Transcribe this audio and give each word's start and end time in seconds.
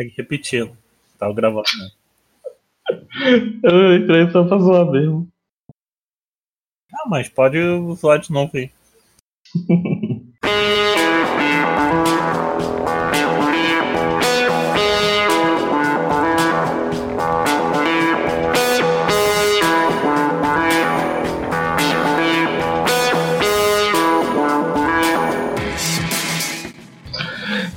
Tem 0.00 0.08
que 0.08 0.16
repetir. 0.16 0.72
Tava 1.18 1.34
gravando, 1.34 1.68
né? 1.78 1.90
Eu 3.62 3.96
entrei 3.96 4.30
só 4.30 4.42
pra 4.48 4.56
zoar 4.56 4.90
mesmo. 4.90 5.28
Ah, 6.90 7.06
mas 7.06 7.28
pode 7.28 7.58
zoar 7.96 8.18
de 8.18 8.32
novo 8.32 8.56
aí. 8.56 8.72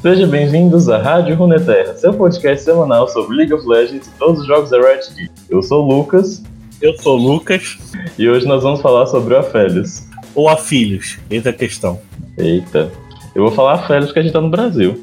Sejam 0.04 0.30
bem-vindos 0.30 0.90
à 0.90 0.98
Rádio 0.98 1.34
Runeterra, 1.34 1.96
seu 1.96 2.14
podcast 2.14 2.66
semanal 2.66 3.08
sobre 3.08 3.38
League 3.38 3.54
of 3.54 3.66
Legends 3.66 4.06
e 4.06 4.10
todos 4.20 4.42
os 4.42 4.48
jogos 4.48 4.70
da 4.70 4.78
Riot 4.78 5.14
Geek. 5.14 5.32
Eu 5.50 5.64
sou 5.64 5.82
o 5.82 5.88
Lucas 5.88 6.44
Eu 6.82 6.94
sou 6.98 7.18
o 7.18 7.22
Lucas, 7.22 7.78
e 8.20 8.28
hoje 8.28 8.46
nós 8.46 8.64
vamos 8.64 8.82
falar 8.82 9.06
sobre 9.06 9.34
o 9.34 9.38
Afélios. 9.38 10.04
ou 10.36 10.50
a 10.50 10.58
Filhos? 10.58 11.20
Eis 11.30 11.48
a 11.48 11.54
questão. 11.54 12.02
Eita, 12.38 12.92
eu 13.34 13.44
vou 13.44 13.52
falar 13.54 13.76
Afélios 13.76 14.08
porque 14.08 14.20
a 14.20 14.24
gente 14.24 14.34
tá 14.34 14.42
no 14.42 14.50
Brasil. 14.50 15.02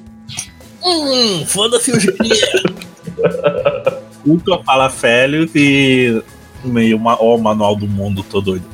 Hum, 0.85 1.47
foda-se 1.47 1.93
os 1.93 2.05
Ultra 4.27 4.63
fala 4.65 4.91
Félios 4.91 5.51
e 5.55 6.23
meio 6.63 6.99
ma 6.99 7.17
ó, 7.19 7.37
o 7.37 7.43
manual 7.43 7.75
do 7.75 7.89
mundo 7.89 8.23
todo 8.23 8.51
doido. 8.51 8.67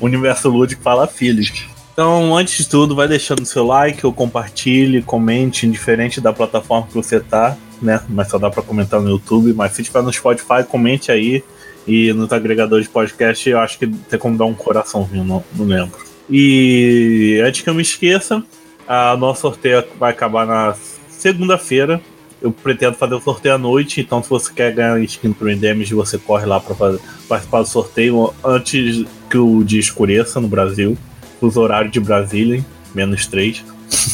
Universo 0.00 0.48
Lúdico 0.48 0.82
fala 0.82 1.06
Filhos. 1.06 1.70
Então, 1.92 2.34
antes 2.34 2.56
de 2.56 2.68
tudo, 2.68 2.94
vai 2.94 3.06
deixando 3.06 3.44
seu 3.44 3.66
like, 3.66 4.04
ou 4.06 4.12
compartilhe, 4.12 5.02
comente, 5.02 5.66
indiferente 5.66 6.20
da 6.20 6.32
plataforma 6.32 6.86
que 6.86 6.94
você 6.94 7.20
tá, 7.20 7.56
né? 7.82 8.00
Mas 8.08 8.28
só 8.28 8.38
dá 8.38 8.50
pra 8.50 8.62
comentar 8.62 9.00
no 9.00 9.10
YouTube. 9.10 9.52
Mas 9.52 9.72
se 9.72 9.82
tiver 9.82 10.02
no 10.02 10.12
Spotify, 10.12 10.64
comente 10.66 11.12
aí. 11.12 11.44
E 11.86 12.12
nos 12.12 12.32
agregadores 12.32 12.86
de 12.86 12.92
podcast, 12.92 13.48
eu 13.48 13.58
acho 13.58 13.78
que 13.78 13.86
tem 13.86 14.18
como 14.18 14.38
dar 14.38 14.46
um 14.46 14.54
coraçãozinho, 14.54 15.24
não, 15.24 15.44
não 15.54 15.66
lembro. 15.66 15.98
E 16.30 17.42
antes 17.44 17.60
que 17.60 17.68
eu 17.68 17.74
me 17.74 17.82
esqueça, 17.82 18.42
a 18.86 19.16
nosso 19.16 19.42
sorteio 19.42 19.84
vai 19.98 20.12
acabar 20.12 20.46
na 20.46 20.74
segunda-feira. 21.10 22.00
Eu 22.40 22.52
pretendo 22.52 22.96
fazer 22.96 23.14
o 23.14 23.20
sorteio 23.20 23.54
à 23.54 23.58
noite, 23.58 24.00
então 24.00 24.22
se 24.22 24.30
você 24.30 24.52
quer 24.52 24.72
ganhar 24.72 24.98
skin 25.02 25.32
pro 25.32 25.50
Endemics, 25.50 25.90
você 25.90 26.18
corre 26.18 26.46
lá 26.46 26.58
para 26.58 26.98
participar 27.28 27.62
do 27.62 27.68
sorteio 27.68 28.32
antes 28.44 29.04
que 29.30 29.38
o 29.38 29.62
dia 29.62 29.78
escureça 29.78 30.40
no 30.40 30.48
Brasil. 30.48 30.96
Os 31.42 31.56
horários 31.56 31.92
de 31.92 32.00
Brasília, 32.00 32.56
hein? 32.56 32.66
menos 32.94 33.26
3. 33.26 33.64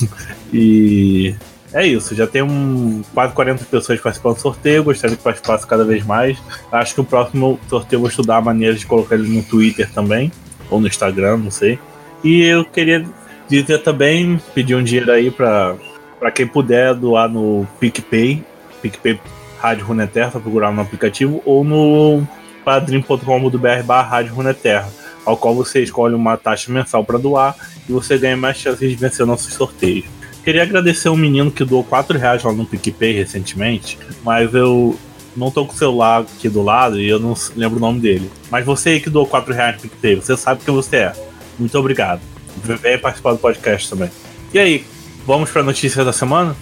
e 0.53 1.35
é 1.73 1.87
isso, 1.87 2.15
já 2.15 2.27
tem 2.27 2.43
um, 2.43 3.03
quase 3.13 3.35
40 3.35 3.65
pessoas 3.67 4.01
participando 4.01 4.37
do 4.37 4.41
sorteio, 4.41 4.83
gostaria 4.83 5.17
que 5.17 5.23
participasse 5.23 5.67
cada 5.67 5.85
vez 5.85 6.05
mais. 6.05 6.39
Acho 6.73 6.95
que 6.95 7.01
o 7.01 7.05
próximo 7.05 7.61
sorteio 7.69 7.99
eu 7.99 8.01
vou 8.01 8.09
estudar 8.09 8.39
a 8.39 8.41
maneira 8.41 8.75
de 8.75 8.87
colocar 8.87 9.15
ele 9.15 9.29
no 9.29 9.43
Twitter 9.43 9.89
também, 9.93 10.33
ou 10.71 10.81
no 10.81 10.87
Instagram, 10.87 11.37
não 11.37 11.51
sei. 11.51 11.79
E 12.25 12.43
eu 12.43 12.65
queria 12.65 13.07
dizer 13.49 13.79
também, 13.83 14.41
pedir 14.55 14.75
um 14.75 14.83
dinheiro 14.83 15.13
aí 15.13 15.31
para 15.31 15.77
para 16.19 16.33
quem 16.33 16.47
puder 16.47 16.95
doar 16.95 17.29
no 17.29 17.67
PicPay, 17.79 18.45
PicPay 18.83 19.21
Rádio 19.61 19.87
Runeterra, 19.87 20.33
procurar 20.33 20.73
no 20.73 20.83
aplicativo, 20.83 21.43
ou 21.45 21.65
no 21.65 22.27
padrim.com.br 22.65 23.83
barra 23.85 24.09
Rádio 24.09 24.35
Runeterra, 24.35 24.89
ao 25.29 25.37
qual 25.37 25.55
você 25.55 25.83
escolhe 25.83 26.15
uma 26.15 26.39
taxa 26.39 26.73
mensal 26.73 27.05
para 27.05 27.19
doar 27.19 27.55
e 27.87 27.93
você 27.93 28.17
ganha 28.17 28.37
mais 28.37 28.57
chances 28.57 28.89
de 28.89 28.97
vencer 28.97 29.27
nossos 29.27 29.53
sorteios. 29.53 30.07
Queria 30.43 30.63
agradecer 30.63 31.11
um 31.11 31.17
menino 31.17 31.51
que 31.51 31.65
doou 31.65 31.85
4 31.85 32.17
reais 32.17 32.43
lá 32.43 32.51
no 32.51 32.65
PicPay 32.65 33.13
recentemente, 33.13 33.99
mas 34.25 34.55
eu 34.55 34.99
não 35.37 35.51
tô 35.51 35.67
com 35.67 35.75
o 35.75 35.77
celular 35.77 36.23
aqui 36.23 36.49
do 36.49 36.63
lado 36.63 36.99
e 36.99 37.07
eu 37.07 37.21
não 37.21 37.35
lembro 37.55 37.77
o 37.77 37.81
nome 37.81 38.01
dele. 38.01 38.31
Mas 38.51 38.65
você 38.65 38.91
aí 38.91 39.01
que 39.01 39.11
doou 39.11 39.27
4 39.27 39.53
reais 39.53 39.77
no 39.77 39.83
PicPay, 39.83 40.17
você 40.17 40.35
sabe 40.35 40.65
quem 40.65 40.73
você 40.73 40.97
é. 40.97 41.13
Muito 41.59 41.79
obrigado. 41.79 42.23
Venha 42.65 42.99
participar 42.99 43.33
do 43.33 43.39
podcast 43.39 43.91
também. 43.91 44.11
E 44.55 44.59
aí, 44.59 44.85
vamos 45.27 45.51
para 45.51 45.61
a 45.61 45.65
notícia 45.65 46.03
da 46.07 46.13
semana? 46.13 46.57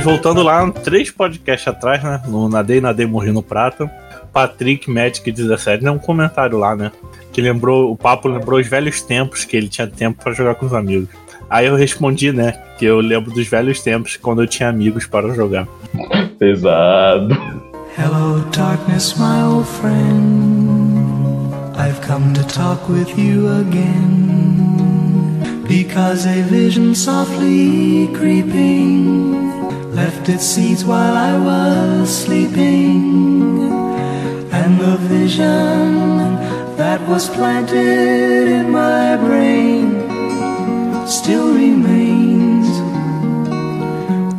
Mas 0.00 0.06
voltando 0.06 0.42
lá, 0.42 0.70
três 0.70 1.10
podcasts 1.10 1.68
atrás, 1.68 2.02
né? 2.02 2.22
No 2.26 2.48
Nadei, 2.48 2.80
Nadei, 2.80 3.04
Morri 3.04 3.30
no 3.32 3.42
Prata. 3.42 3.86
Patrick 4.32 4.90
Magic 4.90 5.30
17 5.30 5.84
né, 5.84 5.90
um 5.90 5.98
comentário 5.98 6.56
lá, 6.56 6.74
né? 6.74 6.90
Que 7.30 7.42
lembrou, 7.42 7.92
o 7.92 7.96
papo 7.98 8.26
lembrou 8.26 8.58
os 8.58 8.66
velhos 8.66 9.02
tempos 9.02 9.44
que 9.44 9.54
ele 9.54 9.68
tinha 9.68 9.86
tempo 9.86 10.24
para 10.24 10.32
jogar 10.32 10.54
com 10.54 10.64
os 10.64 10.72
amigos. 10.72 11.10
Aí 11.50 11.66
eu 11.66 11.76
respondi, 11.76 12.32
né? 12.32 12.52
Que 12.78 12.86
eu 12.86 12.98
lembro 12.98 13.30
dos 13.30 13.46
velhos 13.46 13.82
tempos 13.82 14.16
quando 14.16 14.42
eu 14.42 14.46
tinha 14.46 14.70
amigos 14.70 15.06
para 15.06 15.34
jogar. 15.34 15.68
Pesado. 16.38 17.36
Hello, 17.98 18.42
darkness, 18.56 19.14
my 19.18 19.42
old 19.42 19.68
friend. 19.68 21.52
I've 21.76 22.00
come 22.00 22.32
to 22.32 22.42
talk 22.44 22.90
with 22.90 23.18
you 23.18 23.48
again. 23.60 24.70
Because 25.68 26.26
a 26.26 26.40
vision 26.44 26.94
softly 26.94 28.08
creeping 28.14 29.29
left 30.00 30.30
its 30.30 30.44
seeds 30.44 30.82
while 30.82 31.16
I 31.30 31.32
was 31.48 32.08
sleeping. 32.24 33.00
And 34.58 34.72
the 34.84 34.96
vision 35.14 36.36
that 36.80 37.00
was 37.06 37.28
planted 37.28 38.46
in 38.58 38.66
my 38.70 39.16
brain 39.26 39.86
still 41.06 41.48
remains 41.64 42.68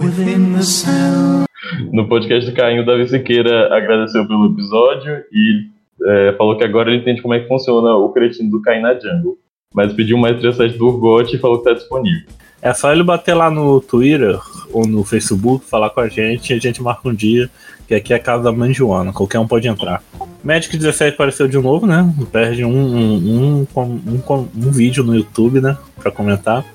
within 0.03 0.53
the 0.57 0.63
sound. 0.63 1.45
No 1.91 2.07
podcast 2.07 2.45
do 2.47 2.53
Caim, 2.53 2.79
o 2.79 2.85
Davi 2.85 3.07
Siqueira 3.07 3.57
agradeceu 3.75 4.27
pelo 4.27 4.51
episódio 4.53 5.23
e 5.31 5.67
é, 6.03 6.33
falou 6.37 6.57
que 6.57 6.63
agora 6.63 6.89
ele 6.89 7.01
entende 7.01 7.21
como 7.21 7.35
é 7.35 7.39
que 7.39 7.47
funciona 7.47 7.95
o 7.95 8.09
cretino 8.09 8.49
do 8.49 8.61
Caim 8.61 8.81
na 8.81 8.93
Jungle. 8.95 9.37
Mas 9.73 9.93
pediu 9.93 10.17
mais 10.17 10.39
37 10.39 10.77
do 10.77 10.87
Urgot 10.87 11.33
e 11.33 11.37
falou 11.37 11.59
que 11.59 11.65
tá 11.65 11.73
disponível. 11.73 12.40
É 12.61 12.73
só 12.73 12.91
ele 12.91 13.03
bater 13.03 13.33
lá 13.33 13.49
no 13.49 13.81
Twitter 13.81 14.39
ou 14.71 14.85
no 14.85 15.03
Facebook, 15.03 15.65
falar 15.65 15.89
com 15.89 15.99
a 15.99 16.07
gente 16.07 16.53
e 16.53 16.55
a 16.55 16.59
gente 16.59 16.81
marca 16.81 17.09
um 17.09 17.13
dia, 17.13 17.49
que 17.87 17.95
aqui 17.95 18.13
é 18.13 18.17
a 18.17 18.19
casa 18.19 18.43
da 18.43 18.51
mãe 18.51 18.73
Joana, 18.73 19.11
qualquer 19.11 19.39
um 19.39 19.47
pode 19.47 19.67
entrar. 19.67 20.03
Magic 20.43 20.75
17 20.75 21.13
apareceu 21.13 21.47
de 21.47 21.57
novo, 21.57 21.85
né? 21.85 22.13
Perde 22.31 22.63
um, 22.63 22.71
um, 22.71 23.67
um, 23.75 23.81
um, 24.07 24.47
um 24.55 24.71
vídeo 24.71 25.03
no 25.03 25.15
YouTube, 25.15 25.59
né? 25.59 25.77
Pra 25.97 26.11
comentar. 26.11 26.65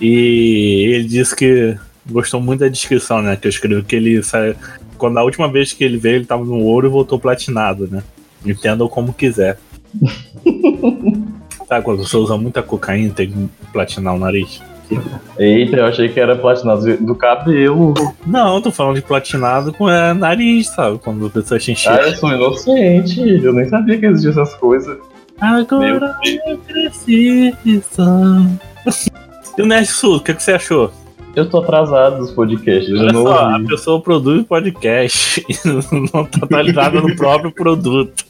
E 0.00 0.86
ele 0.94 1.04
disse 1.04 1.34
que 1.34 1.76
gostou 2.08 2.40
muito 2.40 2.60
da 2.60 2.68
descrição, 2.68 3.20
né? 3.22 3.36
Que 3.36 3.46
eu 3.46 3.50
escrevi 3.50 3.82
que 3.82 3.96
ele 3.96 4.22
sai. 4.22 4.56
Quando 4.96 5.18
a 5.18 5.22
última 5.22 5.50
vez 5.50 5.72
que 5.72 5.84
ele 5.84 5.96
veio, 5.96 6.16
ele 6.16 6.26
tava 6.26 6.44
no 6.44 6.60
ouro 6.60 6.86
e 6.86 6.90
voltou 6.90 7.18
platinado, 7.20 7.86
né? 7.88 8.02
Entendam 8.44 8.88
como 8.88 9.12
quiser. 9.12 9.58
Sabe 11.68 11.84
quando 11.84 12.04
você 12.04 12.16
usa 12.16 12.36
muita 12.36 12.62
cocaína 12.62 13.12
tem 13.12 13.30
que 13.30 13.48
platinar 13.72 14.14
o 14.14 14.18
nariz? 14.18 14.60
Eita, 15.38 15.76
eu 15.76 15.86
achei 15.86 16.08
que 16.08 16.18
era 16.18 16.36
platinado 16.36 16.96
do 16.98 17.14
cabelo. 17.14 17.94
Não, 18.26 18.60
tô 18.60 18.70
falando 18.70 18.96
de 18.96 19.02
platinado 19.02 19.72
com 19.72 19.88
é, 19.88 20.12
nariz, 20.12 20.68
sabe? 20.68 20.98
Quando 20.98 21.26
a 21.26 21.30
pessoa 21.30 21.58
te 21.58 21.72
enche. 21.72 21.88
Ah, 21.88 21.96
eu 21.96 22.16
sou 22.16 22.30
inocente. 22.30 23.20
Eu 23.20 23.52
nem 23.52 23.68
sabia 23.68 23.98
que 23.98 24.06
existiam 24.06 24.42
essas 24.42 24.54
coisas. 24.54 24.98
Agora 25.40 26.18
eu 26.24 26.58
preciso. 26.58 27.56
E 29.58 29.62
o 29.62 29.66
Nerd 29.66 29.86
Sul, 29.88 30.18
o 30.18 30.20
que, 30.20 30.32
que 30.34 30.40
você 30.42 30.52
achou? 30.52 30.92
Eu 31.34 31.50
tô 31.50 31.58
atrasado 31.58 32.18
dos 32.18 32.30
podcasts. 32.30 32.88
Eu 32.88 33.00
Olha 33.00 33.12
não 33.12 33.22
só, 33.24 33.38
a 33.38 33.52
ouvi. 33.54 33.66
pessoa 33.66 34.00
produz 34.00 34.46
podcast 34.46 35.44
e 35.50 35.68
não 36.12 36.24
tá 36.24 36.44
atualizada 36.44 37.00
no 37.00 37.16
próprio 37.16 37.50
produto. 37.50 38.24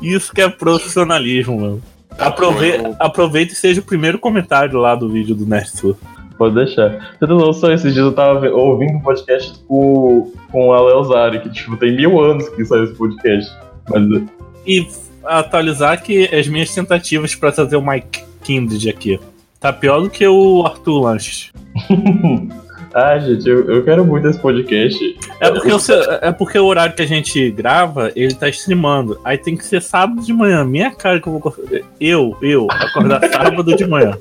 Isso 0.00 0.32
que 0.32 0.40
é 0.40 0.48
profissionalismo, 0.48 1.60
mano. 1.60 1.82
Aprove 2.18 2.94
aproveita 2.98 3.52
e 3.52 3.56
seja 3.56 3.80
o 3.80 3.84
primeiro 3.84 4.18
comentário 4.18 4.78
lá 4.78 4.94
do 4.94 5.08
vídeo 5.08 5.34
do 5.34 5.46
Nerd. 5.46 5.96
Pode 6.38 6.54
deixar. 6.54 7.16
Você 7.18 7.26
não 7.26 7.38
noção, 7.38 7.72
esses 7.72 7.94
dias 7.94 8.04
eu 8.04 8.12
tava 8.12 8.46
ouvindo 8.50 8.98
um 8.98 9.00
podcast 9.00 9.58
com, 9.66 10.32
com 10.50 10.72
a 10.72 10.82
Leozari, 10.82 11.40
que 11.40 11.50
tipo, 11.50 11.76
tem 11.76 11.96
mil 11.96 12.20
anos 12.20 12.48
que 12.50 12.64
saiu 12.64 12.84
esse 12.84 12.94
podcast. 12.94 13.50
Mas 13.88 14.22
E 14.66 14.86
atualizar 15.24 16.02
que 16.02 16.26
as 16.34 16.46
minhas 16.46 16.74
tentativas 16.74 17.34
pra 17.34 17.52
trazer 17.52 17.76
o 17.76 17.86
Mike 17.86 18.22
Kindred 18.42 18.88
aqui. 18.88 19.18
Tá 19.58 19.72
pior 19.72 20.00
do 20.00 20.10
que 20.10 20.26
o 20.26 20.64
Arthur 20.64 21.00
Lanches. 21.00 21.52
Ah, 22.98 23.18
gente, 23.18 23.46
eu, 23.46 23.70
eu 23.70 23.84
quero 23.84 24.06
muito 24.06 24.26
esse 24.26 24.38
podcast. 24.40 25.18
É 25.38 25.50
porque, 25.50 25.70
o 25.70 25.78
seu- 25.78 26.00
é 26.00 26.32
porque 26.32 26.58
o 26.58 26.64
horário 26.64 26.96
que 26.96 27.02
a 27.02 27.06
gente 27.06 27.50
grava, 27.50 28.10
ele 28.16 28.32
tá 28.34 28.48
streamando. 28.48 29.20
Aí 29.22 29.36
tem 29.36 29.54
que 29.54 29.66
ser 29.66 29.82
sábado 29.82 30.22
de 30.22 30.32
manhã. 30.32 30.64
Minha 30.64 30.90
cara 30.90 31.20
que 31.20 31.26
eu 31.28 31.32
vou. 31.38 31.40
acordar- 31.40 31.82
Eu, 32.00 32.34
eu, 32.40 32.66
acordar 32.70 33.20
sábado 33.28 33.76
de 33.76 33.86
manhã. 33.86 34.16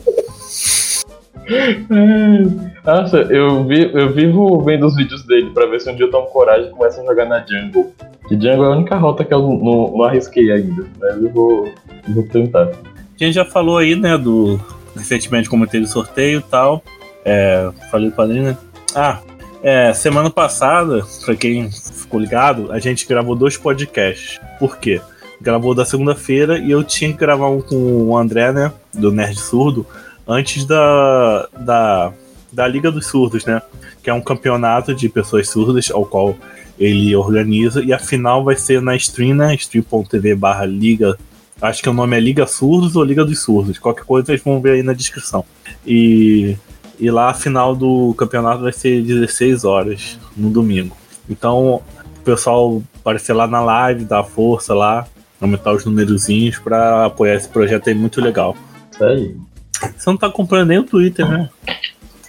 Nossa, 2.86 3.18
eu, 3.18 3.64
vi, 3.66 3.92
eu 3.94 4.12
vivo 4.12 4.62
vendo 4.64 4.86
os 4.88 4.96
vídeos 4.96 5.24
dele 5.24 5.52
pra 5.54 5.66
ver 5.68 5.80
se 5.80 5.90
um 5.90 5.96
dia 5.96 6.06
eu 6.06 6.12
tomo 6.12 6.28
coragem 6.28 6.68
e 6.68 6.72
começo 6.72 7.00
a 7.00 7.06
jogar 7.06 7.26
na 7.26 7.46
Jungle. 7.46 7.94
Que 8.28 8.36
Jungle 8.36 8.66
é 8.66 8.68
a 8.68 8.72
única 8.72 8.96
rota 8.98 9.24
que 9.24 9.34
eu 9.34 9.40
não, 9.42 9.92
não, 9.96 10.04
arrisquei 10.04 10.52
ainda, 10.52 10.84
mas 11.00 11.16
eu 11.22 11.30
vou, 11.30 11.72
vou 12.10 12.24
tentar. 12.28 12.64
A 12.64 13.24
gente 13.24 13.34
já 13.36 13.46
falou 13.46 13.78
aí, 13.78 13.96
né, 13.96 14.18
do. 14.18 14.60
Recentemente 14.98 15.50
como 15.50 15.68
teve 15.68 15.86
sorteio 15.88 16.40
e 16.40 16.44
tal. 16.50 16.82
É, 17.24 17.70
falei 17.92 18.12
pra 18.12 18.26
ele, 18.26 18.42
né? 18.42 18.58
Ah, 18.96 19.20
é, 19.62 19.94
semana 19.94 20.30
passada, 20.30 21.06
pra 21.26 21.36
quem 21.36 21.70
ficou 21.70 22.18
ligado, 22.18 22.72
a 22.72 22.80
gente 22.80 23.06
gravou 23.06 23.36
dois 23.36 23.58
podcasts. 23.58 24.40
Por 24.58 24.78
quê? 24.78 25.02
Gravou 25.42 25.76
da 25.76 25.84
segunda-feira 25.84 26.58
e 26.58 26.72
eu 26.72 26.82
tinha 26.82 27.12
que 27.12 27.18
gravar 27.18 27.50
um 27.50 27.62
com 27.62 27.76
o 27.76 28.18
André, 28.18 28.54
né? 28.54 28.72
Do 28.94 29.12
Nerd 29.12 29.38
Surdo, 29.38 29.86
antes 30.26 30.64
da, 30.64 31.50
da, 31.60 32.14
da 32.54 32.68
Liga 32.70 32.90
dos 32.90 33.08
Surdos, 33.08 33.44
né? 33.44 33.62
Que 34.02 34.10
é 34.10 34.14
um 34.14 34.22
campeonato 34.22 34.96
de 34.96 35.10
pessoas 35.10 35.50
surdas, 35.50 35.92
ao 35.92 36.06
qual 36.06 36.38
ele 36.80 37.14
organiza, 37.16 37.84
e 37.84 37.92
a 37.92 38.00
final 38.00 38.46
vai 38.46 38.56
ser 38.56 38.82
na 38.82 38.96
stream, 38.96 39.36
né? 39.36 39.56
stream.tv 39.56 40.36
barra 40.36 40.66
Liga. 40.66 41.18
Acho 41.62 41.84
que 41.84 41.90
o 41.90 41.94
nome 41.94 42.16
é 42.16 42.20
Liga 42.22 42.48
Surdos 42.48 42.96
ou 42.96 43.04
Liga 43.04 43.26
dos 43.26 43.40
Surdos. 43.40 43.78
Qualquer 43.78 44.06
coisa 44.06 44.28
vocês 44.28 44.42
vão 44.42 44.62
ver 44.62 44.72
aí 44.72 44.84
na 44.84 44.94
descrição. 44.94 45.44
E, 45.86 46.56
e 47.00 47.10
lá 47.10 47.30
a 47.30 47.34
final 47.34 47.76
do 47.76 48.14
campeonato 48.18 48.62
vai 48.64 48.72
ser 48.72 49.02
16 49.02 49.64
horas 49.64 50.18
no 50.36 50.50
domingo. 50.50 50.96
Então, 51.30 51.76
o 51.76 52.24
pessoal 52.24 52.82
aparecer 53.00 53.34
lá 53.34 53.48
na 53.48 53.62
live, 53.62 54.06
dar 54.06 54.24
força 54.24 54.74
lá, 54.74 55.06
aumentar 55.42 55.74
os 55.74 55.86
numerozinhos 55.86 56.58
pra 56.60 57.06
apoiar 57.06 57.36
esse 57.36 57.50
projeto 57.50 57.88
aí 57.90 57.94
muito 57.96 58.22
legal. 58.22 58.56
Isso 58.92 59.04
aí. 59.04 59.36
Você 59.96 60.10
não 60.10 60.18
tá 60.18 60.30
comprando 60.30 60.70
nem 60.70 60.80
o 60.80 60.84
Twitter, 60.84 61.28
né? 61.28 61.50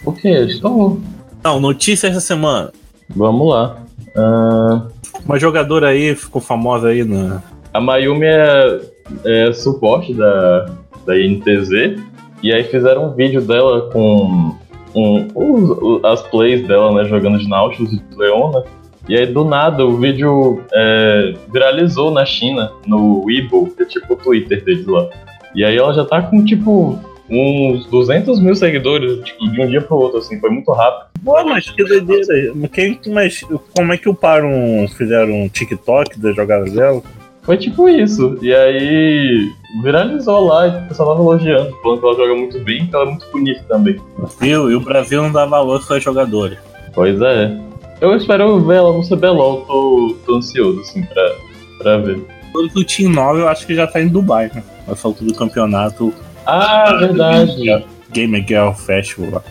O 0.05 0.11
que? 0.11 0.27
Estou. 0.29 0.99
Não, 1.43 1.59
notícia 1.59 2.07
essa 2.07 2.19
semana. 2.19 2.71
Vamos 3.09 3.49
lá. 3.49 3.77
Ah, 4.15 4.87
Uma 5.25 5.39
jogadora 5.39 5.87
aí 5.89 6.13
ficou 6.15 6.41
famosa 6.41 6.89
aí 6.89 7.03
na. 7.03 7.41
a 7.73 7.79
Mayumi 7.79 8.25
é, 8.25 8.81
é 9.25 9.53
suporte 9.53 10.13
da, 10.13 10.69
da 11.05 11.17
INTZ. 11.19 11.99
E 12.41 12.53
aí 12.53 12.63
fizeram 12.63 13.07
um 13.07 13.13
vídeo 13.13 13.41
dela 13.41 13.89
com 13.91 14.55
um, 14.95 15.99
as 16.05 16.21
plays 16.23 16.67
dela, 16.67 16.91
né? 16.93 17.05
Jogando 17.09 17.39
de 17.39 17.47
Nautilus 17.47 17.93
e 17.93 17.97
de 17.97 18.15
Leona. 18.15 18.63
E 19.09 19.15
aí 19.17 19.25
do 19.25 19.45
nada 19.45 19.85
o 19.85 19.97
vídeo 19.97 20.61
é, 20.73 21.33
viralizou 21.51 22.11
na 22.11 22.25
China, 22.25 22.71
no 22.85 23.23
Weibo, 23.25 23.71
que 23.75 23.83
é 23.83 23.85
tipo 23.85 24.13
o 24.13 24.17
Twitter 24.17 24.63
deles 24.63 24.85
lá. 24.85 25.09
E 25.55 25.63
aí 25.63 25.77
ela 25.77 25.93
já 25.93 26.03
tá 26.03 26.21
com 26.21 26.43
tipo 26.43 26.99
uns 27.29 27.85
200 27.87 28.39
mil 28.39 28.55
seguidores, 28.55 29.19
tipo, 29.23 29.49
de 29.49 29.61
um 29.61 29.67
dia 29.67 29.81
pro 29.81 29.97
outro, 29.97 30.19
assim, 30.19 30.39
foi 30.39 30.49
muito 30.49 30.71
rápido. 30.71 31.07
Pô, 31.23 31.43
mas 31.43 31.69
que 31.69 31.83
doideira. 31.83 32.53
Quem, 32.71 32.99
mas 33.07 33.41
como 33.75 33.93
é 33.93 33.97
que 33.97 34.07
o 34.07 34.15
Parum 34.15 34.87
fizeram 34.89 35.33
um 35.33 35.49
TikTok 35.49 36.19
das 36.19 36.35
jogadas 36.35 36.71
dela? 36.71 37.01
Foi 37.47 37.55
tipo 37.57 37.87
isso. 37.87 38.37
E 38.41 38.53
aí 38.53 39.49
viralizou 39.81 40.45
lá 40.47 40.67
e 40.67 40.69
o 40.83 40.87
pessoal 40.89 41.11
tava 41.11 41.21
elogiando, 41.21 41.73
falando 41.81 41.99
que 42.01 42.05
ela 42.05 42.15
joga 42.17 42.35
muito 42.35 42.59
bem 42.59 42.85
que 42.85 42.93
ela 42.93 43.05
é 43.05 43.09
muito 43.09 43.25
bonita 43.31 43.63
também. 43.69 43.95
Viu? 44.41 44.69
E 44.69 44.75
o 44.75 44.81
Brasil 44.81 45.23
não 45.23 45.31
dá 45.31 45.45
valor 45.45 45.81
para 45.87 45.97
jogadores. 45.97 46.57
Pois 46.93 47.21
é. 47.21 47.57
Eu 48.01 48.13
espero 48.17 48.59
ver 48.59 48.75
ela 48.75 48.91
no 48.91 49.01
CBLOL, 49.01 49.61
tô, 49.61 50.15
tô 50.25 50.35
ansioso, 50.35 50.81
assim, 50.81 51.03
pra, 51.03 51.31
pra 51.79 51.97
ver. 51.99 52.21
Todo 52.51 52.69
que 52.69 52.79
o 52.81 52.85
Team 52.85 53.11
9 53.13 53.39
eu 53.39 53.47
acho 53.47 53.65
que 53.65 53.73
já 53.73 53.87
tá 53.87 54.01
em 54.01 54.09
Dubai, 54.09 54.51
né? 54.53 54.61
Nessa 54.85 55.07
altura 55.07 55.31
do 55.31 55.37
campeonato 55.37 56.13
Ah, 56.45 56.97
verdade. 56.99 57.85
Gamer 58.11 58.45
Girl 58.45 58.71
Festival 58.71 59.31
lá. 59.31 59.43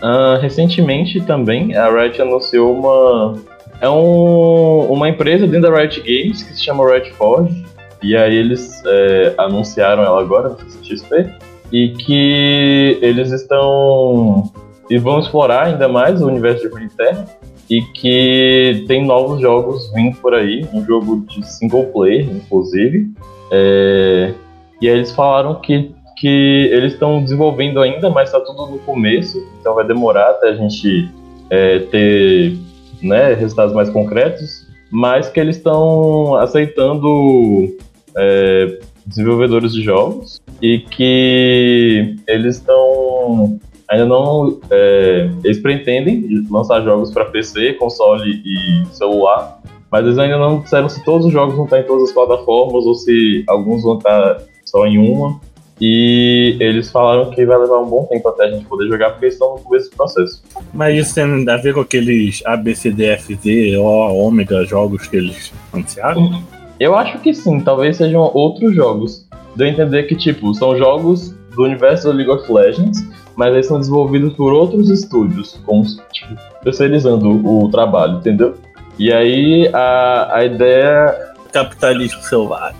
Ah, 0.00 0.38
recentemente 0.40 1.20
também 1.22 1.76
a 1.76 1.88
Riot 1.90 2.22
anunciou 2.22 2.72
uma. 2.72 3.36
É 3.82 3.90
um, 3.90 4.92
uma 4.92 5.08
empresa 5.08 5.44
dentro 5.44 5.68
da 5.68 5.76
Riot 5.76 6.00
Games 6.02 6.44
que 6.44 6.54
se 6.54 6.62
chama 6.62 6.88
Riot 6.88 7.12
Forge. 7.14 7.64
E 8.00 8.16
aí 8.16 8.36
eles 8.36 8.80
é, 8.86 9.34
anunciaram 9.36 10.04
ela 10.04 10.20
agora 10.20 10.50
no 10.50 10.84
XP. 10.84 11.28
E 11.72 11.88
que 11.88 12.98
eles 13.02 13.32
estão. 13.32 14.52
E 14.88 14.98
vão 14.98 15.18
explorar 15.18 15.66
ainda 15.66 15.88
mais 15.88 16.22
o 16.22 16.28
universo 16.28 16.62
de 16.62 16.68
Runeterra. 16.68 17.26
E 17.68 17.82
que 17.82 18.84
tem 18.86 19.04
novos 19.04 19.40
jogos 19.40 19.92
vindo 19.92 20.16
por 20.18 20.32
aí. 20.32 20.64
Um 20.72 20.84
jogo 20.86 21.26
de 21.26 21.44
single 21.44 21.86
player, 21.86 22.24
inclusive. 22.30 23.10
É, 23.50 24.32
e 24.80 24.88
aí 24.88 24.94
eles 24.94 25.10
falaram 25.10 25.56
que 25.56 25.92
que 26.18 26.70
eles 26.70 26.92
estão 26.92 27.20
desenvolvendo 27.20 27.80
ainda, 27.80 28.08
mas 28.08 28.28
está 28.28 28.38
tudo 28.38 28.66
no 28.66 28.78
começo, 28.78 29.44
então 29.58 29.74
vai 29.74 29.84
demorar 29.84 30.30
até 30.30 30.50
a 30.50 30.54
gente 30.54 31.10
é, 31.50 31.80
ter 31.80 32.56
né, 33.02 33.34
resultados 33.34 33.74
mais 33.74 33.90
concretos, 33.90 34.66
mas 34.90 35.28
que 35.28 35.40
eles 35.40 35.56
estão 35.56 36.36
aceitando 36.36 37.74
é, 38.16 38.78
desenvolvedores 39.06 39.72
de 39.72 39.82
jogos 39.82 40.40
e 40.60 40.78
que 40.78 42.16
eles 42.26 42.56
estão 42.56 43.58
ainda 43.88 44.06
não 44.06 44.58
é, 44.70 45.30
eles 45.44 45.58
pretendem 45.58 46.46
lançar 46.50 46.82
jogos 46.82 47.12
para 47.12 47.26
PC, 47.26 47.74
console 47.74 48.42
e 48.44 48.86
celular, 48.94 49.60
mas 49.90 50.04
eles 50.04 50.18
ainda 50.18 50.38
não 50.38 50.60
disseram 50.60 50.88
se 50.88 51.04
todos 51.04 51.26
os 51.26 51.32
jogos 51.32 51.54
vão 51.54 51.64
estar 51.64 51.80
em 51.80 51.84
todas 51.84 52.04
as 52.04 52.12
plataformas 52.12 52.86
ou 52.86 52.94
se 52.94 53.44
alguns 53.46 53.82
vão 53.82 53.98
estar 53.98 54.38
só 54.64 54.86
em 54.86 54.98
uma. 54.98 55.38
E 55.84 56.56
eles 56.60 56.92
falaram 56.92 57.28
que 57.30 57.44
vai 57.44 57.58
levar 57.58 57.80
um 57.80 57.90
bom 57.90 58.04
tempo 58.04 58.28
até 58.28 58.44
a 58.44 58.50
gente 58.52 58.64
poder 58.66 58.86
jogar, 58.86 59.10
porque 59.10 59.24
eles 59.24 59.34
estão 59.34 59.56
no 59.56 59.62
começo 59.62 59.90
do 59.90 59.96
processo. 59.96 60.40
Mas 60.72 60.96
isso 60.96 61.12
tem 61.16 61.24
a 61.50 61.56
ver 61.56 61.74
com 61.74 61.80
aqueles 61.80 62.40
ABCDFZ, 62.46 63.76
O, 63.80 63.82
Ômega 63.82 64.64
jogos 64.64 65.08
que 65.08 65.16
eles 65.16 65.52
anunciaram? 65.72 66.40
Eu 66.78 66.94
acho 66.94 67.18
que 67.18 67.34
sim, 67.34 67.58
talvez 67.58 67.96
sejam 67.96 68.30
outros 68.32 68.76
jogos. 68.76 69.26
Deu 69.56 69.66
a 69.66 69.70
entender 69.70 70.04
que, 70.04 70.14
tipo, 70.14 70.54
são 70.54 70.78
jogos 70.78 71.34
do 71.56 71.64
universo 71.64 72.06
da 72.06 72.14
League 72.14 72.30
of 72.30 72.52
Legends, 72.52 73.04
mas 73.34 73.52
eles 73.52 73.66
são 73.66 73.80
desenvolvidos 73.80 74.34
por 74.34 74.52
outros 74.52 74.88
estúdios, 74.88 75.60
como, 75.66 75.82
tipo, 76.12 76.36
terceirizando 76.62 77.44
o 77.44 77.68
trabalho, 77.72 78.18
entendeu? 78.18 78.54
E 79.00 79.12
aí 79.12 79.68
a, 79.72 80.36
a 80.36 80.44
ideia 80.44 81.32
Capitalismo 81.52 82.22
selvagem. 82.22 82.76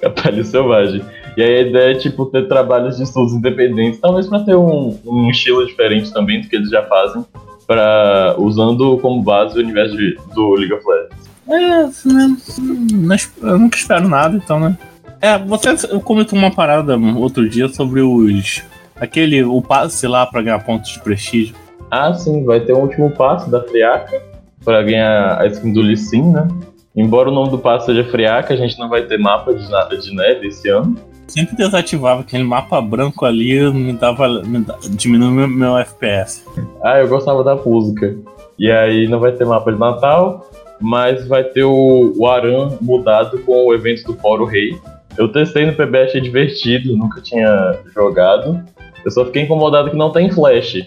Capitalismo 0.00 0.50
Selvagem. 0.50 1.17
E 1.38 1.42
aí 1.42 1.54
a 1.58 1.60
ideia 1.68 1.92
é, 1.92 1.94
tipo, 1.94 2.26
ter 2.26 2.48
trabalhos 2.48 2.96
de 2.96 3.04
estudos 3.04 3.32
independentes, 3.32 4.00
talvez 4.00 4.26
para 4.26 4.40
ter 4.40 4.56
um, 4.56 4.98
um 5.06 5.30
estilo 5.30 5.64
diferente 5.64 6.12
também 6.12 6.40
do 6.40 6.48
que 6.48 6.56
eles 6.56 6.68
já 6.68 6.82
fazem, 6.82 7.24
pra, 7.64 8.34
usando 8.38 8.98
como 8.98 9.22
base 9.22 9.56
o 9.56 9.62
universo 9.62 9.96
de- 9.96 10.18
do 10.34 10.50
League 10.54 10.72
of 10.74 10.84
Legends. 10.84 11.28
É, 11.48 11.82
assim, 11.82 12.12
né? 12.12 13.16
Eu 13.40 13.56
nunca 13.56 13.76
espero 13.76 14.08
nada, 14.08 14.36
então, 14.36 14.58
né? 14.58 14.76
É, 15.20 15.38
você 15.38 15.76
comentou 16.00 16.36
uma 16.36 16.50
parada 16.50 16.96
outro 17.16 17.48
dia 17.48 17.68
sobre 17.68 18.00
os. 18.00 18.62
Aquele. 19.00 19.44
O 19.44 19.62
passe 19.62 20.08
lá 20.08 20.26
pra 20.26 20.42
ganhar 20.42 20.58
pontos 20.64 20.90
de 20.90 21.00
prestígio. 21.00 21.54
Ah, 21.88 22.12
sim, 22.14 22.44
vai 22.44 22.58
ter 22.60 22.72
um 22.72 22.80
último 22.80 23.10
passo 23.10 23.48
da 23.48 23.62
Friaca 23.62 24.20
para 24.64 24.82
ganhar 24.82 25.40
a 25.40 25.46
skin 25.46 25.72
do 25.72 25.80
Lee 25.82 25.96
Sin, 25.96 26.32
né? 26.32 26.48
Embora 26.96 27.28
o 27.30 27.32
nome 27.32 27.50
do 27.50 27.58
passo 27.58 27.86
seja 27.86 28.02
Friaca, 28.04 28.52
a 28.54 28.56
gente 28.56 28.76
não 28.78 28.88
vai 28.88 29.02
ter 29.02 29.18
mapa 29.18 29.54
de, 29.54 29.70
na- 29.70 29.84
de 29.84 30.12
neve 30.14 30.48
esse 30.48 30.68
ano. 30.68 30.96
Sempre 31.28 31.56
desativava 31.56 32.22
aquele 32.22 32.42
mapa 32.42 32.80
branco 32.80 33.24
ali, 33.24 33.70
me 33.72 33.92
dava. 33.92 34.42
Me 34.42 34.64
diminuiu 34.90 35.30
meu, 35.30 35.48
meu 35.48 35.78
FPS. 35.78 36.44
Ah, 36.82 36.98
eu 36.98 37.08
gostava 37.08 37.44
da 37.44 37.54
música. 37.54 38.16
E 38.58 38.70
aí 38.70 39.06
não 39.06 39.20
vai 39.20 39.32
ter 39.32 39.44
mapa 39.44 39.70
de 39.70 39.78
Natal, 39.78 40.50
mas 40.80 41.28
vai 41.28 41.44
ter 41.44 41.64
o, 41.64 42.12
o 42.16 42.26
Aran 42.26 42.76
mudado 42.80 43.38
com 43.40 43.66
o 43.66 43.74
evento 43.74 44.04
do 44.04 44.14
Foro 44.14 44.44
Rei. 44.44 44.76
Eu 45.16 45.30
testei 45.30 45.66
no 45.66 45.74
PB, 45.74 45.98
achei 45.98 46.20
divertido, 46.20 46.96
nunca 46.96 47.20
tinha 47.20 47.78
jogado. 47.94 48.60
Eu 49.04 49.10
só 49.10 49.24
fiquei 49.24 49.42
incomodado 49.42 49.90
que 49.90 49.96
não 49.96 50.10
tem 50.10 50.30
flash. 50.30 50.84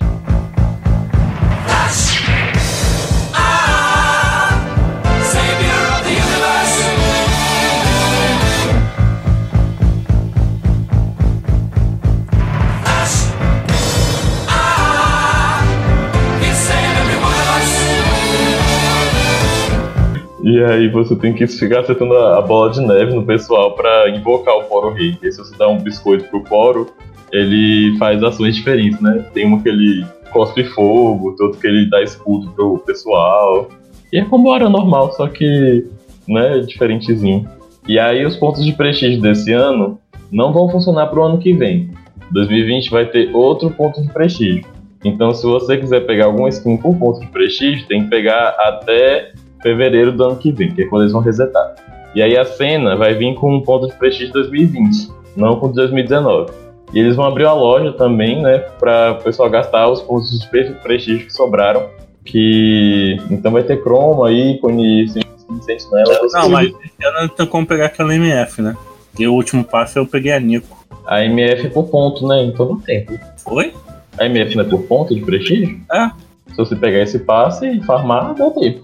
E 20.61 20.63
aí 20.63 20.87
você 20.89 21.15
tem 21.15 21.33
que 21.33 21.47
ficar 21.47 21.79
acertando 21.79 22.15
a, 22.15 22.39
bola 22.39 22.69
de 22.69 22.81
neve 22.81 23.15
no 23.15 23.25
pessoal 23.25 23.73
pra 23.73 24.07
invocar 24.11 24.55
o 24.57 24.63
Foro 24.65 24.93
Rei. 24.93 25.17
E 25.19 25.31
se 25.31 25.39
você 25.39 25.57
dá 25.57 25.67
um 25.67 25.79
biscoito 25.79 26.25
pro 26.25 26.45
Foro, 26.45 26.87
ele 27.31 27.97
faz 27.97 28.21
ações 28.21 28.57
diferentes, 28.57 29.01
né? 29.01 29.25
Tem 29.33 29.43
uma 29.43 29.59
que 29.59 29.67
ele 29.67 30.05
cospe 30.29 30.63
fogo, 30.65 31.29
outro 31.29 31.59
que 31.59 31.65
ele 31.65 31.89
dá 31.89 32.03
escudo 32.03 32.51
pro 32.51 32.77
pessoal. 32.77 33.69
E 34.13 34.19
é 34.19 34.25
como 34.25 34.55
era 34.55 34.69
normal, 34.69 35.11
só 35.13 35.27
que, 35.27 35.87
né, 36.27 36.59
diferentezinho. 36.59 37.49
E 37.87 37.97
aí 37.97 38.23
os 38.23 38.35
pontos 38.35 38.63
de 38.63 38.73
prestígio 38.73 39.19
desse 39.19 39.51
ano 39.51 39.99
não 40.31 40.53
vão 40.53 40.69
funcionar 40.69 41.07
pro 41.07 41.23
ano 41.23 41.39
que 41.39 41.53
vem. 41.53 41.89
2020 42.29 42.91
vai 42.91 43.07
ter 43.07 43.35
outro 43.35 43.71
ponto 43.71 43.99
de 43.99 44.13
prestígio. 44.13 44.63
Então, 45.03 45.33
se 45.33 45.43
você 45.43 45.77
quiser 45.77 46.05
pegar 46.05 46.25
alguma 46.25 46.49
skin 46.49 46.77
por 46.77 46.95
ponto 46.95 47.19
de 47.19 47.25
prestígio, 47.25 47.87
tem 47.87 48.03
que 48.03 48.11
pegar 48.11 48.49
até 48.59 49.31
fevereiro 49.61 50.11
do 50.11 50.23
ano 50.23 50.35
que 50.35 50.51
vem, 50.51 50.71
que 50.71 50.83
é 50.83 50.85
quando 50.87 51.03
eles 51.03 51.13
vão 51.13 51.21
resetar. 51.21 51.75
E 52.13 52.21
aí 52.21 52.37
a 52.37 52.43
cena 52.45 52.95
vai 52.95 53.13
vir 53.13 53.33
com 53.35 53.55
um 53.55 53.61
ponto 53.61 53.87
de 53.87 53.93
prestígio 53.93 54.33
2020, 54.33 55.09
não 55.35 55.55
com 55.57 55.71
2019. 55.71 56.51
E 56.93 56.99
eles 56.99 57.15
vão 57.15 57.25
abrir 57.25 57.45
a 57.45 57.53
loja 57.53 57.93
também, 57.93 58.41
né, 58.41 58.57
para 58.79 59.11
o 59.13 59.23
pessoal 59.23 59.49
gastar 59.49 59.87
os 59.89 60.01
pontos 60.01 60.37
de 60.39 60.47
pre- 60.49 60.71
prestígio 60.83 61.25
que 61.25 61.33
sobraram. 61.33 61.85
Que 62.25 63.17
então 63.31 63.51
vai 63.51 63.63
ter 63.63 63.81
croma, 63.81 64.31
ícone, 64.31 65.07
sentinela. 65.07 66.13
essas 66.13 66.33
Não, 66.33 66.49
mas 66.49 66.67
esse 66.67 67.05
ano 67.05 67.29
tem 67.29 67.45
como 67.47 67.65
pegar 67.65 67.85
aquela 67.87 68.13
MF, 68.13 68.61
né? 68.61 68.75
E 69.17 69.27
o 69.27 69.33
último 69.33 69.63
passo 69.63 69.97
eu 69.99 70.05
peguei 70.05 70.31
a 70.31 70.39
Nico. 70.39 70.85
A 71.07 71.23
MF 71.25 71.65
é 71.65 71.69
por 71.69 71.85
ponto, 71.85 72.27
né? 72.27 72.43
Então 72.43 72.67
não 72.67 72.79
tem. 72.79 73.07
Foi? 73.37 73.73
A 74.19 74.25
MF 74.25 74.55
não 74.55 74.63
é 74.63 74.67
por 74.67 74.83
ponto 74.83 75.15
de 75.15 75.21
prestígio? 75.21 75.79
É. 75.91 76.11
Se 76.51 76.57
você 76.57 76.75
pegar 76.75 76.99
esse 76.99 77.19
passe 77.19 77.65
e 77.67 77.81
farmar, 77.83 78.35
dá 78.35 78.49
tempo. 78.51 78.81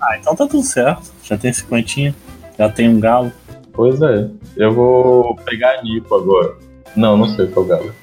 Ah, 0.00 0.16
então 0.18 0.34
tá 0.34 0.46
tudo 0.46 0.62
certo. 0.62 1.12
Já 1.22 1.36
tem 1.36 1.52
cinquentinha. 1.52 2.14
Já 2.58 2.68
tem 2.68 2.88
um 2.88 3.00
galo. 3.00 3.32
Pois 3.72 4.00
é. 4.00 4.28
Eu 4.56 4.72
vou 4.72 5.36
pegar 5.44 5.78
a 5.78 5.82
Nipo 5.82 6.14
agora. 6.14 6.54
Não, 6.96 7.16
não 7.16 7.28
sei 7.28 7.46
qual 7.48 7.66
galo. 7.66 7.94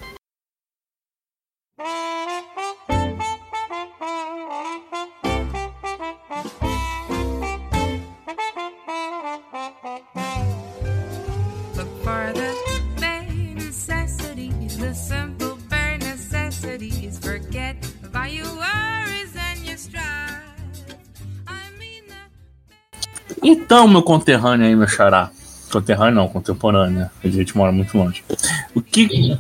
Então, 23.74 23.88
meu 23.88 24.04
conterrâneo 24.04 24.68
aí, 24.68 24.76
meu 24.76 24.88
xará. 24.88 25.32
Conterrâneo 25.72 26.14
não, 26.14 26.28
contemporâneo, 26.28 27.00
né? 27.00 27.10
A 27.24 27.28
gente 27.28 27.58
mora 27.58 27.72
muito 27.72 27.98
longe. 27.98 28.24
O 28.76 28.80
que. 28.80 29.36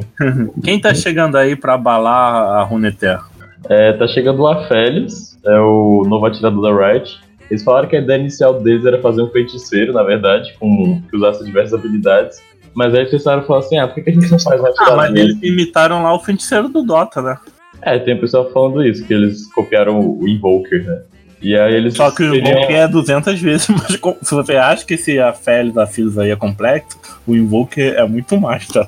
Quem 0.64 0.80
tá 0.80 0.94
chegando 0.94 1.36
aí 1.36 1.54
pra 1.54 1.74
abalar 1.74 2.60
a 2.60 2.62
Runeterra? 2.62 3.26
É, 3.68 3.92
tá 3.92 4.08
chegando 4.08 4.40
o 4.40 4.46
Aphelios, 4.46 5.36
é 5.44 5.60
o 5.60 6.02
novo 6.06 6.24
atirador 6.24 6.62
da 6.62 6.92
Riot. 6.92 7.20
Eles 7.50 7.62
falaram 7.62 7.86
que 7.86 7.94
a 7.94 8.00
ideia 8.00 8.18
inicial 8.18 8.58
deles 8.58 8.86
era 8.86 9.02
fazer 9.02 9.20
um 9.20 9.28
feiticeiro, 9.28 9.92
na 9.92 10.02
verdade, 10.02 10.54
com, 10.58 11.02
que 11.02 11.14
usasse 11.14 11.44
diversas 11.44 11.78
habilidades. 11.78 12.42
Mas 12.72 12.94
aí 12.94 13.00
eles 13.00 13.10
pensaram 13.10 13.42
e 13.42 13.46
falaram 13.46 13.66
assim: 13.66 13.76
ah, 13.76 13.86
por 13.86 14.02
que 14.02 14.08
a 14.08 14.14
gente 14.14 14.30
não 14.30 14.38
faz 14.38 14.62
um 14.62 14.64
Ah, 14.64 14.68
atirador? 14.70 14.96
mas 14.96 15.14
eles 15.14 15.42
imitaram 15.42 16.02
lá 16.02 16.14
o 16.14 16.20
feiticeiro 16.20 16.70
do 16.70 16.82
Dota, 16.82 17.20
né? 17.20 17.36
É, 17.82 17.98
tem 17.98 18.18
pessoal 18.18 18.50
falando 18.50 18.82
isso, 18.82 19.06
que 19.06 19.12
eles 19.12 19.46
copiaram 19.52 20.00
o 20.00 20.26
Invoker, 20.26 20.86
né? 20.86 21.02
E 21.44 21.54
aí 21.56 21.74
eles. 21.74 21.94
Só 21.94 22.10
que 22.10 22.22
o 22.24 22.30
seriam- 22.32 22.58
Invoker 22.58 22.76
é 22.76 22.88
200 22.88 23.40
vezes 23.40 23.68
mais. 23.70 24.00
Se 24.22 24.34
você 24.34 24.56
acha 24.56 24.84
que 24.86 24.94
esse 24.94 25.18
Afel 25.20 25.70
da 25.70 25.86
Filos 25.86 26.18
aí 26.18 26.30
é 26.30 26.36
complexo, 26.36 26.98
o 27.26 27.34
Invoker 27.36 27.94
é 27.96 28.06
muito 28.06 28.40
mais, 28.40 28.66
tá? 28.66 28.86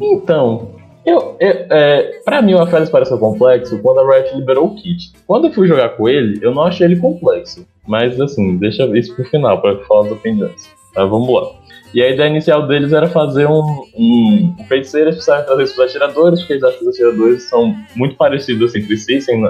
Então, 0.00 0.72
eu, 1.04 1.36
eu, 1.40 1.66
é, 1.70 2.20
pra 2.24 2.40
mim 2.42 2.54
o 2.54 2.60
Aphelios 2.60 2.90
pareceu 2.90 3.18
complexo 3.18 3.78
quando 3.78 4.00
a 4.00 4.16
Riot 4.16 4.36
liberou 4.36 4.66
o 4.66 4.74
kit. 4.76 5.12
Quando 5.26 5.48
eu 5.48 5.52
fui 5.52 5.66
jogar 5.66 5.90
com 5.90 6.08
ele, 6.08 6.38
eu 6.42 6.54
não 6.54 6.62
achei 6.62 6.86
ele 6.86 6.96
complexo. 6.96 7.66
Mas 7.86 8.20
assim, 8.20 8.56
deixa 8.58 8.84
isso 8.98 9.14
pro 9.14 9.24
final, 9.24 9.60
pra 9.60 9.76
falar 9.86 10.06
as 10.06 10.12
opiniões. 10.12 10.68
Tá, 10.94 11.04
vamos 11.04 11.32
lá. 11.32 11.50
E 11.94 12.02
a 12.02 12.10
ideia 12.10 12.28
inicial 12.28 12.66
deles 12.66 12.92
era 12.92 13.08
fazer 13.08 13.46
um, 13.46 13.62
um, 13.96 14.54
um 14.58 14.64
feiticeiro, 14.66 15.06
eles 15.06 15.16
precisavam 15.16 15.46
trazer 15.46 15.62
os 15.62 15.78
atiradores, 15.78 16.40
porque 16.40 16.54
eles 16.54 16.64
acham 16.64 16.78
que 16.78 16.84
os 16.84 16.94
atiradores 16.94 17.42
são 17.44 17.74
muito 17.94 18.16
parecidos 18.16 18.74
entre 18.74 18.96
si, 18.96 19.20
sem 19.20 19.40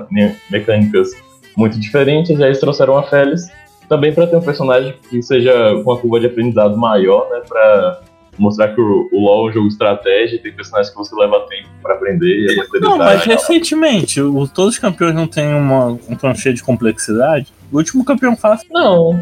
mecânicas 0.50 1.10
muito 1.56 1.78
diferentes. 1.80 2.30
E 2.30 2.42
aí 2.42 2.48
eles 2.50 2.60
trouxeram 2.60 2.96
a 2.98 3.02
Félix 3.04 3.50
também 3.88 4.12
para 4.12 4.26
ter 4.26 4.36
um 4.36 4.40
personagem 4.42 4.94
que 5.08 5.22
seja 5.22 5.52
com 5.82 5.90
uma 5.92 5.96
curva 5.98 6.20
de 6.20 6.26
aprendizado 6.26 6.76
maior, 6.76 7.28
né? 7.30 7.40
Pra 7.48 8.00
mostrar 8.38 8.68
que 8.74 8.80
o, 8.80 9.08
o 9.12 9.18
LoL 9.20 9.46
é 9.46 9.50
um 9.50 9.52
jogo 9.52 9.66
de 9.68 9.72
estratégia, 9.72 10.38
tem 10.42 10.52
personagens 10.52 10.90
que 10.92 10.96
você 10.98 11.14
leva 11.16 11.40
tempo 11.48 11.68
pra 11.82 11.94
aprender 11.94 12.26
e 12.26 12.60
a. 12.60 12.80
Não, 12.80 12.98
mas 12.98 13.24
recentemente, 13.24 14.20
o- 14.20 14.46
todos 14.46 14.74
os 14.74 14.78
campeões 14.80 15.14
não 15.14 15.26
têm 15.26 15.54
uma, 15.54 15.86
um 15.92 16.34
cheio 16.34 16.54
de 16.54 16.62
complexidade. 16.62 17.46
O 17.72 17.78
último 17.78 18.04
campeão 18.04 18.36
fácil. 18.36 18.68
Não. 18.70 19.18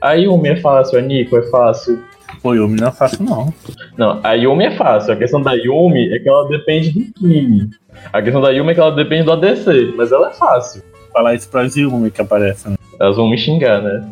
A 0.00 0.12
Yumi 0.12 0.50
é 0.50 0.56
fácil, 0.56 0.98
a 0.98 1.02
Nico 1.02 1.36
é 1.36 1.42
fácil. 1.50 2.02
Pô, 2.42 2.54
Yumi 2.54 2.78
não 2.80 2.88
é 2.88 2.92
fácil, 2.92 3.24
não. 3.24 3.52
Não, 3.96 4.20
a 4.22 4.34
Yumi 4.34 4.66
é 4.66 4.76
fácil. 4.76 5.12
A 5.12 5.16
questão 5.16 5.42
da 5.42 5.54
Yumi 5.54 6.12
é 6.14 6.18
que 6.20 6.28
ela 6.28 6.46
depende 6.48 6.90
do 6.92 7.12
Kimi. 7.14 7.70
A 8.12 8.22
questão 8.22 8.40
da 8.40 8.50
Yumi 8.50 8.70
é 8.70 8.74
que 8.74 8.80
ela 8.80 8.92
depende 8.94 9.24
do 9.24 9.32
ADC, 9.32 9.94
mas 9.96 10.12
ela 10.12 10.28
é 10.30 10.34
fácil. 10.34 10.82
Falar 11.18 11.34
isso 11.34 11.50
pra 11.50 11.64
Yumi 11.64 12.12
que 12.12 12.20
aparece, 12.20 12.68
né? 12.68 12.76
Elas 13.00 13.16
vão 13.16 13.28
me 13.28 13.36
xingar, 13.36 13.82
né? 13.82 14.08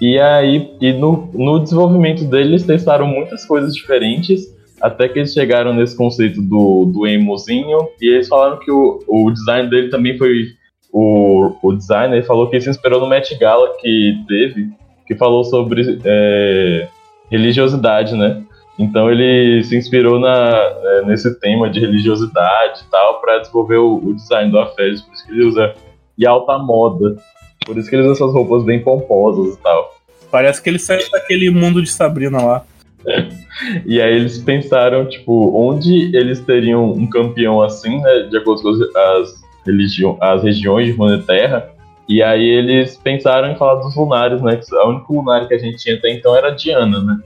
e 0.00 0.20
aí, 0.20 0.70
e 0.80 0.92
no, 0.92 1.28
no 1.34 1.58
desenvolvimento 1.58 2.22
deles, 2.22 2.62
testaram 2.62 3.04
muitas 3.04 3.44
coisas 3.44 3.74
diferentes, 3.74 4.54
até 4.80 5.08
que 5.08 5.18
eles 5.18 5.32
chegaram 5.32 5.74
nesse 5.74 5.96
conceito 5.96 6.40
do, 6.40 6.84
do 6.84 7.08
emozinho, 7.08 7.88
e 8.00 8.06
eles 8.06 8.28
falaram 8.28 8.60
que 8.60 8.70
o, 8.70 9.02
o 9.08 9.32
design 9.32 9.68
dele 9.68 9.88
também 9.88 10.16
foi. 10.16 10.50
O, 10.92 11.56
o 11.60 11.72
designer 11.72 12.24
falou 12.24 12.48
que 12.48 12.60
se 12.60 12.70
inspirou 12.70 13.00
no 13.00 13.08
Met 13.08 13.36
Gala 13.36 13.74
que 13.80 14.22
teve, 14.28 14.70
que 15.08 15.16
falou 15.16 15.42
sobre 15.42 15.98
é, 16.04 16.86
religiosidade, 17.28 18.14
né? 18.14 18.44
Então 18.78 19.10
ele 19.10 19.62
se 19.62 19.76
inspirou 19.76 20.18
na, 20.18 20.52
é, 20.52 21.02
nesse 21.06 21.38
tema 21.38 21.70
de 21.70 21.80
religiosidade 21.80 22.80
e 22.80 22.90
tal, 22.90 23.20
para 23.20 23.38
desenvolver 23.38 23.76
o, 23.76 23.96
o 24.04 24.14
design 24.14 24.50
do 24.50 24.58
Afés, 24.58 25.00
por 25.02 25.14
isso 25.14 25.26
que 25.26 25.32
ele 25.32 25.44
usa 25.44 25.74
e 26.18 26.26
alta 26.26 26.58
moda. 26.58 27.16
Por 27.64 27.78
isso 27.78 27.88
que 27.88 27.96
eles 27.96 28.06
usam 28.06 28.26
essas 28.26 28.34
roupas 28.34 28.64
bem 28.64 28.82
pomposas 28.82 29.54
e 29.54 29.58
tal. 29.58 29.94
Parece 30.30 30.60
que 30.60 30.68
ele 30.68 30.78
saiu 30.78 31.08
daquele 31.10 31.50
mundo 31.50 31.82
de 31.82 31.90
Sabrina 31.90 32.42
lá. 32.42 32.64
E 33.86 34.02
aí 34.02 34.16
eles 34.16 34.38
pensaram, 34.38 35.06
tipo, 35.08 35.56
onde 35.56 36.14
eles 36.16 36.40
teriam 36.40 36.90
um 36.90 37.06
campeão 37.06 37.62
assim, 37.62 38.00
né? 38.00 38.26
De 38.28 38.36
acordo 38.36 38.62
com 38.62 38.98
as, 38.98 39.42
religião, 39.64 40.18
as 40.20 40.42
regiões 40.42 40.86
de 40.86 40.92
Runeterra. 40.92 41.70
E 42.08 42.22
aí 42.22 42.44
eles 42.44 42.96
pensaram 42.96 43.50
em 43.50 43.56
falar 43.56 43.76
dos 43.76 43.96
lunares, 43.96 44.42
né? 44.42 44.56
Que 44.56 44.76
a 44.76 44.88
única 44.88 45.06
lunar 45.08 45.46
que 45.46 45.54
a 45.54 45.58
gente 45.58 45.78
tinha 45.78 45.96
até 45.96 46.10
então 46.10 46.36
era 46.36 46.50
Diana, 46.50 47.00
né? 47.00 47.16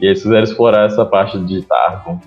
E 0.00 0.06
eles 0.06 0.22
fizeram 0.22 0.42
explorar 0.44 0.86
essa 0.86 1.04
parte 1.04 1.38
de 1.40 1.62
Targon. 1.62 2.18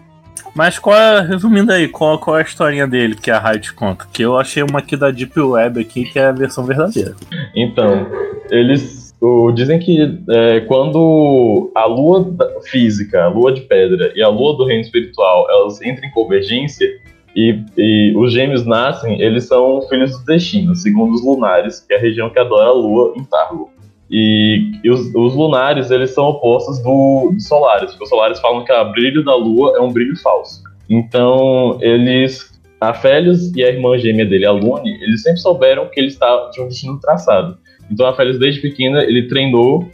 Mas 0.56 0.80
qual 0.80 0.96
é, 0.96 1.22
resumindo 1.22 1.72
aí, 1.72 1.88
qual, 1.88 2.18
qual 2.18 2.38
é 2.38 2.42
a 2.42 2.46
historinha 2.46 2.88
dele 2.88 3.16
que 3.16 3.30
a 3.30 3.38
Riot 3.40 3.74
conta? 3.74 4.08
Que 4.12 4.24
eu 4.24 4.38
achei 4.38 4.64
uma 4.64 4.80
aqui 4.80 4.96
da 4.98 5.12
Deep 5.12 5.40
Web 5.40 5.80
aqui 5.82 6.06
que 6.06 6.18
é 6.18 6.26
a 6.28 6.32
versão 6.32 6.64
verdadeira. 6.64 7.16
Então, 7.56 8.08
eles 8.50 9.16
o- 9.22 9.52
dizem 9.52 9.78
que 9.78 10.20
é, 10.30 10.62
quando 10.62 11.72
a 11.76 11.86
lua 11.86 12.26
física, 12.72 13.26
a 13.26 13.28
lua 13.28 13.52
de 13.54 13.62
pedra 13.62 14.12
e 14.16 14.24
a 14.24 14.30
lua 14.30 14.56
do 14.58 14.66
reino 14.66 14.82
espiritual, 14.82 15.48
elas 15.50 15.80
entram 15.82 16.08
em 16.08 16.12
convergência 16.12 16.88
e, 17.36 17.60
e 17.78 18.14
os 18.18 18.34
gêmeos 18.34 18.66
nascem, 18.66 19.22
eles 19.22 19.44
são 19.48 19.82
filhos 19.90 20.18
do 20.18 20.26
destino, 20.26 20.76
segundo 20.76 21.14
os 21.14 21.24
lunares, 21.24 21.82
que 21.82 21.94
é 21.94 21.98
a 21.98 22.00
região 22.02 22.32
que 22.32 22.40
adora 22.40 22.70
a 22.70 22.74
lua 22.74 23.14
em 23.16 23.24
Targo. 23.26 23.70
E, 24.10 24.72
e 24.84 24.90
os, 24.90 25.14
os 25.14 25.36
lunares, 25.36 25.92
eles 25.92 26.12
são 26.12 26.26
opostos 26.26 26.80
do, 26.80 27.32
dos 27.34 27.48
solares, 27.48 27.92
porque 27.92 28.04
os 28.04 28.10
solares 28.10 28.40
falam 28.40 28.64
que 28.64 28.72
o 28.72 28.92
brilho 28.92 29.24
da 29.24 29.36
lua 29.36 29.74
é 29.78 29.82
um 29.82 29.92
brilho 29.92 30.16
falso. 30.18 30.64
Então, 30.90 31.78
eles 31.82 32.58
a 32.80 32.94
Félios 32.94 33.56
e 33.56 33.64
a 33.64 33.70
irmã 33.70 33.98
gêmea 33.98 34.26
dele, 34.26 34.46
a 34.46 34.52
Lune, 34.52 34.92
eles 35.02 35.24
sempre 35.24 35.40
souberam 35.40 35.88
que 35.90 36.00
ele 36.00 36.08
estava 36.08 36.52
de 36.52 36.62
um 36.62 36.68
destino 36.68 37.00
traçado. 37.00 37.58
Então 37.90 38.06
a 38.06 38.16
Félios, 38.16 38.38
desde 38.38 38.62
pequena, 38.62 39.04
ele 39.04 39.28
treinou 39.28 39.90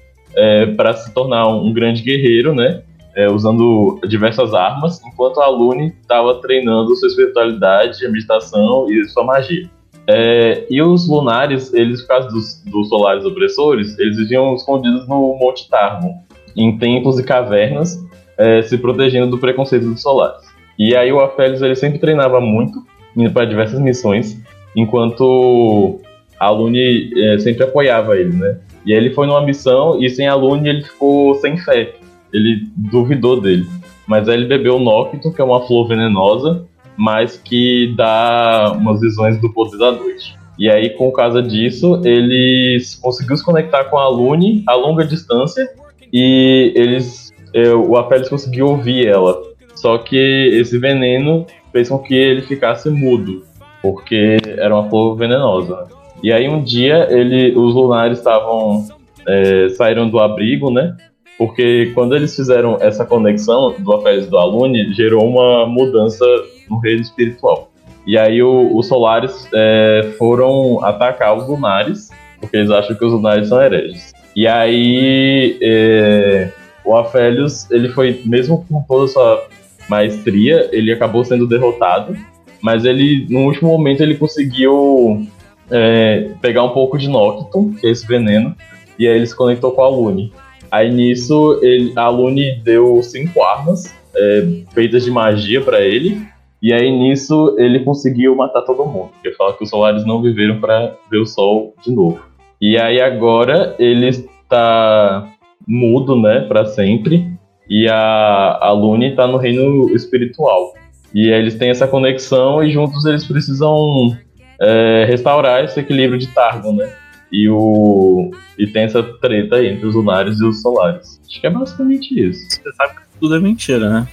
para 0.75 0.93
se 0.93 1.13
tornar 1.13 1.47
um 1.47 1.71
grande 1.71 2.01
guerreiro, 2.01 2.53
né? 2.53 2.81
É, 3.15 3.29
usando 3.29 3.99
diversas 4.07 4.55
armas, 4.55 4.99
enquanto 5.05 5.39
a 5.39 5.47
Lune 5.47 5.93
estava 6.01 6.41
treinando 6.41 6.95
sua 6.95 7.07
espiritualidade, 7.07 8.03
a 8.03 8.09
meditação 8.09 8.89
e 8.89 9.07
sua 9.07 9.23
magia. 9.23 9.69
É, 10.07 10.65
e 10.69 10.81
os 10.81 11.07
lunares, 11.07 11.73
eles, 11.73 12.01
por 12.01 12.07
causa 12.09 12.29
dos, 12.29 12.61
dos 12.65 12.89
solares 12.89 13.25
opressores, 13.25 13.97
eles 13.97 14.17
viviam 14.17 14.53
escondidos 14.53 15.07
no 15.07 15.37
Monte 15.39 15.69
Targon, 15.69 16.21
em 16.55 16.77
templos 16.77 17.19
e 17.19 17.23
cavernas, 17.23 18.03
é, 18.37 18.61
se 18.61 18.77
protegendo 18.77 19.31
do 19.31 19.37
preconceito 19.37 19.85
dos 19.85 20.01
solares. 20.01 20.43
E 20.77 20.95
aí 20.95 21.11
o 21.11 21.19
Aphelios 21.19 21.61
ele 21.61 21.75
sempre 21.75 21.99
treinava 21.99 22.41
muito, 22.41 22.83
indo 23.15 23.31
para 23.31 23.45
diversas 23.45 23.79
missões, 23.79 24.41
enquanto 24.75 25.99
a 26.39 26.49
Lune 26.49 27.11
é, 27.15 27.39
sempre 27.39 27.63
apoiava 27.63 28.17
ele, 28.17 28.33
né? 28.33 28.57
E 28.85 28.91
aí 28.91 28.97
ele 28.97 29.13
foi 29.13 29.27
numa 29.27 29.45
missão 29.45 30.01
e 30.01 30.09
sem 30.09 30.27
a 30.27 30.35
Lune 30.35 30.67
ele 30.67 30.83
ficou 30.83 31.35
sem 31.35 31.57
fé. 31.57 31.93
Ele 32.33 32.67
duvidou 32.75 33.39
dele. 33.39 33.65
Mas 34.05 34.27
aí 34.27 34.35
ele 34.35 34.47
bebeu 34.47 34.75
o 34.75 34.79
Nocto, 34.79 35.31
que 35.31 35.39
é 35.39 35.43
uma 35.43 35.65
flor 35.65 35.87
venenosa, 35.87 36.65
mas 36.97 37.37
que 37.37 37.93
dá 37.95 38.73
umas 38.75 39.01
visões 39.01 39.39
do 39.39 39.51
poder 39.51 39.77
da 39.77 39.91
noite. 39.91 40.35
E 40.57 40.69
aí, 40.69 40.91
por 40.91 41.11
causa 41.11 41.41
disso, 41.41 42.01
eles 42.05 42.95
conseguiu 42.95 43.35
se 43.35 43.43
conectar 43.43 43.85
com 43.85 43.97
a 43.97 44.07
Lune 44.07 44.63
a 44.67 44.75
longa 44.75 45.05
distância 45.05 45.67
e 46.11 46.71
eles 46.75 47.31
eh, 47.53 47.73
o 47.73 47.97
Apelles 47.97 48.29
conseguiu 48.29 48.67
ouvir 48.67 49.07
ela. 49.07 49.41
Só 49.75 49.97
que 49.97 50.15
esse 50.53 50.77
veneno 50.77 51.45
fez 51.71 51.89
com 51.89 51.97
que 51.97 52.13
ele 52.13 52.43
ficasse 52.43 52.89
mudo, 52.89 53.43
porque 53.81 54.37
era 54.45 54.75
uma 54.75 54.87
flor 54.89 55.15
venenosa. 55.15 55.87
E 56.21 56.31
aí 56.31 56.47
um 56.47 56.63
dia 56.63 57.07
ele, 57.09 57.57
os 57.57 57.73
lunares 57.73 58.19
estavam 58.19 58.87
eh, 59.27 59.69
saíram 59.69 60.07
do 60.07 60.19
abrigo, 60.19 60.69
né? 60.69 60.95
Porque 61.37 61.91
quando 61.95 62.15
eles 62.15 62.35
fizeram 62.35 62.77
essa 62.79 63.05
conexão 63.05 63.73
do 63.79 63.91
Apelles 63.93 64.27
e 64.27 64.29
do 64.29 64.37
Alune, 64.37 64.93
gerou 64.93 65.27
uma 65.27 65.65
mudança 65.65 66.25
no 66.69 66.77
reino 66.79 67.01
espiritual. 67.01 67.71
E 68.05 68.17
aí 68.17 68.41
o- 68.43 68.77
os 68.77 68.87
Solares 68.87 69.47
eh, 69.53 70.13
foram 70.17 70.83
atacar 70.83 71.35
os 71.37 71.47
lunares, 71.47 72.09
porque 72.39 72.57
eles 72.57 72.69
acham 72.69 72.95
que 72.95 73.05
os 73.05 73.13
lunares 73.13 73.47
são 73.47 73.61
hereges. 73.61 74.11
E 74.35 74.47
aí 74.47 75.57
eh, 75.61 76.49
o 76.83 76.95
Afélios, 76.97 77.69
ele 77.71 77.89
foi, 77.89 78.21
mesmo 78.25 78.65
com 78.67 78.81
toda 78.81 79.05
a 79.05 79.07
sua 79.07 79.47
maestria, 79.89 80.69
ele 80.71 80.91
acabou 80.91 81.23
sendo 81.23 81.47
derrotado, 81.47 82.15
mas 82.61 82.83
ele, 82.85 83.25
no 83.29 83.45
último 83.45 83.69
momento, 83.69 84.01
ele 84.01 84.15
conseguiu 84.15 85.25
é, 85.71 86.29
pegar 86.41 86.63
um 86.63 86.69
pouco 86.69 86.97
de 86.97 87.07
Nocton, 87.07 87.73
que 87.73 87.87
é 87.87 87.91
esse 87.91 88.05
veneno, 88.07 88.55
e 88.99 89.07
aí 89.07 89.15
ele 89.15 89.25
se 89.27 89.35
conectou 89.35 89.71
com 89.71 89.81
a 89.81 89.89
Lune. 89.89 90.31
Aí 90.71 90.91
nisso, 90.91 91.59
ele, 91.61 91.93
a 91.95 92.09
Lune 92.09 92.55
deu 92.63 93.01
cinco 93.03 93.43
armas 93.43 93.93
é, 94.15 94.45
feitas 94.73 95.03
de 95.05 95.11
magia 95.11 95.61
pra 95.61 95.81
ele, 95.81 96.21
e 96.63 96.73
aí 96.73 96.89
nisso 96.89 97.57
ele 97.59 97.81
conseguiu 97.81 98.33
matar 98.37 98.61
todo 98.61 98.85
mundo, 98.85 99.09
porque 99.09 99.35
fala 99.35 99.51
que 99.51 99.65
os 99.65 99.69
Solares 99.69 100.05
não 100.05 100.21
viveram 100.21 100.61
pra 100.61 100.95
ver 101.11 101.17
o 101.17 101.25
Sol 101.25 101.75
de 101.83 101.93
novo. 101.93 102.21
E 102.61 102.77
aí 102.79 103.01
agora 103.01 103.75
ele 103.77 104.07
está 104.07 105.29
mudo, 105.67 106.15
né, 106.15 106.39
pra 106.47 106.65
sempre, 106.65 107.29
e 107.69 107.89
a, 107.89 108.59
a 108.61 108.71
Lune 108.71 109.13
tá 109.13 109.27
no 109.27 109.35
reino 109.35 109.93
espiritual. 109.93 110.73
E 111.13 111.27
eles 111.29 111.55
têm 111.55 111.69
essa 111.69 111.85
conexão 111.85 112.63
e 112.63 112.71
juntos 112.71 113.05
eles 113.05 113.25
precisam 113.25 114.17
é, 114.61 115.05
restaurar 115.05 115.65
esse 115.65 115.79
equilíbrio 115.81 116.17
de 116.17 116.27
Targon, 116.27 116.73
né? 116.73 116.91
E, 117.29 117.49
o, 117.49 118.31
e 118.57 118.67
tem 118.67 118.83
essa 118.83 119.03
treta 119.03 119.57
aí 119.57 119.67
entre 119.67 119.85
os 119.85 119.95
lunares 119.95 120.39
e 120.39 120.45
os 120.45 120.61
solares. 120.61 121.19
Acho 121.27 121.41
que 121.41 121.47
é 121.47 121.49
basicamente 121.49 122.17
isso. 122.17 122.39
Você 122.49 122.71
sabe 122.73 122.95
que 122.95 123.01
tudo 123.23 123.37
é 123.37 123.39
mentira, 123.39 123.89
né? 123.89 124.07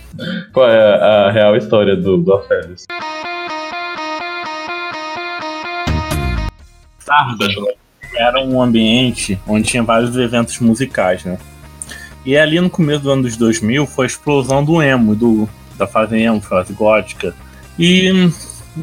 Qual 0.52 0.70
é 0.70 0.78
a, 0.78 1.26
a 1.26 1.30
real 1.32 1.56
história 1.56 1.96
do, 1.96 2.16
Aphelios? 2.32 2.84
Targon 7.04 7.66
era 8.14 8.40
um 8.40 8.62
ambiente 8.62 9.36
onde 9.48 9.66
tinha 9.66 9.82
vários 9.82 10.16
eventos 10.16 10.60
musicais, 10.60 11.24
né? 11.24 11.38
E 12.24 12.36
ali 12.36 12.60
no 12.60 12.70
começo 12.70 13.02
do 13.02 13.10
ano 13.10 13.22
dos 13.22 13.36
2000 13.36 13.84
foi 13.84 14.04
a 14.04 14.06
explosão 14.06 14.64
do 14.64 14.80
emo, 14.80 15.16
do, 15.16 15.48
da 15.76 15.88
fase 15.88 16.16
emo, 16.16 16.40
fase 16.40 16.72
gótica. 16.72 17.34
E 17.76 18.30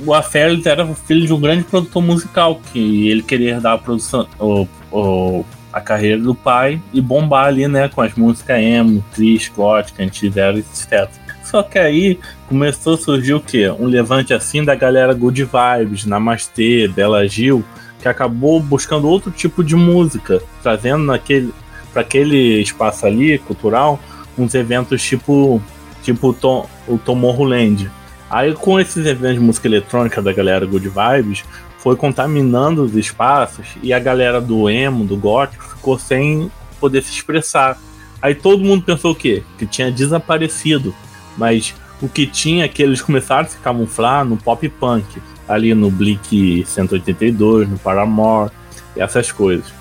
o 0.05 0.13
Aphelios 0.13 0.65
era 0.65 0.84
o 0.86 0.93
filho 0.93 1.25
de 1.25 1.31
um 1.31 1.39
grande 1.39 1.63
produtor 1.63 2.03
musical, 2.03 2.60
que 2.74 3.07
ele 3.07 3.24
queria 3.24 3.51
herdar 3.51 3.75
a 3.75 3.77
produção, 3.77 4.27
o, 4.38 4.67
o- 4.91 5.46
a 5.77 5.81
carreira 5.81 6.22
do 6.22 6.34
pai 6.34 6.81
e 6.91 7.00
bombar 7.00 7.46
ali, 7.46 7.67
né, 7.67 7.88
com 7.88 8.01
as 8.01 8.13
músicas 8.15 8.60
emo, 8.60 9.03
triste, 9.13 9.51
gótica, 9.55 10.03
anti-zero, 10.03 10.57
etc. 10.57 11.07
Só 11.43 11.63
que 11.63 11.77
aí 11.79 12.19
começou 12.48 12.96
a 12.96 12.98
surgir 12.98 13.34
o 13.34 13.39
quê? 13.39 13.69
Um 13.69 13.86
levante 13.86 14.34
assim 14.34 14.63
da 14.63 14.75
galera 14.75 15.13
Good 15.13 15.46
Vibes, 15.46 16.05
Namastê, 16.05 16.88
Bela 16.88 17.25
Gil, 17.27 17.63
que 18.01 18.07
acabou 18.07 18.60
buscando 18.60 19.07
outro 19.07 19.31
tipo 19.31 19.63
de 19.63 19.75
música, 19.75 20.41
trazendo 20.62 21.03
naquele 21.05 21.53
para 21.93 22.01
aquele 22.01 22.62
espaço 22.62 23.07
ali 23.07 23.39
cultural 23.39 24.00
uns 24.38 24.53
eventos 24.53 25.01
tipo 25.01 25.62
tipo 26.03 26.34
Tom, 26.34 26.67
o 26.88 26.98
Tomorrowland. 26.98 27.89
Aí 28.29 28.53
com 28.53 28.79
esses 28.79 29.05
eventos 29.05 29.36
de 29.36 29.39
música 29.39 29.67
eletrônica 29.67 30.22
da 30.22 30.34
galera 30.34 30.65
Good 30.65 30.89
Vibes 30.89 31.46
foi 31.77 31.96
contaminando 31.96 32.84
os 32.84 32.96
espaços 32.96 33.67
e 33.81 33.93
a 33.93 34.00
galera 34.00 34.41
do 34.41 34.69
emo, 34.69 35.05
do 35.05 35.15
gótico 35.15 35.63
ficou 35.63 35.98
sem 35.98 36.51
poder 36.79 37.01
se 37.03 37.12
expressar. 37.12 37.77
Aí 38.22 38.34
todo 38.34 38.63
mundo 38.63 38.84
pensou 38.84 39.12
o 39.12 39.15
quê? 39.15 39.43
Que 39.57 39.65
tinha 39.65 39.92
desaparecido, 39.92 40.94
mas 41.37 41.74
o 42.01 42.09
que 42.09 42.25
tinha 42.25 42.66
é 42.66 42.68
que 42.68 42.81
eles 42.81 43.01
começaram 43.01 43.46
a 43.46 43.50
se 43.50 43.57
camuflar 43.57 44.25
no 44.25 44.37
pop 44.37 44.68
punk, 44.70 45.22
ali 45.48 45.74
no 45.74 45.90
Blink 45.90 46.66
182, 46.66 47.70
no 47.70 47.77
Paramore, 47.77 48.51
essas 48.96 49.31
coisas. 49.31 49.72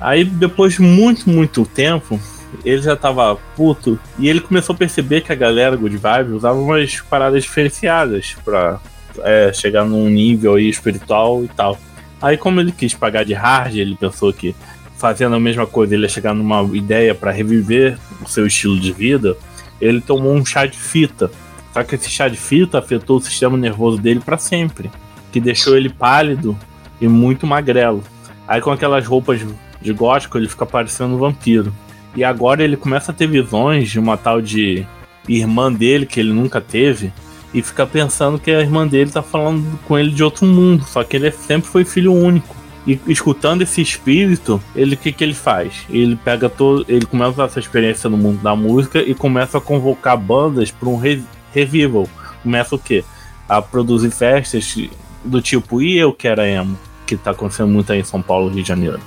Aí 0.00 0.24
depois 0.24 0.74
de 0.74 0.82
muito, 0.82 1.28
muito 1.28 1.64
tempo, 1.66 2.20
ele 2.64 2.82
já 2.82 2.96
tava 2.96 3.36
puto 3.56 3.98
e 4.18 4.28
ele 4.28 4.40
começou 4.40 4.74
a 4.74 4.78
perceber 4.78 5.22
que 5.22 5.32
a 5.32 5.36
galera 5.36 5.76
Good 5.76 5.96
Vibe 5.96 6.32
usava 6.32 6.58
umas 6.58 7.00
paradas 7.00 7.42
diferenciadas 7.42 8.36
pra 8.44 8.80
é, 9.22 9.52
chegar 9.52 9.84
num 9.84 10.08
nível 10.08 10.54
aí 10.54 10.68
espiritual 10.68 11.44
e 11.44 11.48
tal. 11.48 11.78
Aí 12.20 12.36
como 12.36 12.60
ele 12.60 12.72
quis 12.72 12.94
pagar 12.94 13.24
de 13.24 13.34
hard, 13.34 13.76
ele 13.76 13.96
pensou 13.96 14.32
que 14.32 14.54
fazendo 14.96 15.34
a 15.36 15.40
mesma 15.40 15.66
coisa 15.66 15.94
ele 15.94 16.04
ia 16.04 16.08
chegar 16.08 16.34
numa 16.34 16.62
ideia 16.74 17.14
pra 17.14 17.30
reviver 17.30 17.98
o 18.24 18.28
seu 18.28 18.46
estilo 18.46 18.78
de 18.78 18.92
vida, 18.92 19.36
ele 19.80 20.00
tomou 20.00 20.34
um 20.34 20.44
chá 20.44 20.66
de 20.66 20.78
fita. 20.78 21.30
Só 21.72 21.82
que 21.82 21.96
esse 21.96 22.08
chá 22.08 22.28
de 22.28 22.36
fita 22.36 22.78
afetou 22.78 23.18
o 23.18 23.20
sistema 23.20 23.56
nervoso 23.56 23.98
dele 23.98 24.20
pra 24.20 24.38
sempre, 24.38 24.90
que 25.32 25.40
deixou 25.40 25.76
ele 25.76 25.88
pálido 25.88 26.56
e 27.00 27.08
muito 27.08 27.46
magrelo. 27.46 28.02
Aí 28.46 28.60
com 28.60 28.70
aquelas 28.70 29.04
roupas 29.06 29.40
de 29.82 29.92
gótico 29.92 30.38
ele 30.38 30.48
fica 30.48 30.64
parecendo 30.64 31.14
um 31.14 31.18
vampiro. 31.18 31.74
E 32.16 32.22
agora 32.22 32.62
ele 32.62 32.76
começa 32.76 33.10
a 33.10 33.14
ter 33.14 33.26
visões 33.26 33.90
de 33.90 33.98
uma 33.98 34.16
tal 34.16 34.40
de 34.40 34.86
irmã 35.28 35.72
dele 35.72 36.06
que 36.06 36.20
ele 36.20 36.32
nunca 36.32 36.60
teve 36.60 37.12
e 37.54 37.62
fica 37.62 37.86
pensando 37.86 38.38
que 38.38 38.50
a 38.50 38.60
irmã 38.60 38.86
dele 38.86 39.10
tá 39.10 39.22
falando 39.22 39.78
com 39.86 39.96
ele 39.96 40.10
de 40.10 40.24
outro 40.24 40.44
mundo, 40.44 40.84
só 40.84 41.04
que 41.04 41.16
ele 41.16 41.30
sempre 41.30 41.70
foi 41.70 41.84
filho 41.84 42.12
único. 42.12 42.56
E 42.86 43.00
escutando 43.06 43.62
esse 43.62 43.80
espírito, 43.80 44.60
ele 44.74 44.94
o 44.94 44.98
que, 44.98 45.12
que 45.12 45.24
ele 45.24 45.32
faz? 45.32 45.86
Ele 45.88 46.16
pega 46.16 46.50
todo, 46.50 46.84
ele 46.86 47.06
começa 47.06 47.30
a 47.30 47.32
usar 47.32 47.44
essa 47.44 47.60
experiência 47.60 48.10
no 48.10 48.16
mundo 48.16 48.42
da 48.42 48.54
música 48.54 48.98
e 48.98 49.14
começa 49.14 49.56
a 49.56 49.60
convocar 49.60 50.18
bandas 50.18 50.70
para 50.70 50.88
um 50.88 50.96
re, 50.96 51.22
revival. 51.52 52.06
Começa 52.42 52.74
o 52.74 52.78
quê? 52.78 53.04
A 53.48 53.62
produzir 53.62 54.10
festas 54.10 54.76
do 55.24 55.40
tipo 55.40 55.80
e 55.80 55.96
eu 55.96 56.12
que 56.12 56.28
era 56.28 56.46
emo, 56.46 56.76
que 57.06 57.16
tá 57.16 57.30
acontecendo 57.30 57.70
muito 57.70 57.90
aí 57.90 58.00
em 58.00 58.04
São 58.04 58.20
Paulo, 58.20 58.50
Rio 58.50 58.62
de 58.62 58.68
Janeiro. 58.68 59.00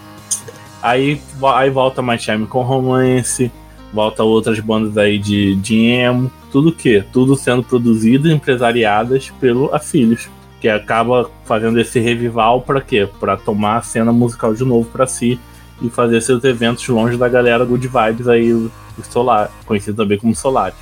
Aí, 0.82 1.22
aí 1.54 1.70
volta 1.70 2.02
My 2.02 2.18
Chemical 2.18 2.64
Romance, 2.64 3.52
volta 3.94 4.24
outras 4.24 4.60
bandas 4.60 4.98
aí 4.98 5.18
de, 5.18 5.56
de 5.56 5.86
emo, 5.86 6.32
tudo 6.52 6.70
o 6.70 6.72
quê? 6.72 7.04
Tudo 7.12 7.36
sendo 7.36 7.64
produzido 7.64 8.28
e 8.28 8.34
empresariadas 8.34 9.30
pelo 9.40 9.74
Afilhos, 9.74 10.30
que 10.60 10.68
acaba 10.68 11.30
fazendo 11.46 11.80
esse 11.80 12.00
revival 12.00 12.62
para 12.62 12.82
quê? 12.82 13.08
Para 13.20 13.38
tomar 13.38 13.78
a 13.78 13.82
cena 13.82 14.12
musical 14.12 14.54
de 14.54 14.64
novo 14.64 14.90
para 14.90 15.08
si 15.08 15.40
e 15.82 15.90
fazer 15.90 16.22
seus 16.22 16.44
eventos 16.44 16.88
longe 16.88 17.18
da 17.18 17.30
galera 17.30 17.64
Good 17.64 17.88
Vibes 17.88 18.28
aí, 18.28 18.52
o 18.52 18.72
Solar, 19.10 19.52
conhecido 19.66 19.98
também 19.98 20.18
como 20.18 20.36
Solares. 20.36 20.78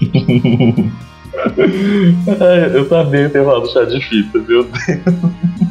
É, 2.26 2.76
eu 2.76 2.88
sabia 2.88 3.28
ter 3.28 3.44
falado 3.44 3.70
chá 3.70 3.84
de 3.84 4.00
fita, 4.00 4.38
meu 4.38 4.64
Deus. 4.64 5.67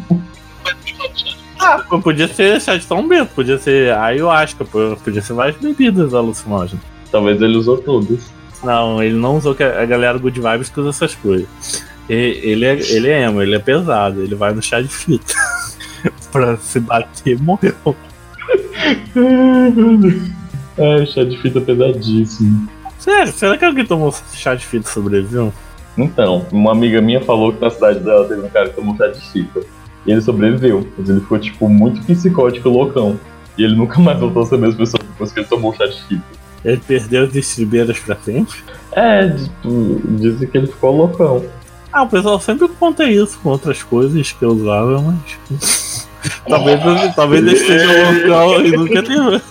Ah, 1.67 1.97
podia 2.01 2.27
ser 2.27 2.61
chá 2.61 2.77
de 2.77 2.83
São 2.83 3.07
Bento, 3.07 3.31
podia 3.35 3.57
ser 3.57 3.93
ayahuasca, 3.93 4.63
podia 4.65 5.21
ser 5.21 5.33
várias 5.33 5.57
bebidas 5.57 6.13
alucinógenas. 6.13 6.83
Talvez 7.11 7.41
ele 7.41 7.57
usou 7.57 7.77
todos. 7.77 8.31
Não, 8.63 9.01
ele 9.03 9.15
não 9.15 9.37
usou 9.37 9.53
que 9.53 9.63
a 9.63 9.85
galera 9.85 10.17
Good 10.17 10.39
Vibes 10.39 10.69
que 10.69 10.79
usa 10.79 10.89
essas 10.89 11.13
coisas. 11.15 11.47
E- 12.09 12.39
Ele 12.43 12.65
é, 12.65 12.73
ele 12.91 13.09
é 13.09 13.23
emo, 13.23 13.41
ele 13.41 13.55
é 13.55 13.59
pesado, 13.59 14.21
ele 14.21 14.33
vai 14.35 14.53
no 14.53 14.61
chá 14.61 14.81
de 14.81 14.87
fita. 14.87 15.33
pra 16.31 16.55
se 16.57 16.79
bater, 16.79 17.39
morreu. 17.41 17.73
Ai, 20.79 21.05
chá 21.07 21.23
de 21.23 21.37
fita 21.41 21.59
pesadíssimo. 21.61 22.67
Sério, 22.99 23.31
será 23.33 23.57
que 23.57 23.65
alguém 23.65 23.85
tomou 23.85 24.13
chá 24.33 24.55
de 24.55 24.65
fita 24.65 24.87
e 24.89 24.91
sobreviveu? 24.93 25.53
Então, 25.97 26.45
uma 26.51 26.71
amiga 26.71 27.01
minha 27.01 27.21
falou 27.21 27.51
que 27.53 27.61
na 27.61 27.69
cidade 27.69 27.99
dela 27.99 28.27
teve 28.27 28.41
um 28.41 28.49
cara 28.49 28.69
que 28.69 28.75
tomou 28.75 28.95
chá 28.95 29.07
de 29.07 29.19
fita. 29.31 29.61
E 30.07 30.11
ele 30.11 30.21
sobreviveu, 30.21 30.87
mas 30.97 31.09
ele 31.09 31.19
ficou, 31.19 31.37
tipo, 31.37 31.67
muito 31.67 32.01
psicótico 32.05 32.69
e 32.69 32.71
loucão. 32.71 33.19
E 33.57 33.63
ele 33.63 33.75
nunca 33.75 33.99
mais 33.99 34.17
voltou 34.17 34.43
a 34.43 34.45
ser 34.45 34.55
a 34.55 34.59
mesma 34.59 34.77
pessoa 34.77 35.03
depois 35.03 35.31
que 35.31 35.39
ele 35.41 35.47
tomou 35.47 35.75
chá 35.75 35.85
de 35.85 36.01
fita. 36.03 36.23
Ele 36.63 36.81
perdeu 36.87 37.25
as 37.25 37.35
estribeiras 37.35 37.99
pra 37.99 38.15
sempre? 38.15 38.57
É, 38.93 39.27
tipo, 39.29 40.01
dizem 40.17 40.47
que 40.47 40.57
ele 40.57 40.67
ficou 40.67 40.95
loucão. 40.95 41.45
Ah, 41.91 42.03
o 42.03 42.07
pessoal 42.07 42.39
sempre 42.39 42.67
conta 42.67 43.03
isso 43.09 43.39
com 43.39 43.49
outras 43.49 43.83
coisas 43.83 44.31
que 44.31 44.43
eu 44.43 44.49
usava, 44.49 45.01
mas. 45.01 46.07
talvez, 46.47 46.79
talvez 47.15 47.45
eu 47.45 47.53
esteja 47.53 48.11
loucão 48.11 48.65
e 48.65 48.71
nunca 48.71 49.03
tenha. 49.03 49.41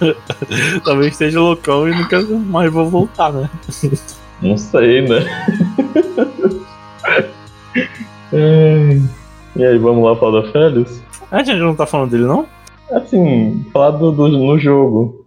talvez 0.84 1.12
esteja 1.12 1.40
loucão 1.40 1.88
e 1.88 1.94
nunca 1.94 2.22
mais 2.22 2.72
vou 2.72 2.88
voltar, 2.88 3.32
né? 3.32 3.50
Não 4.40 4.56
sei, 4.56 5.02
né? 5.02 5.24
Ai. 8.32 9.02
E 9.58 9.64
aí, 9.64 9.78
vamos 9.78 10.04
lá 10.04 10.14
falar 10.16 10.42
da 10.42 10.52
Félix? 10.52 11.02
A 11.30 11.42
gente 11.42 11.58
não 11.58 11.74
tá 11.74 11.86
falando 11.86 12.10
dele, 12.10 12.24
não? 12.24 12.46
Assim, 12.90 13.64
falar 13.72 13.90
do, 13.92 14.12
do- 14.12 14.28
no 14.28 14.58
jogo. 14.58 15.24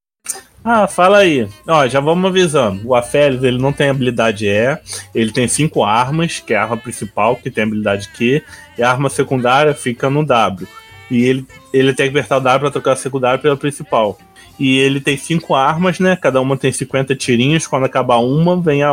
Ah, 0.64 0.88
fala 0.88 1.20
aí. 1.20 1.48
Ó, 1.68 1.88
já 1.88 2.00
vamos 2.00 2.30
avisando. 2.30 2.88
O 2.88 2.94
Aphelios, 2.96 3.44
ele 3.44 3.58
não 3.58 3.72
tem 3.74 3.90
habilidade 3.90 4.46
E, 4.46 4.78
ele 5.16 5.32
tem 5.32 5.48
cinco 5.48 5.84
armas, 5.84 6.40
que 6.40 6.54
é 6.54 6.58
a 6.58 6.64
arma 6.64 6.78
principal, 6.78 7.36
que 7.38 7.50
tem 7.50 7.64
habilidade 7.64 8.10
Q, 8.10 8.44
e 8.78 8.84
a 8.84 8.90
arma 8.92 9.10
secundária 9.10 9.74
fica 9.74 10.10
no 10.10 10.24
W. 10.26 10.68
E 11.10 11.24
ele, 11.24 11.46
ele 11.74 11.94
tem 11.94 12.06
que 12.12 12.18
apertar 12.18 12.38
o 12.38 12.42
W 12.42 12.60
pra 12.60 12.72
trocar 12.72 12.92
a 12.94 12.96
secundária 12.98 13.40
pela 13.40 13.58
principal. 13.58 14.18
E 14.60 14.78
ele 14.78 15.00
tem 15.00 15.18
cinco 15.18 15.56
armas, 15.56 16.00
né? 16.00 16.16
Cada 16.18 16.40
uma 16.42 16.58
tem 16.58 16.72
50 16.72 17.16
tirinhos. 17.16 17.66
Quando 17.66 17.86
acabar 17.86 18.18
uma, 18.18 18.60
vem 18.62 18.84
a, 18.84 18.92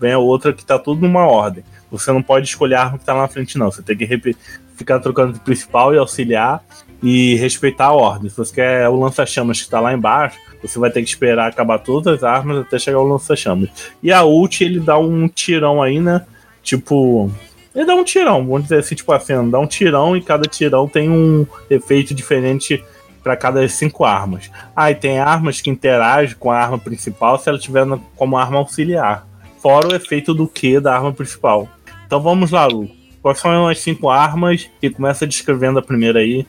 vem 0.00 0.12
a 0.12 0.18
outra 0.18 0.52
que 0.52 0.64
tá 0.64 0.78
tudo 0.78 1.02
numa 1.02 1.26
ordem. 1.26 1.62
Você 1.90 2.10
não 2.10 2.22
pode 2.22 2.48
escolher 2.48 2.76
a 2.76 2.84
arma 2.84 2.98
que 2.98 3.04
tá 3.04 3.12
lá 3.12 3.22
na 3.22 3.28
frente, 3.28 3.58
não. 3.58 3.70
Você 3.70 3.82
tem 3.82 3.94
que 3.96 4.06
repe- 4.06 4.34
ficar 4.82 5.00
trocando 5.00 5.32
de 5.32 5.40
principal 5.40 5.94
e 5.94 5.98
auxiliar 5.98 6.62
e 7.02 7.34
respeitar 7.36 7.86
a 7.86 7.92
ordem. 7.92 8.30
Se 8.30 8.36
você 8.36 8.54
quer 8.54 8.88
o 8.88 8.98
lança-chamas 8.98 9.62
que 9.62 9.68
tá 9.68 9.80
lá 9.80 9.92
embaixo, 9.92 10.38
você 10.62 10.78
vai 10.78 10.90
ter 10.90 11.02
que 11.02 11.08
esperar 11.08 11.48
acabar 11.48 11.78
todas 11.78 12.14
as 12.14 12.24
armas 12.24 12.58
até 12.58 12.78
chegar 12.78 13.00
o 13.00 13.08
lança-chamas. 13.08 13.70
E 14.02 14.12
a 14.12 14.22
ult, 14.24 14.62
ele 14.62 14.78
dá 14.78 14.98
um 14.98 15.26
tirão 15.28 15.82
aí, 15.82 15.98
né? 15.98 16.24
Tipo. 16.62 17.30
Ele 17.74 17.86
dá 17.86 17.94
um 17.94 18.04
tirão, 18.04 18.46
vamos 18.46 18.64
dizer 18.64 18.80
assim, 18.80 18.94
tipo 18.94 19.10
assim, 19.12 19.48
dá 19.48 19.58
um 19.58 19.66
tirão 19.66 20.14
e 20.14 20.20
cada 20.20 20.46
tirão 20.46 20.86
tem 20.86 21.08
um 21.08 21.46
efeito 21.70 22.14
diferente 22.14 22.84
para 23.22 23.34
cada 23.34 23.66
cinco 23.66 24.04
armas. 24.04 24.50
Ah, 24.76 24.90
e 24.90 24.94
tem 24.94 25.18
armas 25.18 25.62
que 25.62 25.70
interagem 25.70 26.36
com 26.38 26.50
a 26.50 26.58
arma 26.58 26.78
principal 26.78 27.38
se 27.38 27.48
ela 27.48 27.58
tiver 27.58 27.86
como 28.14 28.36
arma 28.36 28.58
auxiliar. 28.58 29.26
Fora 29.62 29.88
o 29.88 29.94
efeito 29.94 30.34
do 30.34 30.46
Q 30.46 30.80
da 30.80 30.94
arma 30.94 31.14
principal. 31.14 31.66
Então 32.06 32.20
vamos 32.20 32.50
lá, 32.50 32.66
Lu. 32.66 33.01
Quais 33.22 33.38
são 33.38 33.68
as 33.68 33.78
cinco 33.78 34.10
armas? 34.10 34.68
E 34.82 34.90
começa 34.90 35.24
descrevendo 35.24 35.78
a 35.78 35.82
primeira 35.82 36.18
aí. 36.18 36.44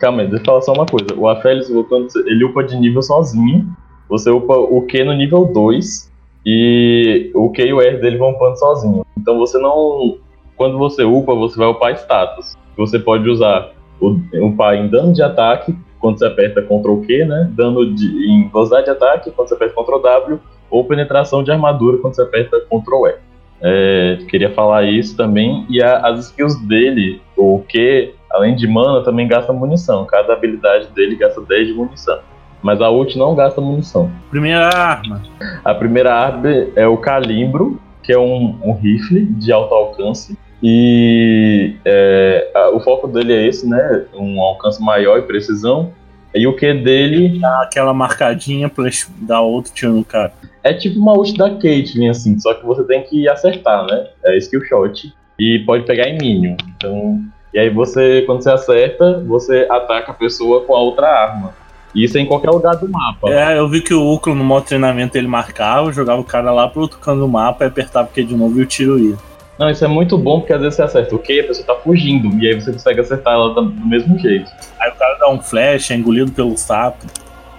Calma 0.00 0.22
aí, 0.22 0.28
deixa 0.28 0.42
eu 0.42 0.46
falar 0.46 0.62
só 0.62 0.72
uma 0.72 0.86
coisa. 0.86 1.14
O 1.14 1.28
Aphelios, 1.28 1.68
quando 1.86 2.08
ele 2.26 2.44
upa 2.44 2.64
de 2.64 2.76
nível 2.76 3.02
sozinho. 3.02 3.76
Você 4.08 4.30
upa 4.30 4.56
o 4.56 4.82
Q 4.86 5.04
no 5.04 5.12
nível 5.12 5.44
2. 5.44 6.13
E 6.46 7.30
o 7.34 7.50
Q 7.50 7.62
e 7.66 7.72
o 7.72 7.80
R 7.80 7.98
dele 7.98 8.18
vão 8.18 8.30
upando 8.30 8.58
sozinho. 8.58 9.04
Então 9.18 9.38
você 9.38 9.58
não. 9.58 10.18
Quando 10.56 10.78
você 10.78 11.02
upa, 11.02 11.34
você 11.34 11.58
vai 11.58 11.68
upar 11.68 11.92
status. 11.94 12.54
Você 12.76 12.98
pode 12.98 13.28
usar 13.28 13.72
o 14.00 14.16
upar 14.46 14.74
em 14.76 14.88
dano 14.88 15.12
de 15.12 15.22
ataque, 15.22 15.74
quando 15.98 16.18
você 16.18 16.26
aperta 16.26 16.62
Ctrl 16.62 17.00
Q, 17.06 17.24
né? 17.24 17.50
Dano 17.56 17.94
de, 17.94 18.06
em 18.28 18.48
velocidade 18.48 18.84
de 18.84 18.90
ataque, 18.90 19.30
quando 19.30 19.48
você 19.48 19.54
aperta 19.54 19.74
Ctrl 19.74 19.98
W. 20.00 20.40
Ou 20.70 20.84
penetração 20.84 21.42
de 21.42 21.50
armadura, 21.50 21.98
quando 21.98 22.14
você 22.14 22.22
aperta 22.22 22.60
Ctrl 22.60 23.06
E. 23.06 23.14
É, 23.62 24.18
queria 24.28 24.50
falar 24.50 24.82
isso 24.84 25.16
também. 25.16 25.64
E 25.70 25.82
a- 25.82 25.98
as 26.08 26.26
skills 26.26 26.56
dele, 26.66 27.22
o 27.36 27.62
Q, 27.66 28.12
além 28.30 28.54
de 28.54 28.66
mana, 28.66 29.02
também 29.02 29.26
gasta 29.26 29.52
munição. 29.52 30.04
Cada 30.04 30.32
habilidade 30.34 30.88
dele 30.88 31.16
gasta 31.16 31.40
10 31.40 31.68
de 31.68 31.72
munição. 31.72 32.18
Mas 32.64 32.80
a 32.80 32.90
ult 32.90 33.16
não 33.18 33.34
gasta 33.34 33.60
munição. 33.60 34.10
Primeira 34.30 34.66
arma. 34.68 35.22
A 35.62 35.74
primeira 35.74 36.14
arma 36.14 36.48
é 36.74 36.86
o 36.88 36.96
Calimbro, 36.96 37.78
que 38.02 38.10
é 38.10 38.18
um, 38.18 38.58
um 38.64 38.72
rifle 38.72 39.26
de 39.26 39.52
alto 39.52 39.74
alcance. 39.74 40.36
E 40.62 41.74
é, 41.84 42.50
a- 42.54 42.70
o 42.70 42.80
foco 42.80 43.06
dele 43.06 43.34
é 43.34 43.46
esse, 43.46 43.68
né? 43.68 44.04
Um 44.14 44.40
alcance 44.40 44.82
maior 44.82 45.18
e 45.18 45.22
precisão. 45.22 45.92
E 46.34 46.46
o 46.46 46.56
Q 46.56 46.74
dele 46.82 47.38
Aquela 47.62 47.92
marcadinha 47.92 48.68
pra 48.70 48.86
dar 49.20 49.42
outro 49.42 49.72
tiro 49.72 49.92
no 49.92 50.04
cara. 50.04 50.32
é 50.64 50.72
tipo 50.72 50.98
uma 50.98 51.12
ult 51.12 51.36
da 51.36 51.50
Caitlyn, 51.50 52.08
assim, 52.08 52.38
só 52.40 52.54
que 52.54 52.64
você 52.66 52.82
tem 52.84 53.02
que 53.02 53.28
acertar, 53.28 53.84
né? 53.86 54.06
É 54.24 54.36
skill 54.38 54.64
shot. 54.64 55.12
E 55.38 55.58
pode 55.66 55.84
pegar 55.84 56.08
em 56.08 56.16
minion. 56.16 56.56
Então. 56.76 57.20
E 57.52 57.58
aí 57.58 57.68
você, 57.70 58.22
quando 58.22 58.42
você 58.42 58.50
acerta, 58.50 59.22
você 59.28 59.66
ataca 59.70 60.10
a 60.10 60.14
pessoa 60.14 60.62
com 60.64 60.74
a 60.74 60.80
outra 60.80 61.06
arma. 61.08 61.52
Isso 61.94 62.18
é 62.18 62.20
em 62.20 62.26
qualquer 62.26 62.50
lugar 62.50 62.76
do 62.76 62.88
mapa. 62.88 63.30
É, 63.30 63.58
eu 63.58 63.68
vi 63.68 63.80
que 63.80 63.94
o 63.94 64.12
Ucro 64.12 64.34
no 64.34 64.42
modo 64.42 64.66
treinamento 64.66 65.16
ele 65.16 65.28
marcava, 65.28 65.92
jogava 65.92 66.20
o 66.20 66.24
cara 66.24 66.50
lá 66.50 66.68
pro 66.68 66.82
outro 66.82 66.98
canto 66.98 67.20
do 67.20 67.28
mapa 67.28 67.64
e 67.64 67.68
apertava 67.68 68.08
o 68.08 68.12
Q 68.12 68.24
de 68.24 68.36
novo 68.36 68.58
e 68.58 68.62
o 68.62 68.66
tiro 68.66 68.98
ia. 68.98 69.16
Não, 69.58 69.70
isso 69.70 69.84
é 69.84 69.88
muito 69.88 70.18
bom 70.18 70.40
porque 70.40 70.52
às 70.52 70.60
vezes 70.60 70.74
você 70.74 70.82
acerta 70.82 71.14
o 71.14 71.18
Q 71.18 71.32
e 71.32 71.40
a 71.40 71.44
pessoa 71.44 71.66
tá 71.66 71.74
fugindo. 71.76 72.36
E 72.42 72.48
aí 72.48 72.60
você 72.60 72.72
consegue 72.72 73.00
acertar 73.00 73.34
ela 73.34 73.54
do 73.54 73.62
do 73.62 73.86
mesmo 73.86 74.18
jeito. 74.18 74.50
Aí 74.80 74.90
o 74.90 74.94
cara 74.96 75.16
dá 75.18 75.30
um 75.30 75.40
flash, 75.40 75.92
é 75.92 75.94
engolido 75.94 76.32
pelo 76.32 76.56
sapo, 76.56 77.06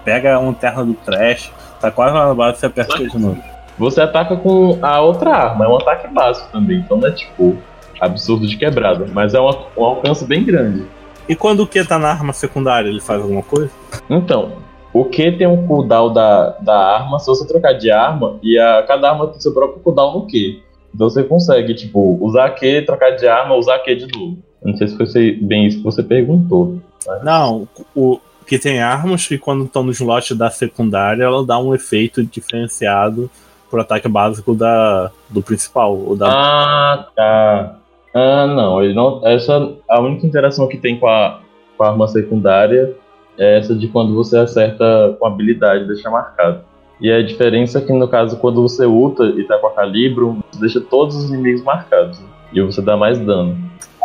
pega 0.03 0.35
a 0.35 0.39
lanterna 0.39 0.83
do 0.83 0.93
trash, 0.93 1.51
tá 1.79 1.89
quase 1.89 2.13
lá 2.13 2.27
na 2.27 2.33
base 2.33 2.57
e 2.57 2.59
você 2.59 2.65
aperta 2.65 2.95
o 2.95 2.97
Q 2.97 3.07
de 3.09 3.17
novo. 3.17 3.41
Você 3.77 4.01
ataca 4.01 4.35
com 4.35 4.77
a 4.81 5.01
outra 5.01 5.31
arma, 5.31 5.65
é 5.65 5.67
um 5.67 5.75
ataque 5.77 6.07
básico 6.13 6.49
também. 6.51 6.79
Então 6.79 6.97
não 6.97 7.07
é 7.07 7.11
tipo 7.11 7.57
absurdo 7.99 8.47
de 8.47 8.57
quebrada. 8.57 9.07
Mas 9.13 9.33
é 9.33 9.39
um, 9.39 9.49
um 9.77 9.83
alcance 9.83 10.25
bem 10.25 10.43
grande. 10.43 10.85
E 11.27 11.35
quando 11.35 11.61
o 11.61 11.67
Q 11.67 11.85
tá 11.85 11.97
na 11.97 12.09
arma 12.09 12.33
secundária, 12.33 12.89
ele 12.89 13.01
faz 13.01 13.21
alguma 13.21 13.41
coisa? 13.41 13.71
Então, 14.09 14.53
o 14.93 15.05
Q 15.05 15.33
tem 15.37 15.47
um 15.47 15.65
cooldown 15.67 16.13
da, 16.13 16.51
da 16.61 16.77
arma, 16.77 17.19
se 17.19 17.27
você 17.27 17.45
trocar 17.47 17.73
de 17.73 17.91
arma, 17.91 18.37
e 18.41 18.57
a, 18.57 18.83
cada 18.87 19.09
arma 19.09 19.27
tem 19.27 19.41
seu 19.41 19.53
próprio 19.53 19.81
cooldown 19.81 20.13
no 20.13 20.27
Q. 20.27 20.61
Então 20.93 21.09
você 21.09 21.23
consegue, 21.23 21.73
tipo, 21.73 22.17
usar 22.21 22.51
Q, 22.51 22.83
trocar 22.85 23.11
de 23.11 23.27
arma, 23.27 23.55
usar 23.55 23.79
Q 23.79 23.95
de 23.95 24.17
novo. 24.17 24.37
Não 24.63 24.75
sei 24.77 24.87
se 24.87 24.95
foi 24.95 25.31
bem 25.33 25.67
isso 25.67 25.77
que 25.79 25.83
você 25.83 26.01
perguntou. 26.01 26.79
Não, 27.23 27.67
o 27.93 28.19
que 28.47 28.57
tem 28.57 28.81
armas 28.81 29.27
que 29.27 29.37
quando 29.37 29.65
estão 29.65 29.83
no 29.83 29.91
slot 29.91 30.33
da 30.33 30.49
secundária, 30.49 31.23
ela 31.23 31.45
dá 31.45 31.59
um 31.59 31.75
efeito 31.75 32.23
diferenciado 32.23 33.29
pro 33.69 33.81
ataque 33.81 34.07
básico 34.07 34.55
da, 34.55 35.11
do 35.29 35.41
principal. 35.41 35.97
Ou 35.97 36.15
da... 36.15 36.27
Ah, 36.29 37.07
tá. 37.15 37.75
Ah, 38.15 38.47
não, 38.47 38.81
ele 38.81 38.93
não. 38.93 39.19
Essa 39.27 39.73
a 39.89 39.99
única 39.99 40.25
interação 40.25 40.69
que 40.69 40.77
tem 40.77 40.97
com 40.97 41.05
a, 41.05 41.41
com 41.77 41.83
a 41.83 41.89
arma 41.89 42.07
secundária 42.07 42.95
é 43.37 43.59
essa 43.59 43.75
de 43.75 43.89
quando 43.89 44.15
você 44.15 44.37
acerta 44.37 45.17
com 45.19 45.27
habilidade, 45.27 45.85
deixa 45.85 46.09
marcado. 46.09 46.61
E 47.01 47.11
a 47.11 47.21
diferença 47.21 47.79
é 47.79 47.81
que 47.81 47.91
no 47.91 48.07
caso, 48.07 48.37
quando 48.37 48.61
você 48.61 48.85
ulta 48.85 49.25
e 49.25 49.43
tá 49.43 49.57
com 49.57 49.67
a 49.67 49.73
calibro, 49.73 50.41
você 50.49 50.61
deixa 50.61 50.79
todos 50.79 51.17
os 51.17 51.29
inimigos 51.29 51.61
marcados. 51.61 52.21
E 52.53 52.61
você 52.61 52.81
dá 52.81 52.95
mais 52.95 53.19
dano. 53.19 53.57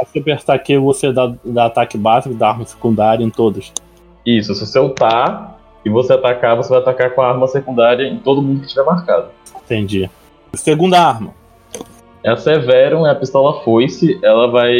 Você 0.04 0.18
apertar 0.18 0.58
Q, 0.58 0.78
você 0.78 1.12
dá, 1.12 1.32
dá 1.44 1.66
ataque 1.66 1.96
básico 1.96 2.34
da 2.34 2.48
arma 2.48 2.64
secundária 2.64 3.22
em 3.22 3.30
todas. 3.30 3.72
Isso, 4.26 4.52
se 4.56 4.66
você 4.66 4.80
ultar 4.80 5.56
e 5.84 5.88
você 5.88 6.14
atacar, 6.14 6.56
você 6.56 6.70
vai 6.70 6.80
atacar 6.80 7.14
com 7.14 7.22
a 7.22 7.28
arma 7.28 7.46
secundária 7.46 8.02
em 8.08 8.18
todo 8.18 8.42
mundo 8.42 8.60
que 8.60 8.66
estiver 8.66 8.84
marcado. 8.84 9.28
Entendi. 9.64 10.10
Segunda 10.54 11.00
arma. 11.00 11.39
É 12.22 12.30
a 12.30 12.36
Severum, 12.36 13.06
é 13.06 13.10
a 13.10 13.14
pistola 13.14 13.62
foice, 13.62 14.18
ela 14.22 14.50
vai. 14.50 14.74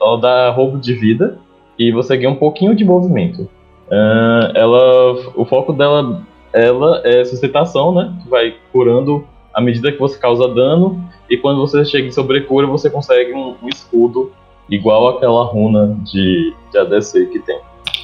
Ela 0.00 0.20
dá 0.20 0.50
roubo 0.50 0.78
de 0.78 0.92
vida 0.94 1.38
e 1.78 1.90
você 1.90 2.16
ganha 2.16 2.30
um 2.30 2.36
pouquinho 2.36 2.74
de 2.74 2.84
movimento. 2.84 3.48
Ah, 3.90 4.52
ela. 4.54 5.32
O 5.34 5.44
foco 5.44 5.72
dela 5.72 6.22
ela 6.52 7.00
é 7.04 7.24
sustentação, 7.24 7.92
né? 7.92 8.14
Que 8.22 8.28
vai 8.28 8.54
curando 8.72 9.24
à 9.52 9.60
medida 9.60 9.90
que 9.90 9.98
você 9.98 10.18
causa 10.18 10.46
dano. 10.48 11.02
E 11.28 11.36
quando 11.36 11.60
você 11.60 11.84
chega 11.84 12.06
em 12.06 12.12
sobrecura, 12.12 12.66
você 12.66 12.88
consegue 12.88 13.32
um, 13.32 13.56
um 13.62 13.68
escudo 13.68 14.30
igual 14.70 15.08
aquela 15.08 15.44
runa 15.44 15.96
de, 16.04 16.54
de 16.70 16.78
ADC 16.78 17.26
que 17.26 17.38
tem. 17.40 17.58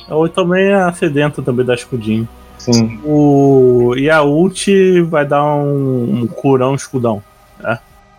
Ou 0.09 0.29
também 0.29 0.73
a 0.73 0.93
sedenta 0.93 1.43
também 1.43 1.65
dá 1.65 1.75
escudinho. 1.75 2.29
Sim. 2.59 3.01
O... 3.05 3.95
E 3.97 4.11
a 4.11 4.23
ult 4.23 5.01
vai 5.03 5.25
dar 5.25 5.45
um, 5.45 6.23
um 6.23 6.27
curão 6.27 6.75
escudão. 6.75 7.23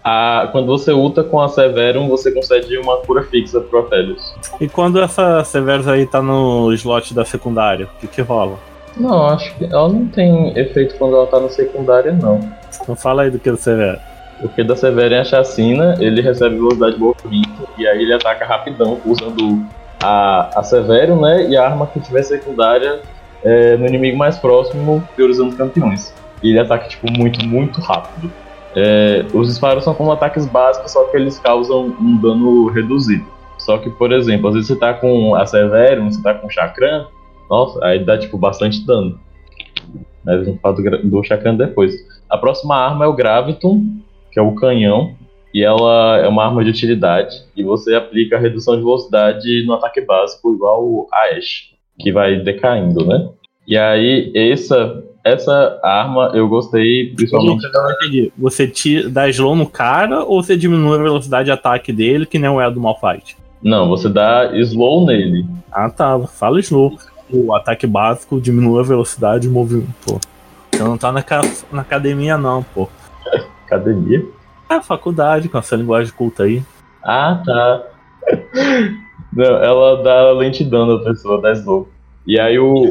A, 0.03 0.49
quando 0.51 0.65
você 0.65 0.91
ulta 0.91 1.23
com 1.23 1.39
a 1.39 1.47
Severum, 1.47 2.09
você 2.09 2.31
concede 2.31 2.77
uma 2.77 2.97
cura 2.97 3.23
fixa 3.23 3.59
pro 3.59 3.79
Aphelios. 3.79 4.33
E 4.59 4.67
quando 4.67 4.99
essa 4.99 5.43
Severus 5.43 5.87
aí 5.87 6.05
tá 6.07 6.21
no 6.21 6.73
slot 6.73 7.13
da 7.13 7.23
secundária, 7.23 7.85
o 7.85 7.99
que 7.99 8.07
que 8.07 8.21
rola? 8.21 8.57
Não, 8.97 9.27
acho 9.27 9.55
que 9.55 9.65
ela 9.65 9.87
não 9.87 10.07
tem 10.07 10.57
efeito 10.57 10.95
quando 10.95 11.15
ela 11.15 11.27
tá 11.27 11.39
na 11.39 11.49
secundária, 11.49 12.11
não. 12.11 12.39
Então 12.81 12.95
fala 12.95 13.23
aí 13.23 13.29
do 13.29 13.39
que 13.39 13.49
do 13.49 13.57
Severo. 13.57 13.99
O 14.43 14.49
que 14.49 14.63
da 14.63 14.75
Severin 14.75 15.15
é 15.15 15.19
a 15.19 15.23
chacina, 15.23 15.95
ele 15.99 16.21
recebe 16.21 16.55
velocidade 16.55 16.95
de 16.95 16.99
movimento 16.99 17.67
e 17.77 17.87
aí 17.87 18.01
ele 18.01 18.13
ataca 18.13 18.43
rapidão 18.43 18.99
usando 19.05 19.63
a, 20.01 20.59
a 20.59 20.63
Severum, 20.63 21.21
né? 21.21 21.47
E 21.47 21.55
a 21.55 21.63
arma 21.63 21.85
que 21.85 21.99
tiver 21.99 22.23
secundária 22.23 23.01
é, 23.43 23.77
no 23.77 23.85
inimigo 23.85 24.17
mais 24.17 24.37
próximo, 24.37 25.07
priorizando 25.15 25.55
campeões. 25.55 26.13
E 26.41 26.49
ele 26.49 26.59
ataca, 26.59 26.87
tipo, 26.87 27.11
muito, 27.11 27.45
muito 27.45 27.79
rápido. 27.81 28.31
É, 28.75 29.25
os 29.33 29.47
disparos 29.47 29.83
são 29.83 29.93
como 29.93 30.11
ataques 30.11 30.45
básicos, 30.45 30.91
só 30.91 31.03
que 31.05 31.17
eles 31.17 31.39
causam 31.39 31.87
um 31.99 32.17
dano 32.17 32.67
reduzido. 32.67 33.25
Só 33.57 33.77
que, 33.77 33.89
por 33.89 34.11
exemplo, 34.11 34.47
às 34.47 34.55
vezes 34.55 34.67
você 34.67 34.75
tá 34.75 34.93
com 34.93 35.35
a 35.35 35.45
Severum, 35.45 36.11
você 36.11 36.21
tá 36.21 36.33
com 36.33 36.49
Chakran, 36.49 37.05
nossa, 37.49 37.83
aí 37.85 37.99
dá, 38.03 38.17
tipo, 38.17 38.37
bastante 38.37 38.85
dano. 38.85 39.19
Mas 40.23 40.41
a 40.41 40.43
gente 40.43 40.59
fala 40.59 40.75
do, 40.75 41.09
do 41.09 41.23
Chakran 41.23 41.55
depois. 41.55 41.93
A 42.29 42.37
próxima 42.37 42.75
arma 42.75 43.05
é 43.05 43.07
o 43.07 43.13
Graviton, 43.13 43.83
que 44.31 44.39
é 44.39 44.41
o 44.41 44.55
canhão, 44.55 45.15
e 45.53 45.63
ela 45.63 46.17
é 46.17 46.27
uma 46.27 46.45
arma 46.45 46.63
de 46.63 46.69
utilidade, 46.69 47.43
e 47.55 47.63
você 47.63 47.93
aplica 47.93 48.37
a 48.37 48.39
redução 48.39 48.77
de 48.77 48.81
velocidade 48.81 49.65
no 49.65 49.73
ataque 49.73 49.99
básico, 50.01 50.53
igual 50.53 51.07
a 51.11 51.37
Ashe. 51.37 51.73
que 51.99 52.11
vai 52.11 52.37
decaindo, 52.39 53.05
né? 53.05 53.29
E 53.67 53.77
aí, 53.77 54.31
essa, 54.33 55.03
essa 55.23 55.79
arma 55.83 56.31
eu 56.33 56.47
gostei 56.47 57.13
principalmente. 57.15 57.63
Eu 57.65 57.71
não 57.71 57.91
entendi. 57.91 58.33
Você 58.37 58.67
te 58.67 59.07
dá 59.09 59.27
slow 59.29 59.55
no 59.55 59.67
cara 59.69 60.23
ou 60.23 60.41
você 60.41 60.55
diminui 60.57 60.97
a 60.99 61.03
velocidade 61.03 61.45
de 61.45 61.51
ataque 61.51 61.91
dele, 61.93 62.25
que 62.25 62.39
não 62.39 62.59
é 62.59 62.65
a 62.65 62.69
do 62.69 62.79
Malfight? 62.79 63.37
Não, 63.61 63.87
você 63.89 64.09
dá 64.09 64.51
slow 64.57 65.05
nele. 65.05 65.45
Ah 65.71 65.89
tá, 65.89 66.19
fala 66.27 66.59
slow. 66.59 66.97
O 67.29 67.53
ataque 67.55 67.85
básico 67.87 68.41
diminui 68.41 68.79
a 68.79 68.83
velocidade 68.83 69.43
de 69.43 69.49
movimento. 69.49 69.93
Pô. 70.05 70.19
Você 70.71 70.83
não 70.83 70.97
tá 70.97 71.11
na, 71.11 71.21
ca- 71.21 71.41
na 71.71 71.81
academia, 71.81 72.37
não, 72.37 72.63
pô. 72.63 72.89
Academia. 73.67 74.25
É 74.69 74.81
faculdade 74.81 75.47
com 75.47 75.57
essa 75.57 75.75
linguagem 75.75 76.13
culta 76.13 76.43
aí. 76.43 76.63
Ah, 77.03 77.41
tá. 77.45 77.83
Não, 79.33 79.45
ela 79.45 80.03
dá 80.03 80.31
lentidão 80.33 80.85
na 80.85 81.03
pessoa, 81.03 81.41
dá 81.41 81.51
slow. 81.53 81.87
E 82.27 82.37
aí 82.39 82.59
o, 82.59 82.83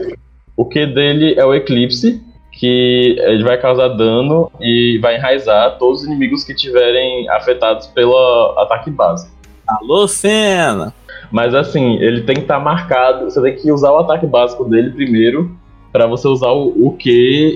o 0.57 0.65
Q 0.65 0.87
dele 0.87 1.35
é 1.39 1.45
o 1.45 1.55
Eclipse, 1.55 2.23
que 2.53 3.17
ele 3.21 3.43
vai 3.43 3.59
causar 3.61 3.89
dano 3.89 4.51
e 4.61 4.99
vai 5.01 5.17
enraizar 5.17 5.79
todos 5.79 6.01
os 6.01 6.07
inimigos 6.07 6.45
que 6.45 6.55
tiverem 6.55 7.29
afetados 7.31 7.87
pelo 7.87 8.15
ataque 8.59 8.91
básico. 8.91 9.35
Alô, 9.67 10.07
Senna! 10.07 10.93
Mas 11.31 11.55
assim, 11.55 11.97
ele 11.97 12.23
tem 12.23 12.35
que 12.37 12.43
estar 12.43 12.59
marcado. 12.59 13.25
Você 13.25 13.41
tem 13.41 13.57
que 13.57 13.71
usar 13.71 13.93
o 13.93 13.99
ataque 13.99 14.27
básico 14.27 14.65
dele 14.65 14.91
primeiro 14.91 15.57
para 15.93 16.07
você 16.07 16.27
usar 16.29 16.51
o, 16.51 16.69
o 16.87 16.97
Q 16.97 17.09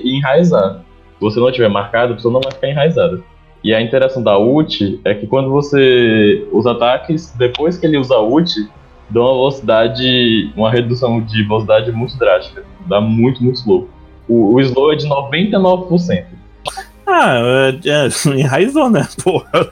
e 0.03 0.17
enraizar. 0.17 0.81
Se 1.15 1.21
você 1.21 1.39
não 1.39 1.51
tiver 1.51 1.69
marcado, 1.69 2.13
a 2.13 2.15
pessoa 2.15 2.33
não 2.33 2.41
vai 2.41 2.51
ficar 2.51 2.69
enraizada. 2.69 3.21
E 3.63 3.73
a 3.73 3.81
interação 3.81 4.21
da 4.21 4.37
ult 4.37 4.99
é 5.03 5.13
que 5.13 5.27
quando 5.27 5.49
você. 5.49 6.47
Os 6.51 6.65
ataques, 6.65 7.33
depois 7.37 7.77
que 7.77 7.85
ele 7.85 7.97
usa 7.97 8.15
a 8.15 8.21
ult, 8.21 8.53
dão 9.09 9.23
uma 9.23 9.33
velocidade. 9.33 10.51
uma 10.55 10.71
redução 10.71 11.21
de 11.21 11.43
velocidade 11.43 11.91
muito 11.91 12.17
drástica. 12.17 12.63
Dá 12.87 12.99
muito, 13.01 13.43
muito 13.43 13.57
slow. 13.57 13.89
O, 14.27 14.55
o 14.55 14.61
slow 14.61 14.93
é 14.93 14.95
de 14.95 15.07
99%. 15.07 16.25
Ah, 17.05 17.39
é, 17.39 17.89
é, 17.89 18.07
enraizou, 18.39 18.89
né? 18.89 19.07
Porra. 19.23 19.49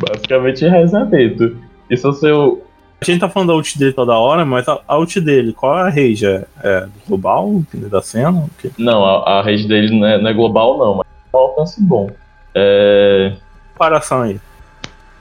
Basicamente 0.00 0.64
enraizamento. 0.64 1.56
E 1.88 1.96
se 1.96 2.02
você. 2.02 2.28
A 2.30 3.04
gente 3.04 3.20
tá 3.20 3.28
falando 3.28 3.50
da 3.50 3.54
ult 3.54 3.78
dele 3.78 3.92
toda 3.92 4.18
hora, 4.18 4.44
mas 4.44 4.66
a, 4.68 4.80
a 4.86 4.98
ult 4.98 5.20
dele, 5.20 5.52
qual 5.52 5.78
é 5.78 5.82
a 5.82 5.88
rage? 5.88 6.26
É, 6.26 6.46
é 6.64 6.88
global? 7.06 7.62
Da 7.72 8.02
cena? 8.02 8.46
Quê? 8.60 8.72
Não, 8.76 9.04
a, 9.04 9.38
a 9.38 9.42
rede 9.42 9.68
dele 9.68 9.96
não 9.96 10.06
é, 10.06 10.20
não 10.20 10.28
é 10.28 10.32
global, 10.32 10.78
não, 10.78 10.94
mas 10.96 11.06
é 11.32 11.36
um 11.36 11.40
alcance 11.40 11.80
bom. 11.80 12.10
É. 12.54 13.34
Comparação 13.72 14.22
aí. 14.22 14.40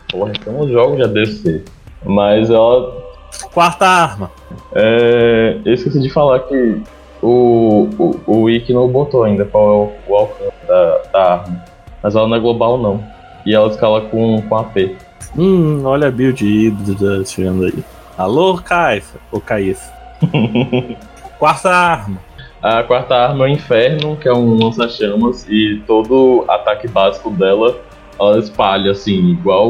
Porra, 0.09 0.31
então 0.31 0.59
os 0.59 0.71
jogos 0.71 0.97
já 0.97 1.05
deve 1.05 1.27
ser. 1.27 1.65
Mas 2.07 2.49
ela. 2.49 3.05
Quarta 3.53 3.85
arma. 3.85 4.31
É, 4.73 5.59
eu 5.65 5.73
esqueci 5.73 5.99
de 5.99 6.09
falar 6.09 6.39
que 6.39 6.81
o, 7.21 7.89
o, 7.97 8.19
o 8.25 8.41
Wiki 8.43 8.73
não 8.73 8.87
botou 8.87 9.23
ainda 9.23 9.45
qual 9.45 9.69
é 9.69 9.73
o, 9.73 10.11
o 10.11 10.15
alcance 10.15 10.67
da, 10.67 11.01
da 11.11 11.33
arma. 11.33 11.65
Mas 12.01 12.15
ela 12.15 12.27
não 12.27 12.37
é 12.37 12.39
global, 12.39 12.77
não. 12.77 13.03
E 13.45 13.53
ela 13.53 13.67
escala 13.67 14.01
com, 14.01 14.41
com 14.41 14.55
AP. 14.55 14.95
Hum, 15.37 15.83
olha 15.85 16.07
a 16.07 16.11
build 16.11 16.45
híbrida 16.45 17.23
chegando 17.25 17.65
aí. 17.65 17.83
Alô, 18.17 18.57
Caifa. 18.57 19.19
Ou 19.31 19.41
Caífa. 19.41 19.91
Quarta 21.37 21.69
arma. 21.69 22.17
A 22.61 22.81
quarta 22.81 23.15
arma 23.15 23.45
é 23.45 23.49
o 23.49 23.53
Inferno, 23.53 24.17
que 24.17 24.27
é 24.27 24.33
um 24.33 24.57
lança-chamas, 24.57 25.45
e 25.47 25.81
todo 25.85 26.43
ataque 26.47 26.87
básico 26.87 27.29
dela 27.29 27.77
ela 28.19 28.39
espalha, 28.39 28.91
assim, 28.91 29.31
igual 29.31 29.69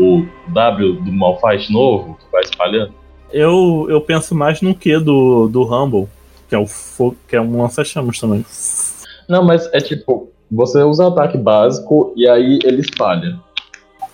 o, 0.00 0.26
W 0.52 0.94
do 0.94 1.12
Malfight 1.12 1.72
novo, 1.72 2.16
que 2.18 2.32
vai 2.32 2.42
espalhando. 2.42 2.92
Eu, 3.32 3.86
eu 3.88 4.00
penso 4.00 4.34
mais 4.34 4.60
no 4.60 4.74
que 4.74 4.98
do, 4.98 5.46
do 5.48 5.62
Rumble, 5.62 6.08
que 6.48 6.54
é, 6.54 6.58
o 6.58 6.66
que 7.28 7.36
é 7.36 7.40
um 7.40 7.62
lança-chamas 7.62 8.18
também. 8.18 8.44
Não, 9.28 9.44
mas 9.44 9.72
é 9.72 9.78
tipo, 9.78 10.30
você 10.50 10.82
usa 10.82 11.06
ataque 11.06 11.38
básico 11.38 12.12
e 12.16 12.26
aí 12.28 12.58
ele 12.64 12.80
espalha. 12.80 13.38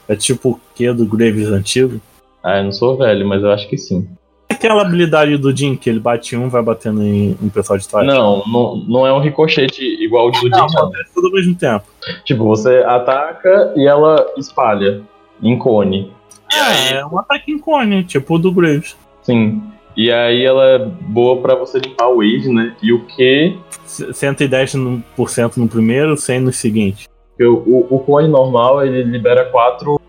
É 0.09 0.15
tipo 0.15 0.51
o 0.51 0.61
que 0.75 0.93
do 0.93 1.07
Graves 1.07 1.49
antigo. 1.49 2.01
Ah, 2.43 2.59
eu 2.59 2.65
não 2.65 2.73
sou 2.73 2.97
velho, 2.97 3.27
mas 3.27 3.43
eu 3.43 3.51
acho 3.51 3.69
que 3.69 3.79
sim. 3.79 4.07
Aquela 4.49 4.83
habilidade 4.83 5.37
do 5.37 5.55
Jin, 5.55 5.77
que 5.77 5.91
ele 5.91 5.99
bate 5.99 6.37
um 6.37 6.49
vai 6.49 6.63
batendo 6.63 7.03
em, 7.03 7.37
em 7.43 7.49
pessoal 7.49 7.79
de 7.79 7.89
trás. 7.89 8.07
Não, 8.07 8.43
não, 8.47 8.77
não 8.87 9.07
é 9.07 9.13
um 9.13 9.19
ricochete 9.19 9.83
igual 9.83 10.29
o 10.29 10.31
do 10.31 10.49
Não, 10.49 10.69
Jin, 10.69 10.75
não. 10.77 10.89
é 10.95 11.05
tudo 11.13 11.27
ao 11.27 11.33
mesmo 11.33 11.55
tempo. 11.55 11.85
Tipo, 12.25 12.45
você 12.45 12.85
ataca 12.87 13.73
e 13.77 13.87
ela 13.87 14.27
espalha 14.37 15.03
em 15.43 15.59
cone. 15.59 16.13
É, 16.53 16.95
é 16.99 17.07
um 17.07 17.19
ataque 17.19 17.51
em 17.53 17.59
cone, 17.59 18.05
tipo 18.05 18.35
o 18.35 18.39
do 18.39 18.53
Graves. 18.53 18.97
Sim. 19.23 19.63
E 19.97 20.13
aí 20.13 20.45
ela 20.45 20.65
é 20.65 20.79
boa 20.79 21.39
pra 21.41 21.55
você 21.55 21.79
limpar 21.79 22.09
o 22.09 22.17
wave, 22.17 22.49
né? 22.53 22.75
E 22.83 22.93
o 22.93 23.05
que? 23.07 23.57
C- 23.87 24.13
110% 24.13 25.57
no 25.57 25.69
primeiro, 25.69 26.17
100 26.17 26.41
no 26.41 26.53
seguinte. 26.53 27.09
O, 27.41 27.87
o 27.97 27.99
cone 28.01 28.29
normal 28.29 28.85
ele 28.87 29.03
libera 29.03 29.45
quatro, 29.47 30.01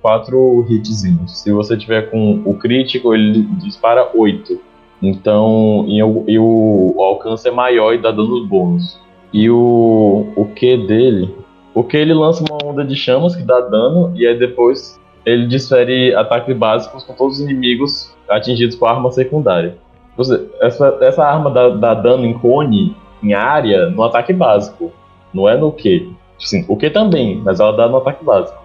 quatro 0.00 0.66
hitzinhos. 0.68 1.40
Se 1.42 1.52
você 1.52 1.76
tiver 1.76 2.10
com 2.10 2.42
o 2.44 2.54
crítico, 2.54 3.14
ele 3.14 3.42
dispara 3.62 4.08
oito. 4.14 4.60
Então, 5.00 5.84
e 5.88 6.02
o, 6.02 6.24
e 6.28 6.38
o- 6.38 6.94
o 6.96 7.02
alcance 7.02 7.46
é 7.48 7.50
maior 7.50 7.92
e 7.94 7.98
dá 7.98 8.10
danos 8.10 8.46
bônus. 8.48 8.98
E 9.32 9.48
o, 9.50 10.26
o 10.36 10.44
Q 10.54 10.76
dele, 10.86 11.34
o 11.74 11.82
que 11.82 11.96
ele 11.96 12.12
lança 12.12 12.44
uma 12.48 12.58
onda 12.64 12.84
de 12.84 12.94
chamas 12.94 13.34
que 13.34 13.42
dá 13.42 13.60
dano, 13.60 14.12
e 14.14 14.26
aí 14.26 14.38
depois 14.38 15.00
ele 15.24 15.46
desfere 15.46 16.14
ataques 16.14 16.56
básicos 16.56 17.04
com 17.04 17.14
todos 17.14 17.38
os 17.38 17.44
inimigos 17.44 18.12
atingidos 18.28 18.76
com 18.76 18.86
a 18.86 18.90
arma 18.90 19.10
secundária. 19.12 19.76
Você, 20.16 20.46
essa, 20.60 20.98
essa 21.00 21.24
arma 21.24 21.50
dá, 21.50 21.68
dá 21.70 21.94
dano 21.94 22.26
em 22.26 22.34
cone, 22.34 22.96
em 23.22 23.32
área, 23.32 23.88
no 23.88 24.02
ataque 24.02 24.32
básico, 24.32 24.92
não 25.32 25.48
é 25.48 25.56
no 25.56 25.72
Q. 25.72 26.10
Sim, 26.38 26.64
o 26.68 26.76
Q 26.76 26.90
também, 26.90 27.40
mas 27.42 27.60
ela 27.60 27.72
dá 27.72 27.88
no 27.88 27.98
ataque 27.98 28.24
básico. 28.24 28.60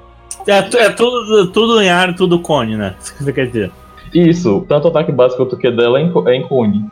É, 0.47 0.57
é 0.57 0.89
tudo, 0.89 1.51
tudo 1.51 1.81
em 1.81 1.89
área, 1.89 2.15
tudo 2.15 2.39
cone, 2.39 2.75
né? 2.75 2.95
Isso 2.99 3.15
que 3.15 3.23
você 3.23 3.33
quer 3.33 3.47
dizer. 3.47 3.71
Isso, 4.13 4.65
tanto 4.67 4.85
o 4.85 4.87
ataque 4.89 5.11
básico 5.11 5.43
quanto 5.43 5.55
o 5.55 5.59
Q 5.59 5.71
dela 5.71 5.99
é 5.99 6.03
em, 6.03 6.11
é 6.27 6.35
em 6.35 6.47
cone. 6.47 6.85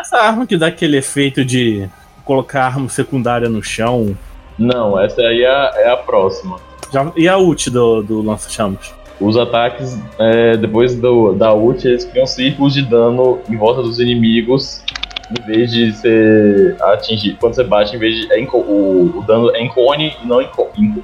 Essa 0.00 0.18
arma 0.18 0.46
que 0.46 0.56
dá 0.56 0.66
aquele 0.66 0.96
efeito 0.96 1.44
de 1.44 1.88
colocar 2.24 2.66
arma 2.66 2.88
secundária 2.88 3.48
no 3.48 3.62
chão. 3.62 4.16
Não, 4.58 4.98
essa 5.00 5.20
aí 5.22 5.42
é 5.42 5.48
a, 5.48 5.72
é 5.76 5.88
a 5.90 5.96
próxima. 5.96 6.56
Já- 6.92 7.12
e 7.16 7.28
a 7.28 7.36
ult 7.36 7.70
do, 7.70 8.02
do 8.02 8.22
lança-chamas? 8.22 8.94
Os 9.20 9.36
ataques, 9.36 9.98
é, 10.18 10.56
depois 10.56 10.96
do, 10.96 11.32
da 11.32 11.52
ult, 11.54 11.86
eles 11.86 12.04
criam 12.04 12.26
círculos 12.26 12.74
de 12.74 12.82
dano 12.82 13.38
em 13.48 13.56
volta 13.56 13.80
dos 13.82 14.00
inimigos, 14.00 14.82
em 15.30 15.42
vez 15.46 15.70
de 15.72 15.92
ser 15.92 16.76
atingir. 16.82 17.36
Quando 17.40 17.54
você 17.54 17.64
bate, 17.64 17.94
em 17.96 17.98
vez 17.98 18.14
de. 18.14 18.32
é 18.32 18.46
o, 18.52 19.12
o 19.18 19.24
dano 19.26 19.54
é 19.54 19.60
em 19.60 19.68
cone 19.68 20.16
e 20.22 20.26
não 20.26 20.40
em 20.42 20.48
cone. 20.48 21.02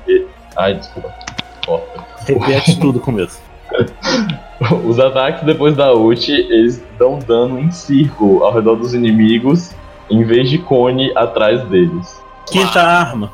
Ai, 0.57 0.75
desculpa. 0.75 1.13
Corta. 1.65 2.01
Repete 2.27 2.79
tudo 2.81 2.95
no 2.99 3.01
começo. 3.01 3.41
Os 4.85 4.99
ataques 4.99 5.45
depois 5.45 5.75
da 5.77 5.95
ult, 5.95 6.31
eles 6.31 6.83
dão 6.99 7.19
dano 7.21 7.59
em 7.59 7.71
círculo 7.71 8.45
ao 8.45 8.53
redor 8.53 8.75
dos 8.77 8.93
inimigos, 8.93 9.71
em 10.11 10.25
vez 10.25 10.51
de 10.51 10.59
cone 10.59 11.13
atrás 11.17 11.63
deles. 11.69 12.21
Quinta 12.51 12.83
arma. 12.83 13.33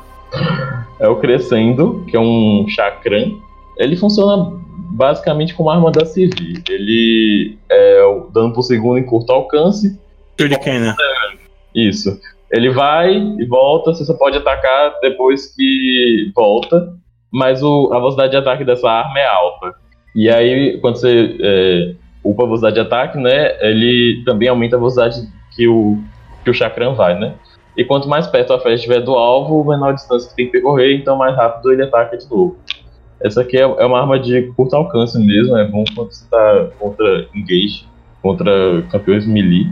É 0.99 1.07
o 1.07 1.15
Crescendo, 1.17 2.03
que 2.09 2.15
é 2.17 2.19
um 2.19 2.65
chakram. 2.67 3.39
Ele 3.77 3.95
funciona 3.95 4.51
basicamente 4.91 5.53
como 5.53 5.69
arma 5.69 5.91
da 5.91 6.05
Civi. 6.05 6.63
Ele 6.69 7.57
é 7.69 8.03
o 8.03 8.29
dano 8.31 8.53
por 8.53 8.63
segundo 8.63 8.97
em 8.97 9.05
curto 9.05 9.31
alcance. 9.31 9.99
Shuriken, 10.39 10.79
né? 10.79 10.95
Isso. 11.75 12.19
Ele 12.51 12.69
vai 12.71 13.13
e 13.15 13.45
volta, 13.45 13.93
você 13.93 14.05
só 14.05 14.13
pode 14.13 14.37
atacar 14.37 14.93
depois 15.01 15.53
que 15.55 16.31
volta, 16.35 16.93
mas 17.31 17.61
o- 17.61 17.89
a 17.91 17.97
velocidade 17.99 18.31
de 18.31 18.37
ataque 18.37 18.63
dessa 18.63 18.89
arma 18.89 19.19
é 19.19 19.27
alta. 19.27 19.73
E 20.15 20.29
aí, 20.29 20.79
quando 20.79 20.95
você 20.95 21.37
é, 21.41 21.93
upa 22.23 22.43
a 22.43 22.45
velocidade 22.45 22.75
de 22.75 22.81
ataque, 22.81 23.17
né, 23.19 23.57
ele 23.61 24.23
também 24.25 24.47
aumenta 24.47 24.75
a 24.75 24.79
velocidade 24.79 25.21
que 25.55 25.67
o, 25.67 25.97
que 26.43 26.49
o 26.49 26.53
chakram 26.53 26.95
vai, 26.95 27.19
né? 27.19 27.35
E 27.77 27.85
quanto 27.85 28.09
mais 28.09 28.25
perto 28.25 28.53
a 28.53 28.59
flecha 28.59 28.75
estiver 28.75 29.01
do 29.01 29.13
alvo, 29.13 29.63
menor 29.63 29.89
a 29.89 29.93
distância 29.93 30.29
que 30.29 30.35
tem 30.35 30.45
que 30.47 30.53
percorrer, 30.53 30.95
então 30.95 31.15
mais 31.15 31.35
rápido 31.35 31.71
ele 31.71 31.83
ataca 31.83 32.17
de 32.17 32.27
novo. 32.27 32.57
Essa 33.21 33.41
aqui 33.41 33.55
é, 33.55 33.61
é 33.61 33.85
uma 33.85 34.01
arma 34.01 34.19
de 34.19 34.51
curto 34.55 34.75
alcance 34.75 35.17
mesmo, 35.19 35.55
é 35.55 35.65
bom 35.65 35.83
quando 35.95 36.11
você 36.11 36.23
está 36.23 36.69
contra 36.79 37.27
engage, 37.35 37.85
contra 38.21 38.81
campeões 38.91 39.27
melee. 39.27 39.67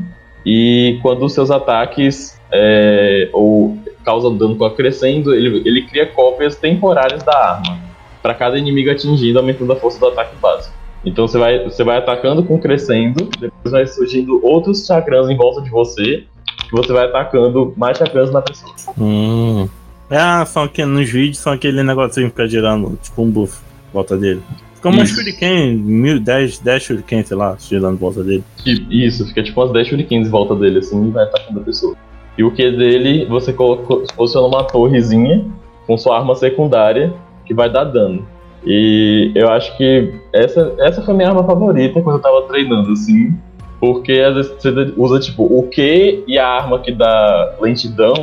E 0.45 0.99
quando 1.01 1.25
os 1.25 1.33
seus 1.33 1.49
ataques 1.49 2.39
é, 2.51 3.27
ou 3.33 3.75
causam 4.03 4.37
dano 4.37 4.55
com 4.55 4.65
a 4.65 4.71
crescendo, 4.73 5.33
ele, 5.33 5.67
ele 5.67 5.81
cria 5.87 6.05
cópias 6.05 6.55
temporárias 6.55 7.23
da 7.23 7.35
arma 7.35 7.79
para 8.21 8.35
cada 8.35 8.57
inimigo 8.57 8.91
atingindo, 8.91 9.39
aumentando 9.39 9.73
a 9.73 9.75
força 9.75 9.99
do 9.99 10.07
ataque 10.07 10.35
básico. 10.37 10.75
Então 11.03 11.27
você 11.27 11.37
vai, 11.37 11.63
você 11.63 11.83
vai 11.83 11.97
atacando 11.97 12.43
com 12.43 12.59
crescendo, 12.59 13.29
depois 13.39 13.71
vai 13.71 13.85
surgindo 13.85 14.43
outros 14.43 14.85
chakrams 14.85 15.29
em 15.29 15.35
volta 15.35 15.61
de 15.61 15.69
você, 15.69 16.25
você 16.71 16.91
vai 16.91 17.05
atacando 17.05 17.73
mais 17.77 17.97
chakrams 17.97 18.31
na 18.31 18.41
pessoa. 18.41 18.73
Hum. 18.97 19.67
É, 20.09 20.45
são 20.45 20.63
aqui 20.63 20.85
nos 20.85 21.09
vídeos, 21.09 21.39
são 21.39 21.53
aquele 21.53 21.81
negocinho 21.81 22.27
que 22.27 22.35
fica 22.35 22.47
girando, 22.47 22.97
tipo 23.01 23.23
um 23.23 23.29
buff, 23.29 23.59
em 23.89 23.93
volta 23.93 24.15
dele. 24.17 24.41
Fica 24.75 24.89
uma 24.89 25.03
Isso. 25.03 25.15
shuriken, 25.15 25.77
mil, 25.77 26.19
10, 26.19 26.59
10 26.59 26.83
shuriken, 26.83 27.23
sei 27.23 27.35
lá, 27.35 27.57
girando 27.59 27.95
em 27.95 27.99
volta 27.99 28.23
dele. 28.23 28.43
Isso, 28.65 29.25
fica 29.27 29.41
tipo 29.41 29.59
umas 29.59 29.73
10 29.73 29.87
shurikens 29.87 30.27
em 30.27 30.29
volta 30.29 30.55
dele, 30.55 30.79
assim, 30.79 31.07
e 31.07 31.11
vai 31.11 31.23
atacando 31.23 31.59
a 31.59 31.63
pessoa. 31.63 31.95
E 32.37 32.43
o 32.43 32.51
Q 32.51 32.71
dele, 32.71 33.25
você 33.25 33.51
coloca, 33.51 34.05
posiciona 34.15 34.47
uma 34.47 34.63
torrezinha 34.63 35.45
com 35.87 35.97
sua 35.97 36.19
arma 36.19 36.35
secundária 36.35 37.13
que 37.45 37.53
vai 37.53 37.71
dar 37.71 37.85
dano. 37.85 38.27
E 38.65 39.31
eu 39.35 39.49
acho 39.49 39.75
que 39.77 40.13
essa, 40.33 40.75
essa 40.79 41.01
foi 41.01 41.13
a 41.13 41.17
minha 41.17 41.29
arma 41.29 41.43
favorita 41.43 42.01
quando 42.01 42.17
eu 42.17 42.21
tava 42.21 42.41
treinando, 42.43 42.91
assim. 42.91 43.33
Porque 43.79 44.13
às 44.13 44.33
vezes 44.35 44.51
você 44.57 44.93
usa, 44.97 45.19
tipo, 45.19 45.43
o 45.43 45.63
Q 45.69 46.23
e 46.27 46.39
a 46.39 46.47
arma 46.47 46.79
que 46.79 46.91
dá 46.91 47.53
lentidão, 47.59 48.13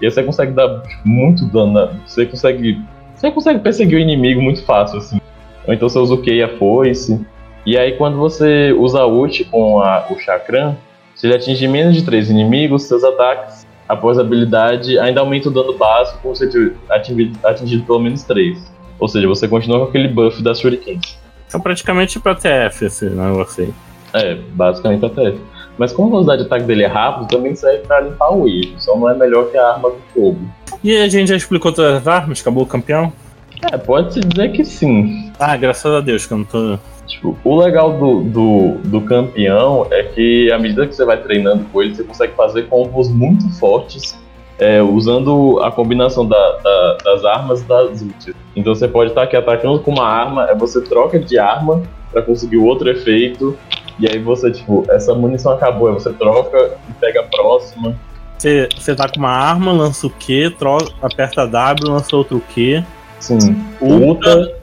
e 0.00 0.04
aí 0.06 0.10
você 0.10 0.22
consegue 0.22 0.52
dar 0.52 0.82
muito 1.04 1.44
dano. 1.46 1.72
né? 1.72 1.88
Você 2.06 2.26
consegue. 2.26 2.80
Você 3.14 3.30
consegue 3.30 3.58
perseguir 3.60 3.96
o 3.98 4.00
inimigo 4.00 4.40
muito 4.40 4.62
fácil, 4.64 4.98
assim. 4.98 5.20
Ou 5.66 5.74
então 5.74 5.88
você 5.88 5.98
usa 5.98 6.14
o 6.14 6.18
Q 6.22 6.32
e 6.34 6.42
a 6.42 6.48
foice. 6.56 7.20
E 7.66 7.76
aí 7.76 7.92
quando 7.92 8.16
você 8.16 8.72
usa 8.72 9.00
a 9.00 9.06
ult 9.06 9.44
com 9.44 9.80
a- 9.80 10.06
o 10.10 10.18
chakram, 10.18 10.76
se 11.14 11.26
ele 11.26 11.34
atingir 11.34 11.68
menos 11.68 11.94
de 11.94 12.02
3 12.02 12.30
inimigos, 12.30 12.84
seus 12.84 13.04
ataques, 13.04 13.66
após 13.86 14.18
a 14.18 14.22
habilidade, 14.22 14.98
ainda 14.98 15.20
aumenta 15.20 15.48
o 15.48 15.52
dano 15.52 15.76
básico 15.76 16.34
se 16.34 16.48
tiver 16.48 16.72
atingido, 16.88 17.38
atingido 17.46 17.82
pelo 17.84 17.98
menos 17.98 18.22
3. 18.22 18.58
Ou 18.98 19.08
seja, 19.08 19.26
você 19.28 19.46
continua 19.48 19.80
com 19.80 19.84
aquele 19.86 20.08
buff 20.08 20.42
das 20.42 20.60
shurikens. 20.60 21.18
São 21.48 21.60
praticamente 21.60 22.18
pra 22.20 22.34
TF 22.34 22.86
esse 22.86 23.04
negócio 23.10 23.64
aí. 23.64 23.74
É, 24.14 24.34
basicamente 24.52 25.04
até. 25.04 25.34
Mas 25.78 25.92
como 25.92 26.08
a 26.08 26.10
velocidade 26.10 26.42
de 26.42 26.46
ataque 26.46 26.64
dele 26.64 26.82
é 26.82 26.86
rápido, 26.86 27.28
também 27.28 27.54
serve 27.54 27.78
pra 27.86 28.00
limpar 28.00 28.30
o 28.32 28.46
erro. 28.46 28.74
Só 28.78 28.96
não 28.96 29.08
é 29.08 29.14
melhor 29.14 29.46
que 29.50 29.56
a 29.56 29.68
arma 29.72 29.90
do 29.90 29.96
fogo. 30.14 30.38
E 30.84 30.96
a 30.96 31.08
gente 31.08 31.28
já 31.28 31.36
explicou 31.36 31.72
todas 31.72 31.94
as 31.96 32.06
armas, 32.06 32.40
acabou 32.40 32.64
o 32.64 32.66
campeão? 32.66 33.12
É, 33.72 33.76
pode-se 33.76 34.20
dizer 34.20 34.52
que 34.52 34.64
sim. 34.64 35.30
Ah, 35.38 35.56
graças 35.56 35.90
a 35.92 36.00
Deus 36.00 36.26
que 36.26 36.32
eu 36.32 36.38
não 36.38 36.44
tô. 36.44 36.78
Tipo, 37.06 37.36
o 37.44 37.56
legal 37.58 37.92
do, 37.98 38.22
do, 38.22 38.74
do 38.84 39.00
campeão 39.02 39.86
é 39.90 40.02
que 40.04 40.50
à 40.52 40.58
medida 40.58 40.86
que 40.86 40.94
você 40.94 41.04
vai 41.04 41.16
treinando 41.18 41.64
com 41.72 41.82
ele, 41.82 41.94
você 41.94 42.04
consegue 42.04 42.34
fazer 42.34 42.62
combos 42.68 43.08
muito 43.10 43.50
fortes, 43.58 44.18
é, 44.58 44.80
usando 44.82 45.60
a 45.62 45.70
combinação 45.72 46.26
da- 46.26 46.56
da- 46.62 46.98
das 47.04 47.24
armas 47.24 47.60
e 47.62 47.64
das 47.64 48.00
ults. 48.02 48.34
Então 48.54 48.74
você 48.74 48.86
pode 48.86 49.10
estar 49.10 49.22
aqui 49.24 49.36
atacando 49.36 49.80
com 49.80 49.90
uma 49.90 50.06
arma, 50.06 50.44
aí 50.44 50.54
você 50.56 50.80
troca 50.82 51.18
de 51.18 51.38
arma 51.38 51.82
pra 52.12 52.22
conseguir 52.22 52.58
o 52.58 52.64
outro 52.64 52.88
efeito, 52.88 53.56
e 54.00 54.08
aí 54.08 54.18
você, 54.18 54.50
tipo, 54.50 54.84
essa 54.90 55.14
munição 55.14 55.52
acabou, 55.52 55.88
aí 55.88 55.94
você 55.94 56.12
troca 56.12 56.76
e 56.88 56.92
pega 56.94 57.20
a 57.20 57.24
próxima. 57.24 57.94
Você, 58.38 58.68
você 58.74 58.94
tá 58.94 59.06
com 59.08 59.18
uma 59.18 59.30
arma, 59.30 59.70
lança 59.72 60.06
o 60.06 60.10
Q, 60.10 60.54
tro- 60.58 60.78
aperta 61.02 61.46
W, 61.46 61.88
lança 61.90 62.16
outro 62.16 62.40
Q. 62.54 62.82
Sim, 63.18 63.38
Ulta. 63.80 64.34
ulta 64.38 64.54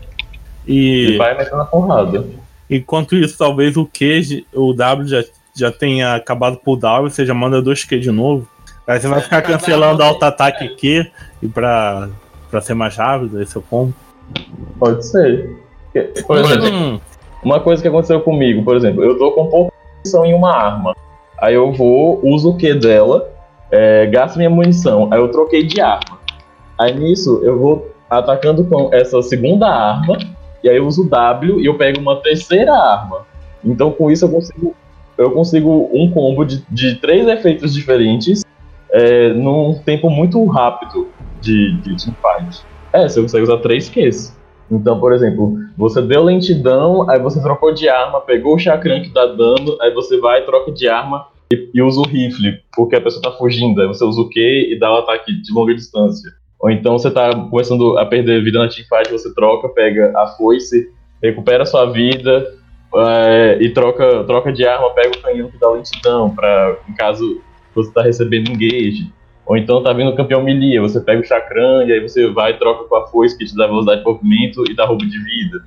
e 0.67 1.12
E 1.13 1.17
vai 1.17 1.38
metendo 1.38 1.62
a 1.62 1.65
porrada. 1.65 2.26
enquanto 2.69 3.15
isso, 3.15 3.38
talvez 3.38 3.78
o 3.78 3.86
Q, 3.86 4.45
o 4.54 4.73
W 4.73 5.08
já, 5.08 5.23
já 5.56 5.71
tenha 5.71 6.15
acabado 6.15 6.58
por 6.58 6.76
W, 6.78 7.10
você 7.12 7.23
já 7.26 7.34
manda 7.36 7.62
dois 7.62 7.84
Q 7.84 8.00
de 8.00 8.10
novo. 8.12 8.47
Aí 8.88 9.00
você 9.00 9.08
vai 9.08 9.21
ficar 9.21 9.41
cancelando 9.43 10.02
auto-ataque 10.02 10.69
Q 10.69 11.12
e 11.43 11.47
pra, 11.47 12.10
pra 12.50 12.62
ser 12.62 12.73
mais 12.73 12.95
rápido, 12.95 13.39
esse 13.41 13.56
é 13.56 13.60
o 13.60 13.63
combo. 13.63 13.93
Pode 14.80 15.06
ser. 15.06 15.56
Por 16.26 16.38
exemplo, 16.38 16.67
Hum, 16.67 17.00
Uma 17.43 17.60
coisa 17.60 17.82
que 17.82 17.88
aconteceu 17.88 18.19
comigo, 18.21 18.63
por 18.63 18.76
exemplo, 18.76 19.04
eu 19.04 19.17
tô 19.17 19.32
com 19.32 19.47
pouca 19.47 19.73
munição 19.97 20.26
em 20.26 20.34
uma 20.34 20.56
arma. 20.56 20.95
Aí 21.39 21.54
eu 21.54 21.71
vou, 21.71 22.19
uso 22.23 22.52
o 22.52 22.58
Q 22.58 22.76
dela, 22.76 23.30
é, 23.71 24.06
gasto 24.08 24.38
minha 24.38 24.50
munição, 24.50 25.08
aí 25.12 25.19
eu 25.19 25.30
troquei 25.30 25.63
de 25.63 25.80
arma. 25.80 26.17
Aí 26.80 26.93
nisso 26.93 27.41
eu 27.43 27.60
vou 27.60 27.91
atacando 28.10 28.63
com 28.65 28.89
essa 28.93 29.21
segunda 29.21 29.67
arma, 29.67 30.17
e 30.63 30.69
aí 30.69 30.78
eu 30.78 30.88
uso 30.88 31.08
W 31.08 31.60
e 31.60 31.65
eu 31.65 31.78
pego 31.78 32.00
uma 32.00 32.15
terceira 32.17 32.73
arma. 32.73 33.26
Então 33.63 33.91
com 33.91 34.10
isso 34.10 34.26
eu 34.26 34.30
consigo, 34.30 34.76
eu 35.17 35.32
consigo 35.32 35.89
um 35.93 36.10
combo 36.12 36.43
de, 36.45 36.63
de 36.69 36.95
três 36.95 37.28
efeitos 37.28 37.73
diferentes 37.73 38.43
é, 38.91 39.34
num 39.34 39.76
tempo 39.86 40.10
muito 40.10 40.43
rápido 40.45 41.08
de, 41.41 41.73
de 41.82 41.95
teamfight. 41.95 42.63
É, 42.93 43.08
você 43.08 43.21
consegue 43.21 43.43
usar 43.43 43.58
três 43.58 43.89
Qs. 43.89 44.37
Então, 44.70 45.00
por 45.00 45.14
exemplo, 45.14 45.58
você 45.78 46.02
deu 46.02 46.24
lentidão, 46.24 47.10
aí 47.10 47.20
você 47.20 47.42
trocou 47.42 47.74
de 47.74 47.88
arma, 47.88 48.22
pegou 48.22 48.56
o 48.56 48.60
chakram 48.60 49.02
que 49.02 49.10
dá 49.10 49.26
dano, 49.26 49.78
aí 49.82 49.94
você 49.94 50.20
vai, 50.20 50.44
troca 50.46 50.72
de 50.72 50.90
arma 50.90 51.28
e, 51.52 51.70
e 51.74 51.82
usa 51.82 52.02
o 52.02 52.08
rifle, 52.08 52.60
porque 52.76 52.96
a 52.96 53.02
pessoa 53.02 53.22
tá 53.22 53.32
fugindo, 53.32 53.82
aí 53.82 53.88
você 53.88 54.04
usa 54.04 54.22
o 54.22 54.30
Q 54.30 54.40
e 54.40 54.78
dá 54.78 54.92
o 54.92 54.98
ataque 54.98 55.32
de 55.42 55.54
longa 55.54 55.74
distância. 55.74 56.32
Ou 56.60 56.70
então 56.70 56.98
você 56.98 57.10
tá 57.10 57.34
começando 57.50 57.98
a 57.98 58.06
perder 58.06 58.44
vida 58.44 58.60
na 58.60 58.68
teamfight, 58.68 59.12
você 59.12 59.34
troca, 59.34 59.70
pega 59.70 60.12
a 60.18 60.28
foice, 60.28 60.92
recupera 61.22 61.66
sua 61.66 61.86
vida 61.86 62.46
é, 62.96 63.58
e 63.62 63.70
troca, 63.70 64.24
troca 64.26 64.52
de 64.52 64.66
arma, 64.66 64.94
pega 64.94 65.18
o 65.18 65.22
canhão 65.22 65.50
que 65.50 65.58
dá 65.58 65.70
lentidão, 65.70 66.34
pra, 66.34 66.78
em 66.90 66.94
caso 66.94 67.42
você 67.74 67.92
tá 67.92 68.02
recebendo 68.02 68.50
engage. 68.50 69.12
Ou 69.48 69.56
então 69.56 69.82
tá 69.82 69.94
vindo 69.94 70.10
o 70.10 70.16
campeão 70.16 70.44
melee, 70.44 70.78
você 70.80 71.00
pega 71.00 71.22
o 71.22 71.24
chakram 71.24 71.88
e 71.88 71.94
aí 71.94 72.02
você 72.02 72.28
vai 72.28 72.52
e 72.52 72.60
troca 72.60 72.84
com 72.84 72.96
a 72.98 73.08
foice 73.08 73.38
que 73.38 73.46
te 73.46 73.56
dá 73.56 73.66
velocidade 73.66 74.02
de 74.02 74.06
movimento 74.06 74.70
e 74.70 74.76
dá 74.76 74.86
roubo 74.86 75.06
de 75.06 75.18
vida. 75.24 75.64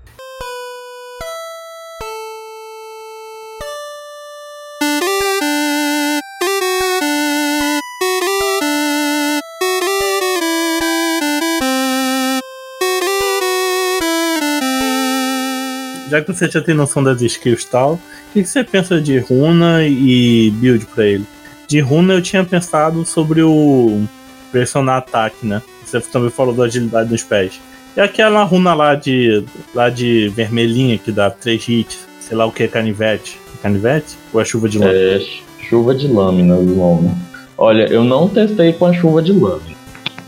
já 16.10 16.20
que 16.20 16.32
você 16.32 16.50
já 16.50 16.60
tem 16.60 16.74
noção 16.74 17.04
das 17.04 17.22
skills 17.22 17.62
e 17.62 17.70
tal, 17.70 17.94
o 17.94 17.98
que, 18.32 18.42
que 18.42 18.48
você 18.48 18.64
pensa 18.64 19.00
de 19.00 19.20
runa 19.20 19.86
e 19.86 20.50
build 20.50 20.84
pra 20.86 21.06
ele? 21.06 21.24
De 21.70 21.78
runa 21.78 22.14
eu 22.14 22.20
tinha 22.20 22.42
pensado 22.42 23.06
sobre 23.06 23.42
o 23.44 24.02
pressionar 24.50 24.96
ataque, 24.96 25.46
né? 25.46 25.62
Você 25.86 26.00
também 26.00 26.28
falou 26.28 26.52
da 26.52 26.64
agilidade 26.64 27.08
nos 27.08 27.22
pés. 27.22 27.60
E 27.96 28.00
aquela 28.00 28.42
runa 28.42 28.74
lá 28.74 28.96
de 28.96 29.44
lá 29.72 29.88
de 29.88 30.28
vermelhinha 30.30 30.98
que 30.98 31.12
dá 31.12 31.30
3 31.30 31.68
hits, 31.68 32.08
sei 32.18 32.36
lá 32.36 32.44
o 32.44 32.50
que 32.50 32.64
é 32.64 32.66
canivete. 32.66 33.38
Canivete? 33.62 34.18
Ou 34.32 34.40
é 34.40 34.44
chuva 34.44 34.68
de 34.68 34.80
lama? 34.80 34.92
É, 34.92 35.20
chuva 35.60 35.94
de 35.94 36.08
lâminas 36.08 36.58
o 36.58 36.74
nome. 36.74 37.14
Olha, 37.56 37.84
eu 37.84 38.02
não 38.02 38.28
testei 38.28 38.72
com 38.72 38.86
a 38.86 38.92
chuva 38.92 39.22
de 39.22 39.30
lâmina, 39.32 39.76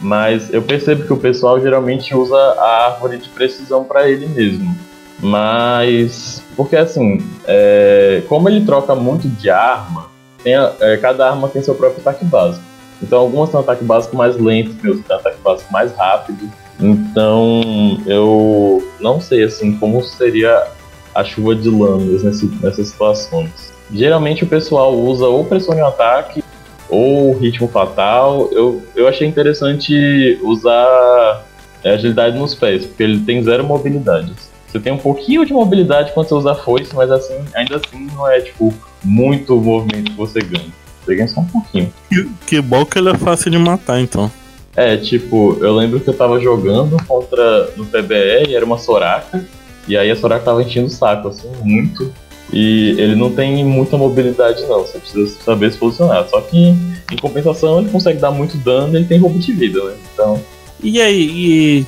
mas 0.01 0.49
eu 0.55 0.63
percebo 0.63 1.05
que 1.05 1.13
o 1.13 1.17
pessoal 1.17 1.61
geralmente 1.61 2.15
usa 2.15 2.37
a 2.37 2.87
árvore 2.87 3.19
de 3.19 3.29
precisão 3.31 3.83
para 3.83 4.09
ele 4.09 4.29
mesmo. 4.29 4.79
Mas, 5.19 6.41
porque 6.55 6.77
assim, 6.77 7.21
é, 7.47 8.23
como 8.29 8.49
ele 8.49 8.65
troca 8.65 8.95
muito 8.95 9.29
de 9.29 9.51
arma, 9.51 10.12
tem 10.43 10.55
a- 10.55 10.73
é, 10.81 10.97
cada 10.97 11.29
arma 11.29 11.49
tem 11.49 11.63
seu 11.63 11.75
próprio 11.75 12.01
ataque 12.01 12.25
básico. 12.25 12.65
Então, 13.03 13.19
algumas 13.19 13.51
têm 13.51 13.59
ataque 13.59 13.85
básico 13.85 14.17
mais 14.17 14.37
lento, 14.37 14.71
outras 14.87 15.05
têm 15.07 15.17
ataque 15.17 15.39
básico 15.43 15.73
mais 15.73 15.93
rápido. 15.97 16.51
Então, 16.81 17.61
eu 18.07 18.83
não 19.01 19.21
sei 19.21 19.45
assim 19.45 19.77
como 19.77 20.03
seria 20.03 20.67
a 21.15 21.23
chuva 21.25 21.55
de 21.55 21.69
lâminas 21.69 22.23
nesse- 22.23 22.51
nessas 22.63 22.89
situações. 22.89 23.73
Geralmente 23.93 24.45
o 24.45 24.47
pessoal 24.47 24.95
usa 24.95 25.27
ou 25.27 25.45
pressão 25.45 25.75
de 25.75 25.81
ataque 25.83 26.43
ou 26.89 27.37
ritmo 27.37 27.69
fatal. 27.69 28.49
Eu, 28.53 28.83
eu 28.97 29.07
achei 29.07 29.27
interessante 29.29 30.39
usar 30.43 31.45
é, 31.85 31.91
agilidade 31.95 32.39
nos 32.39 32.55
pés, 32.55 32.87
porque 32.87 33.03
ele 33.03 33.21
tem 33.21 33.43
zero 33.43 33.65
mobilidade. 33.65 34.33
Você 34.73 34.81
tem 34.81 34.91
um 34.91 34.99
pouquinho 34.99 35.45
de 35.45 35.53
mobilidade 35.53 36.13
quando 36.15 36.29
você 36.29 36.35
usa 36.35 36.53
a 36.53 36.55
foice, 36.55 36.97
mas 36.97 37.11
assim, 37.11 37.35
ainda 37.55 37.77
assim 37.77 38.09
não 38.17 38.27
é 38.27 38.41
tipo 38.41 38.73
muito 39.05 39.55
movimento 39.61 40.13
que 40.13 40.17
você 40.17 40.41
ganha. 40.41 40.73
Você 41.05 41.15
ganha 41.15 41.29
só 41.29 41.43
um 41.43 41.45
pouquinho. 41.45 41.93
Que, 42.09 42.27
que 42.47 42.61
bom 42.63 42.87
que 42.87 42.99
ele 42.99 43.11
é 43.11 43.15
fácil 43.15 43.51
de 43.51 43.59
matar, 43.59 44.01
então. 44.01 44.33
É, 44.75 44.97
tipo, 44.97 45.59
eu 45.61 45.77
lembro 45.77 46.01
que 46.01 46.09
eu 46.09 46.17
tava 46.17 46.41
jogando 46.41 46.97
contra 47.07 47.71
no 47.77 47.85
PBR, 47.85 48.55
era 48.55 48.65
uma 48.65 48.79
Soraka, 48.79 49.45
e 49.87 49.95
aí 49.95 50.11
a 50.11 50.17
Soraka 50.17 50.47
tava 50.47 50.63
enchendo 50.63 50.87
o 50.87 50.91
saco, 50.91 51.29
assim, 51.29 51.51
muito. 51.63 52.11
E 52.51 52.95
ele 52.99 53.15
não 53.15 53.31
tem 53.31 53.63
muita 53.63 53.99
mobilidade 53.99 54.63
não, 54.63 54.81
você 54.81 54.99
precisa 54.99 55.37
saber 55.43 55.71
se 55.71 55.77
posicionar. 55.77 56.27
Só 56.31 56.41
que 56.41 56.57
em 56.57 57.17
compensação 57.21 57.79
ele 57.79 57.91
consegue 57.91 58.19
dar 58.19 58.31
muito 58.31 58.57
dano 58.57 58.95
e 58.95 58.97
ele 58.97 59.05
tem 59.07 59.19
roubo 59.19 59.39
de 59.39 59.53
vida, 59.53 59.85
né? 59.85 59.97
Então. 60.15 60.41
E 60.83 60.99
aí, 61.01 61.31
e, 61.31 61.87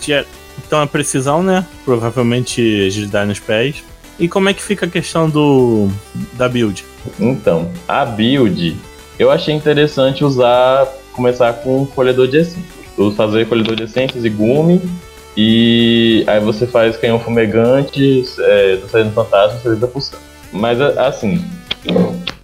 então 0.58 0.80
a 0.80 0.86
precisão, 0.86 1.42
né? 1.42 1.64
Provavelmente 1.84 2.86
agilidade 2.86 3.28
nos 3.28 3.40
pés. 3.40 3.82
E 4.18 4.28
como 4.28 4.48
é 4.48 4.54
que 4.54 4.62
fica 4.62 4.86
a 4.86 4.88
questão 4.88 5.28
do 5.28 5.88
da 6.34 6.48
build? 6.48 6.84
Então, 7.18 7.70
a 7.88 8.04
build, 8.04 8.76
eu 9.18 9.30
achei 9.30 9.54
interessante 9.54 10.24
usar, 10.24 10.86
começar 11.12 11.52
com 11.54 11.84
colhedor 11.86 12.28
de 12.28 12.38
essências. 12.38 12.74
Fazer 13.16 13.48
colhedor 13.48 13.74
de 13.74 13.82
essências 13.82 14.24
e 14.24 14.30
gume, 14.30 14.80
e 15.36 16.22
aí 16.28 16.38
você 16.38 16.64
faz 16.64 16.96
canhão 16.96 17.18
fumegante, 17.18 18.24
é, 18.38 18.76
tá 18.76 18.88
saindo 18.88 19.10
fantasma, 19.10 19.58
você 19.58 19.74
da 19.74 19.88
pulsão. 19.88 20.20
Mas 20.52 20.80
assim, 20.80 21.44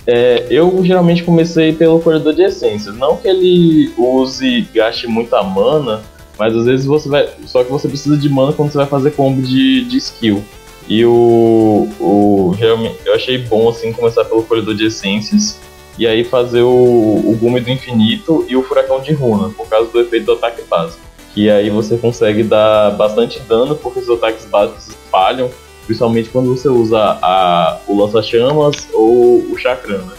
é, 0.04 0.46
eu 0.50 0.84
geralmente 0.84 1.22
comecei 1.22 1.72
pelo 1.72 2.00
colhedor 2.00 2.34
de 2.34 2.42
essências. 2.42 2.96
Não 2.96 3.16
que 3.16 3.28
ele 3.28 3.92
use, 3.96 4.62
gaste 4.74 5.06
muita 5.06 5.40
mana, 5.42 6.02
mas 6.40 6.56
às 6.56 6.64
vezes 6.64 6.86
você 6.86 7.06
vai. 7.06 7.28
Só 7.44 7.62
que 7.62 7.70
você 7.70 7.86
precisa 7.86 8.16
de 8.16 8.26
mana 8.30 8.54
quando 8.54 8.72
você 8.72 8.78
vai 8.78 8.86
fazer 8.86 9.10
combo 9.10 9.42
de, 9.42 9.84
de 9.84 9.98
skill. 9.98 10.42
E 10.88 11.04
o, 11.04 11.86
o 12.00 12.54
realmente, 12.56 12.96
eu 13.04 13.14
achei 13.14 13.36
bom 13.36 13.68
assim 13.68 13.92
começar 13.92 14.24
pelo 14.24 14.42
colhedor 14.42 14.74
de 14.74 14.86
essências 14.86 15.60
e 15.98 16.06
aí 16.06 16.24
fazer 16.24 16.62
o, 16.62 16.70
o 16.70 17.36
gume 17.38 17.60
do 17.60 17.68
infinito 17.68 18.46
e 18.48 18.56
o 18.56 18.62
furacão 18.62 19.02
de 19.02 19.12
runa, 19.12 19.50
por 19.50 19.68
causa 19.68 19.92
do 19.92 20.00
efeito 20.00 20.24
do 20.24 20.32
ataque 20.32 20.62
básico. 20.62 21.02
Que 21.34 21.50
aí 21.50 21.68
você 21.68 21.98
consegue 21.98 22.42
dar 22.42 22.92
bastante 22.92 23.38
dano 23.40 23.76
porque 23.76 24.00
os 24.00 24.08
ataques 24.08 24.46
básicos 24.46 24.96
falham, 25.10 25.50
principalmente 25.84 26.30
quando 26.30 26.56
você 26.56 26.70
usa 26.70 27.18
a, 27.20 27.78
o 27.86 28.00
lança-chamas 28.00 28.88
ou 28.94 29.44
o 29.52 29.58
chakrana. 29.58 30.14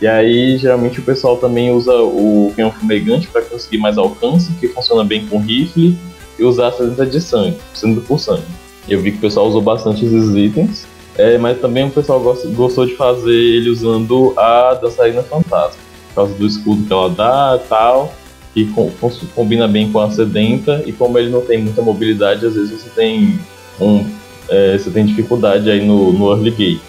E 0.00 0.06
aí, 0.06 0.58
geralmente, 0.58 1.00
o 1.00 1.02
pessoal 1.02 1.36
também 1.36 1.70
usa 1.70 1.94
o 1.94 2.52
canhão 2.54 2.70
fumegante 2.70 3.28
para 3.28 3.42
conseguir 3.42 3.78
mais 3.78 3.96
alcance, 3.96 4.52
que 4.60 4.68
funciona 4.68 5.04
bem 5.04 5.26
com 5.26 5.38
rifle, 5.38 5.96
e 6.38 6.44
usar 6.44 6.68
a 6.68 6.72
sedenta 6.72 7.06
de 7.06 7.20
sangue, 7.20 7.58
sendo 7.72 8.00
por 8.00 8.18
sangue. 8.18 8.42
Eu 8.88 9.00
vi 9.00 9.12
que 9.12 9.18
o 9.18 9.20
pessoal 9.20 9.46
usou 9.46 9.62
bastante 9.62 10.04
esses 10.04 10.34
itens, 10.34 10.84
é, 11.16 11.38
mas 11.38 11.60
também 11.60 11.84
o 11.84 11.90
pessoal 11.90 12.20
gost- 12.20 12.46
gostou 12.48 12.84
de 12.84 12.96
fazer 12.96 13.32
ele 13.32 13.70
usando 13.70 14.34
a 14.36 14.74
dançarina 14.74 15.22
fantasma, 15.22 15.78
por 16.08 16.14
causa 16.14 16.34
do 16.34 16.46
escudo 16.46 16.84
que 16.84 16.92
ela 16.92 17.08
dá 17.08 17.60
e 17.64 17.68
tal, 17.68 18.12
e 18.54 18.64
com- 18.66 18.90
com- 19.00 19.10
combina 19.34 19.66
bem 19.68 19.90
com 19.90 20.00
a 20.00 20.10
sedenta, 20.10 20.82
e 20.84 20.92
como 20.92 21.18
ele 21.18 21.30
não 21.30 21.40
tem 21.40 21.62
muita 21.62 21.80
mobilidade, 21.82 22.44
às 22.44 22.54
vezes 22.54 22.82
você 22.82 22.90
tem, 22.90 23.38
um, 23.80 24.04
é, 24.48 24.76
você 24.76 24.90
tem 24.90 25.06
dificuldade 25.06 25.70
aí 25.70 25.86
no, 25.86 26.12
no 26.12 26.30
early 26.32 26.50
game. 26.50 26.80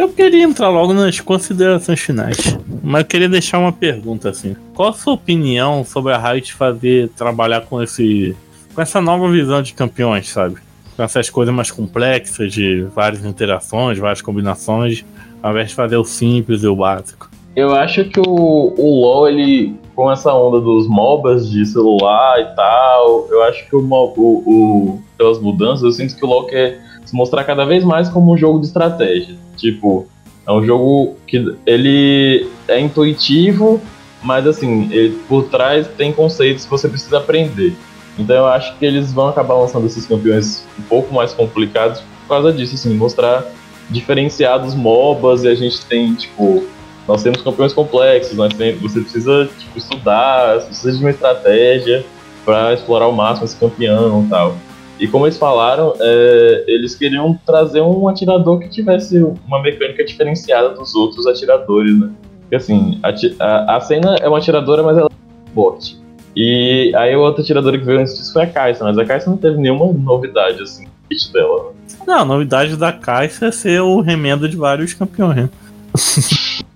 Eu 0.00 0.08
queria 0.08 0.44
entrar 0.44 0.70
logo 0.70 0.94
nas 0.94 1.20
considerações 1.20 2.00
finais, 2.00 2.58
mas 2.82 3.02
eu 3.02 3.06
queria 3.06 3.28
deixar 3.28 3.58
uma 3.58 3.70
pergunta 3.70 4.30
assim. 4.30 4.56
Qual 4.72 4.88
a 4.88 4.92
sua 4.94 5.12
opinião 5.12 5.84
sobre 5.84 6.14
a 6.14 6.16
Riot 6.16 6.54
fazer 6.54 7.10
trabalhar 7.10 7.66
com 7.66 7.82
esse 7.82 8.34
com 8.74 8.80
essa 8.80 8.98
nova 8.98 9.30
visão 9.30 9.60
de 9.60 9.74
campeões, 9.74 10.30
sabe? 10.30 10.56
Com 10.96 11.02
essas 11.02 11.28
coisas 11.28 11.54
mais 11.54 11.70
complexas 11.70 12.50
de 12.50 12.86
várias 12.96 13.26
interações, 13.26 13.98
várias 13.98 14.22
combinações, 14.22 15.04
ao 15.42 15.50
invés 15.50 15.68
de 15.68 15.74
fazer 15.74 15.98
o 15.98 16.04
simples 16.04 16.62
e 16.62 16.66
o 16.66 16.74
básico. 16.74 17.29
Eu 17.56 17.74
acho 17.74 18.04
que 18.04 18.20
o, 18.20 18.74
o 18.78 19.00
LoL, 19.00 19.28
ele, 19.28 19.74
com 19.94 20.10
essa 20.10 20.32
onda 20.32 20.60
dos 20.60 20.86
MOBAs 20.88 21.50
de 21.50 21.66
celular 21.66 22.40
e 22.40 22.54
tal, 22.54 23.26
eu 23.30 23.42
acho 23.44 23.66
que 23.68 23.74
o, 23.74 23.80
o, 23.80 24.22
o- 24.46 25.02
pelas 25.18 25.38
mudanças, 25.40 25.82
eu 25.82 25.92
sinto 25.92 26.16
que 26.16 26.24
o 26.24 26.28
LoL 26.28 26.46
quer 26.46 26.80
se 27.04 27.14
mostrar 27.14 27.44
cada 27.44 27.64
vez 27.64 27.82
mais 27.84 28.08
como 28.08 28.32
um 28.32 28.36
jogo 28.36 28.60
de 28.60 28.66
estratégia. 28.66 29.34
Tipo, 29.56 30.06
é 30.46 30.52
um 30.52 30.64
jogo 30.64 31.16
que 31.26 31.54
ele 31.66 32.48
é 32.68 32.80
intuitivo, 32.80 33.80
mas 34.22 34.46
assim, 34.46 34.88
ele, 34.92 35.18
por 35.28 35.44
trás 35.44 35.88
tem 35.96 36.12
conceitos 36.12 36.64
que 36.64 36.70
você 36.70 36.88
precisa 36.88 37.18
aprender. 37.18 37.74
Então 38.18 38.36
eu 38.36 38.46
acho 38.46 38.76
que 38.78 38.84
eles 38.86 39.12
vão 39.12 39.28
acabar 39.28 39.54
lançando 39.54 39.86
esses 39.86 40.06
campeões 40.06 40.64
um 40.78 40.82
pouco 40.82 41.12
mais 41.12 41.32
complicados 41.32 42.00
por 42.00 42.28
causa 42.36 42.52
disso, 42.52 42.74
assim, 42.76 42.94
mostrar 42.94 43.44
diferenciados 43.88 44.74
MOBAs 44.74 45.42
e 45.42 45.48
a 45.48 45.54
gente 45.54 45.84
tem, 45.86 46.14
tipo, 46.14 46.62
nós 47.10 47.24
temos 47.24 47.42
campeões 47.42 47.72
complexos, 47.72 48.36
nós 48.36 48.54
tem, 48.54 48.76
você 48.76 49.00
precisa 49.00 49.50
tipo, 49.58 49.76
estudar, 49.76 50.60
você 50.60 50.66
precisa 50.66 50.92
de 50.92 51.00
uma 51.00 51.10
estratégia 51.10 52.04
para 52.44 52.72
explorar 52.72 53.06
ao 53.06 53.12
máximo 53.12 53.46
esse 53.46 53.56
campeão 53.56 54.24
e 54.24 54.28
tal. 54.28 54.54
E 55.00 55.08
como 55.08 55.26
eles 55.26 55.36
falaram, 55.36 55.92
é, 55.98 56.64
eles 56.68 56.94
queriam 56.94 57.36
trazer 57.44 57.80
um 57.80 58.06
atirador 58.06 58.60
que 58.60 58.68
tivesse 58.68 59.18
uma 59.44 59.60
mecânica 59.60 60.04
diferenciada 60.04 60.68
dos 60.68 60.94
outros 60.94 61.26
atiradores, 61.26 61.98
né? 61.98 62.10
Porque 62.42 62.54
assim, 62.54 63.00
a, 63.02 63.44
a, 63.44 63.76
a 63.76 63.80
cena 63.80 64.14
é 64.20 64.28
uma 64.28 64.38
atiradora, 64.38 64.84
mas 64.84 64.96
ela 64.96 65.10
é 65.10 65.50
forte. 65.52 65.98
E 66.36 66.92
aí 66.94 67.12
a 67.12 67.18
outra 67.18 67.42
atiradora 67.42 67.76
que 67.76 67.84
veio 67.84 67.98
antes 67.98 68.16
disso 68.16 68.32
foi 68.32 68.42
a 68.42 68.46
Kai'Sa, 68.46 68.84
mas 68.84 68.96
a 68.96 69.04
Kai'Sa 69.04 69.28
não 69.28 69.36
teve 69.36 69.56
nenhuma 69.56 69.92
novidade, 69.92 70.62
assim, 70.62 70.84
no 70.84 70.90
kit 71.08 71.32
dela. 71.32 71.72
Não, 72.06 72.18
a 72.20 72.24
novidade 72.24 72.76
da 72.76 72.92
caixa 72.92 73.46
é 73.46 73.50
ser 73.50 73.80
o 73.80 74.00
remendo 74.00 74.48
de 74.48 74.56
vários 74.56 74.94
campeões, 74.94 75.36
né? 75.36 75.50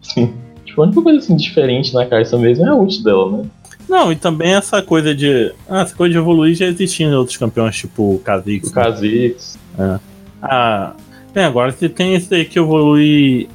Tipo, 0.65 0.83
a 0.83 0.85
única 0.87 1.03
coisa 1.03 1.19
assim 1.19 1.37
diferente 1.37 1.95
na 1.95 2.07
Kai'Sa 2.07 2.39
mesmo 2.39 2.67
é 2.67 2.69
a 2.69 2.75
ult 2.75 3.03
dela, 3.03 3.39
né? 3.39 3.45
Não, 3.89 4.11
e 4.11 4.17
também 4.17 4.55
essa 4.55 4.83
coisa 4.83 5.15
de. 5.15 5.53
Ah, 5.69 5.83
essa 5.83 5.95
coisa 5.95 6.13
de 6.13 6.19
evoluir 6.19 6.55
já 6.55 6.67
existia 6.67 7.07
em 7.07 7.15
outros 7.15 7.37
campeões, 7.37 7.77
tipo 7.77 8.15
o 8.15 8.19
Kha'Zix. 8.25 8.71
O 8.71 8.75
né? 8.75 8.83
Kha'Zix. 8.83 9.59
Ah, 10.43 10.93
bem, 11.33 11.45
agora 11.45 11.71
você 11.71 11.89
tem 11.89 12.15
esse 12.15 12.35
aí 12.35 12.45
que 12.45 12.59
evolui. 12.59 13.49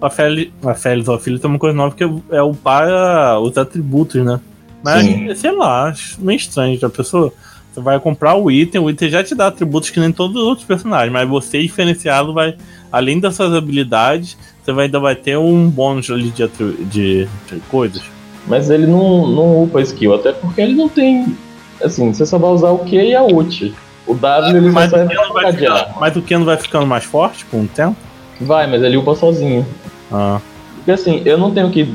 A 0.00 0.10
Félix, 0.10 0.52
a 0.66 0.74
Félix, 0.74 1.08
filho 1.22 1.38
tem 1.38 1.48
uma 1.48 1.58
coisa 1.58 1.74
nova 1.74 1.96
que 1.96 2.04
é 2.04 2.42
upar 2.42 3.40
os 3.40 3.56
atributos, 3.56 4.22
né? 4.22 4.38
Mas, 4.82 5.02
Sim. 5.02 5.34
sei 5.34 5.52
lá, 5.52 5.88
acho 5.88 6.20
meio 6.20 6.36
estranho. 6.36 6.78
A 6.82 6.90
pessoa. 6.90 7.32
Você 7.72 7.80
vai 7.80 7.98
comprar 7.98 8.36
o 8.36 8.48
item, 8.52 8.80
o 8.80 8.88
item 8.88 9.10
já 9.10 9.24
te 9.24 9.34
dá 9.34 9.48
atributos 9.48 9.90
que 9.90 9.98
nem 9.98 10.12
todos 10.12 10.36
os 10.36 10.46
outros 10.46 10.64
personagens, 10.64 11.12
mas 11.12 11.28
você 11.28 11.60
diferenciado 11.60 12.32
vai. 12.32 12.54
Além 12.92 13.18
das 13.18 13.34
suas 13.34 13.52
habilidades, 13.52 14.36
você 14.64 14.72
vai, 14.72 14.86
ainda 14.86 14.98
vai 15.00 15.14
ter 15.14 15.36
um 15.36 15.68
bônus 15.68 16.10
ali 16.10 16.30
de, 16.30 16.46
de, 16.86 17.28
de 17.50 17.60
coisas. 17.70 18.02
Mas 18.46 18.70
ele 18.70 18.86
não, 18.86 19.26
não 19.26 19.62
upa 19.62 19.80
skill, 19.82 20.14
até 20.14 20.32
porque 20.32 20.60
ele 20.60 20.74
não 20.74 20.88
tem. 20.88 21.36
Assim, 21.82 22.12
você 22.12 22.24
só 22.24 22.38
vai 22.38 22.50
usar 22.50 22.70
o 22.70 22.78
Q 22.78 22.96
e 22.96 23.14
a 23.14 23.22
ult. 23.22 23.74
O 24.06 24.14
W 24.14 24.56
ele 24.56 24.68
só 24.68 24.74
Mas 24.74 24.92
o, 24.92 24.96
serve 24.96 25.14
pra 25.14 25.28
vai 25.32 25.52
ficando, 25.52 25.72
arma. 25.76 25.94
mas 26.00 26.16
o 26.16 26.22
Ken 26.22 26.44
vai 26.44 26.56
ficando 26.56 26.86
mais 26.86 27.04
forte 27.04 27.44
com 27.46 27.62
o 27.62 27.66
tempo? 27.66 27.96
Vai, 28.40 28.66
mas 28.66 28.82
ele 28.82 28.96
upa 28.96 29.14
sozinho. 29.14 29.66
Ah. 30.12 30.40
Porque 30.76 30.90
assim, 30.90 31.22
eu 31.24 31.38
não 31.38 31.50
tenho 31.50 31.70
que. 31.70 31.86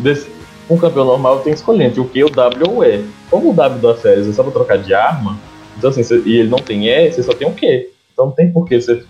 Um 0.70 0.78
campeão 0.78 1.06
normal 1.06 1.36
eu 1.38 1.40
tenho 1.42 1.56
que 1.56 1.60
escolher 1.62 1.86
entre 1.86 2.00
o 2.00 2.06
Q, 2.06 2.24
o 2.26 2.30
W 2.30 2.64
ou 2.70 2.78
o 2.78 2.84
E. 2.84 3.04
Como 3.30 3.50
o 3.52 3.54
W 3.54 3.80
da 3.82 3.96
Férias 3.96 4.28
é 4.28 4.34
só 4.34 4.44
pra 4.44 4.52
trocar 4.52 4.78
de 4.78 4.94
arma, 4.94 5.38
então 5.78 5.90
assim, 5.90 6.04
você- 6.04 6.22
e 6.26 6.38
ele 6.38 6.50
não 6.50 6.60
tem 6.60 6.88
E, 6.88 7.12
você 7.12 7.24
só 7.24 7.34
tem 7.34 7.48
o 7.48 7.52
Q. 7.54 7.90
Então 8.14 8.26
não 8.28 8.32
tem 8.32 8.52
por 8.52 8.68
que 8.68 8.80
você 8.80 9.04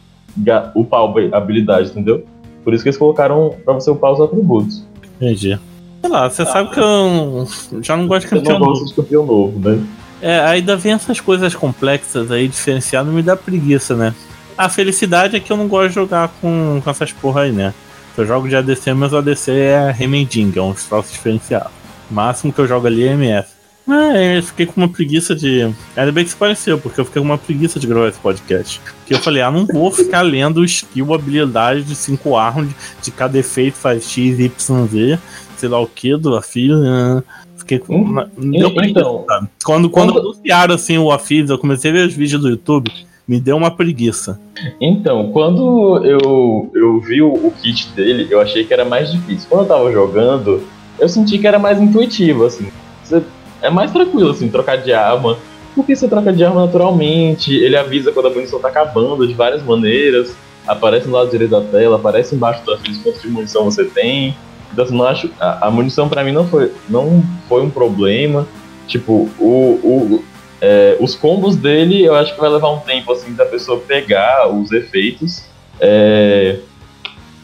upar 0.76 1.02
a 1.34 1.38
habilidade, 1.38 1.90
entendeu? 1.90 2.24
Por 2.64 2.74
isso 2.74 2.84
que 2.84 2.90
eles 2.90 2.98
colocaram 2.98 3.56
pra 3.64 3.74
você 3.74 3.90
upar 3.90 4.12
os 4.12 4.22
atributos. 4.22 4.84
Entendi. 5.20 5.60
Sei 6.02 6.10
lá, 6.10 6.30
você 6.30 6.46
sabe 6.46 6.70
que 6.72 6.80
eu 6.80 7.48
já 7.82 7.98
não 7.98 8.08
gosto 8.08 8.24
de 8.24 8.30
Você 8.30 8.36
não 8.36 8.42
campeão 8.44 8.60
gosta 8.60 8.74
novo. 8.80 8.86
de 8.86 8.94
campeão 8.96 9.26
novo, 9.26 9.60
né? 9.60 9.84
É, 10.22 10.40
ainda 10.40 10.76
vem 10.76 10.94
essas 10.94 11.20
coisas 11.20 11.56
complexas 11.56 12.32
aí, 12.32 12.48
diferenciadas, 12.48 13.14
me 13.14 13.22
dá 13.22 13.36
preguiça, 13.36 13.96
né? 13.96 14.14
A 14.58 14.68
felicidade 14.68 15.36
é 15.36 15.40
que 15.40 15.52
eu 15.52 15.58
não 15.58 15.68
gosto 15.68 15.90
de 15.90 15.96
jogar 15.96 16.30
com, 16.42 16.82
com 16.84 16.90
essas 16.90 17.12
porra 17.14 17.42
aí, 17.42 17.52
né? 17.52 17.74
Se 18.16 18.22
eu 18.22 18.26
jogo 18.28 18.50
de 18.50 18.56
ADC, 18.56 18.94
meus 18.94 19.14
ADC 19.14 19.52
é 19.52 19.92
remending, 19.92 20.52
é 20.56 20.62
um 20.62 20.74
troço 20.74 21.12
diferenciado. 21.14 21.70
O 22.12 22.14
máximo 22.14 22.52
que 22.52 22.60
eu 22.60 22.68
jogo 22.68 22.88
ali 22.88 23.08
é 23.08 23.14
MF. 23.14 23.48
Mas 23.90 24.36
eu 24.36 24.44
fiquei 24.44 24.66
com 24.68 24.80
uma 24.82 24.88
preguiça 24.88 25.36
de. 25.36 25.64
Ainda 25.98 26.12
bem 26.12 26.24
que 26.24 26.30
se 26.30 26.36
pareceu, 26.36 26.78
porque 26.78 27.02
eu 27.02 27.06
fiquei 27.06 27.20
com 27.20 27.28
uma 27.28 27.38
preguiça 27.40 27.80
de 27.80 27.88
gravar 27.88 28.08
esse 28.08 28.20
podcast. 28.20 28.80
Porque 29.00 29.16
eu 29.16 29.20
falei, 29.20 29.42
ah, 29.42 29.50
não 29.50 29.66
vou 29.66 29.90
ficar 29.92 30.22
lendo 30.22 30.64
skill, 30.64 31.12
habilidade 31.14 31.84
de 31.84 31.96
5 31.96 32.36
armas, 32.36 32.70
de, 33.02 33.10
cada 33.10 33.38
efeito 33.40 33.76
faz 33.78 34.04
X, 34.08 34.40
Y, 34.40 34.88
Z, 34.88 35.20
sei 35.58 35.70
lá 35.70 35.80
o 35.82 35.88
que, 35.88 36.16
do 36.16 36.36
afio. 36.36 36.78
né? 36.78 37.24
Fiquei 37.58 37.80
com. 37.80 37.96
Hum, 37.96 38.26
me 38.38 38.60
deu 38.60 38.72
preguiça, 38.76 39.00
então, 39.00 39.26
sabe? 39.28 39.48
Quando, 39.64 39.90
quando 39.90 40.14
quando- 40.14 40.20
anunciaram 40.28 40.76
assim 40.76 40.98
o 41.00 41.12
Afis, 41.12 41.50
eu 41.50 41.58
comecei 41.58 41.90
a 41.90 41.94
ver 41.96 42.08
os 42.08 42.14
vídeos 42.14 42.42
do 42.44 42.50
YouTube, 42.50 42.92
me 43.28 43.40
deu 43.40 43.58
uma 43.58 43.72
preguiça. 43.72 44.40
Então, 44.80 45.32
quando 45.32 46.04
eu, 46.06 46.72
eu 46.76 47.00
vi 47.02 47.24
o, 47.24 47.34
o 47.34 47.52
kit 47.60 47.90
dele, 47.96 48.28
eu 48.30 48.40
achei 48.40 48.64
que 48.64 48.72
era 48.74 48.86
mais 48.86 49.12
difícil. 49.12 49.48
Quando 49.50 49.62
eu 49.64 49.68
tava 49.68 49.92
jogando, 49.92 50.62
eu 51.00 51.10
senti 51.10 51.40
que 51.40 51.48
era 51.48 51.58
mais 51.58 51.82
intuitivo, 51.82 52.46
assim. 52.46 52.68
Você- 53.04 53.24
é 53.62 53.70
mais 53.70 53.92
tranquilo, 53.92 54.32
assim, 54.32 54.50
trocar 54.50 54.78
de 54.78 54.94
arma. 54.94 55.38
Porque 55.76 55.96
você 55.96 56.08
troca 56.08 56.34
de 56.34 56.44
arma 56.44 56.66
naturalmente, 56.66 57.54
ele 57.54 57.78
avisa 57.78 58.12
quando 58.12 58.28
a 58.28 58.30
munição 58.32 58.60
tá 58.60 58.68
acabando 58.68 59.28
de 59.28 59.34
várias 59.34 59.64
maneiras. 59.64 60.36
Aparece 60.68 61.08
no 61.08 61.14
lado 61.14 61.32
direito 61.32 61.52
da 61.52 61.62
tela, 61.62 61.96
aparece 61.96 62.36
embaixo 62.36 62.66
da 62.66 62.78
ficha 62.78 63.00
quanto 63.04 63.22
de 63.22 63.28
munição 63.28 63.66
você 63.66 63.86
tem. 63.86 64.36
Então, 64.72 64.86
assim, 64.86 64.98
não 64.98 65.06
acho, 65.06 65.30
a, 65.40 65.68
a 65.68 65.72
munição 65.72 66.08
pra 66.10 66.24
mim 66.24 66.32
não 66.32 66.48
foi, 66.48 66.72
não 66.90 67.24
foi 67.48 67.62
um 67.62 67.70
problema. 67.70 68.48
Tipo, 68.88 69.30
o, 69.40 69.80
o, 69.84 70.24
é, 70.62 70.98
os 71.00 71.16
combos 71.16 71.56
dele, 71.56 72.04
eu 72.04 72.16
acho 72.16 72.34
que 72.34 72.42
vai 72.42 72.50
levar 72.50 72.72
um 72.72 72.80
tempo 72.80 73.12
assim 73.12 73.34
da 73.34 73.46
pessoa 73.46 73.80
pegar 73.80 74.50
os 74.52 74.72
efeitos. 74.72 75.46
É, 75.80 76.58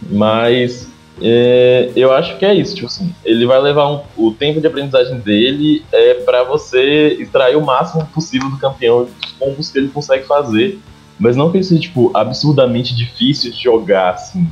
mas 0.09 0.89
é, 1.21 1.91
eu 1.95 2.11
acho 2.13 2.37
que 2.37 2.45
é 2.45 2.53
isso, 2.53 2.75
tipo 2.75 2.87
assim, 2.87 3.13
ele 3.23 3.45
vai 3.45 3.59
levar 3.61 3.89
um- 3.89 4.01
o 4.17 4.31
tempo 4.31 4.59
de 4.59 4.67
aprendizagem 4.67 5.17
dele 5.19 5.83
é 5.91 6.15
para 6.15 6.43
você 6.43 7.17
extrair 7.19 7.55
o 7.55 7.65
máximo 7.65 8.05
possível 8.13 8.49
do 8.49 8.57
campeão 8.57 9.05
dos 9.05 9.31
combos 9.39 9.69
que 9.69 9.77
ele 9.77 9.87
consegue 9.89 10.25
fazer. 10.25 10.79
Mas 11.17 11.37
não 11.37 11.49
que 11.49 11.57
isso 11.57 11.79
tipo 11.79 12.11
absurdamente 12.13 12.93
difícil 12.93 13.51
de 13.51 13.63
jogar 13.63 14.15
assim 14.15 14.49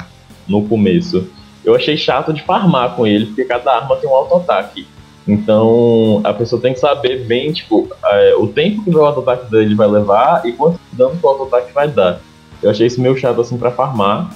no 0.48 0.66
começo. 0.66 1.28
Eu 1.64 1.76
achei 1.76 1.98
chato 1.98 2.32
de 2.34 2.42
farmar 2.42 2.96
com 2.96 3.06
ele, 3.06 3.26
porque 3.26 3.44
cada 3.44 3.74
arma 3.76 3.98
tem 3.98 4.10
um 4.10 4.14
auto-ataque. 4.14 4.88
Então 5.28 6.22
a 6.24 6.34
pessoa 6.34 6.62
tem 6.62 6.74
que 6.74 6.80
saber 6.80 7.26
bem, 7.26 7.52
tipo, 7.52 7.90
é, 8.06 8.36
o 8.36 8.48
tempo 8.48 8.84
que 8.84 8.90
o 8.90 9.04
auto-ataque 9.06 9.50
dele 9.52 9.76
vai 9.76 9.88
levar 9.88 10.46
e 10.46 10.54
quanto 10.54 10.80
dano 10.94 11.18
que 11.18 11.26
o 11.26 11.30
auto-ataque 11.30 11.74
vai 11.74 11.88
dar. 11.88 12.22
Eu 12.62 12.70
achei 12.70 12.88
isso 12.88 13.02
meio 13.02 13.18
chato 13.18 13.42
assim 13.42 13.58
pra 13.58 13.72
farmar. 13.72 14.34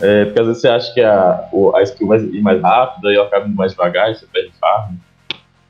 É, 0.00 0.24
porque 0.24 0.40
às 0.40 0.46
vezes 0.46 0.62
você 0.62 0.68
acha 0.68 0.94
que 0.94 1.00
a, 1.00 1.48
a 1.74 1.82
skill 1.82 2.08
vai 2.08 2.18
ir 2.20 2.40
mais 2.40 2.60
rápida 2.62 3.12
e 3.12 3.16
ela 3.16 3.26
acaba 3.26 3.46
indo 3.46 3.54
mais 3.54 3.72
devagar 3.72 4.10
e 4.10 4.14
você 4.14 4.26
perde 4.32 4.50
farm. 4.58 4.94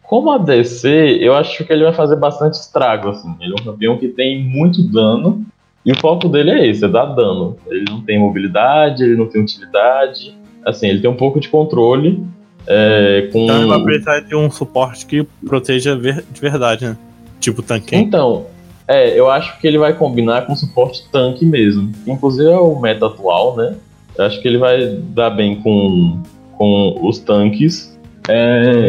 Como 0.02 0.30
a 0.30 0.38
DC, 0.38 1.18
eu 1.20 1.34
acho 1.34 1.64
que 1.64 1.72
ele 1.72 1.84
vai 1.84 1.92
fazer 1.92 2.16
bastante 2.16 2.54
estrago, 2.54 3.10
assim. 3.10 3.34
Ele 3.40 3.52
é 3.52 3.60
um 3.60 3.64
campeão 3.64 3.96
que 3.96 4.08
tem 4.08 4.42
muito 4.42 4.82
dano 4.82 5.44
e 5.84 5.92
o 5.92 5.98
foco 5.98 6.28
dele 6.28 6.50
é 6.50 6.66
esse, 6.66 6.84
é 6.84 6.88
dar 6.88 7.06
dano. 7.06 7.56
Ele 7.68 7.84
não 7.88 8.00
tem 8.02 8.18
mobilidade, 8.18 9.02
ele 9.02 9.16
não 9.16 9.26
tem 9.26 9.40
utilidade. 9.40 10.36
Assim, 10.64 10.88
ele 10.88 11.00
tem 11.00 11.08
um 11.08 11.16
pouco 11.16 11.40
de 11.40 11.48
controle. 11.48 12.24
é, 12.66 13.28
com 13.32 13.44
Então 13.44 13.58
ele 13.60 13.68
vai 13.68 13.82
precisar 13.82 14.20
de 14.20 14.34
um 14.34 14.50
suporte 14.50 15.06
que 15.06 15.22
proteja 15.46 15.96
de 15.96 16.40
verdade, 16.40 16.86
né? 16.86 16.96
Tipo 17.38 17.62
tanque. 17.62 17.96
Então, 17.96 18.46
é, 18.86 19.18
eu 19.18 19.30
acho 19.30 19.58
que 19.60 19.66
ele 19.66 19.78
vai 19.78 19.94
combinar 19.94 20.44
com 20.44 20.54
suporte 20.54 21.08
tanque 21.10 21.46
mesmo. 21.46 21.92
Inclusive 22.06 22.50
é 22.50 22.58
o 22.58 22.78
meta 22.78 23.06
atual, 23.06 23.56
né? 23.56 23.76
Eu 24.16 24.24
acho 24.24 24.40
que 24.40 24.48
ele 24.48 24.58
vai 24.58 24.96
dar 25.14 25.30
bem 25.30 25.56
com, 25.56 26.22
com 26.56 26.98
os 27.02 27.18
tanques. 27.18 27.98
É, 28.28 28.88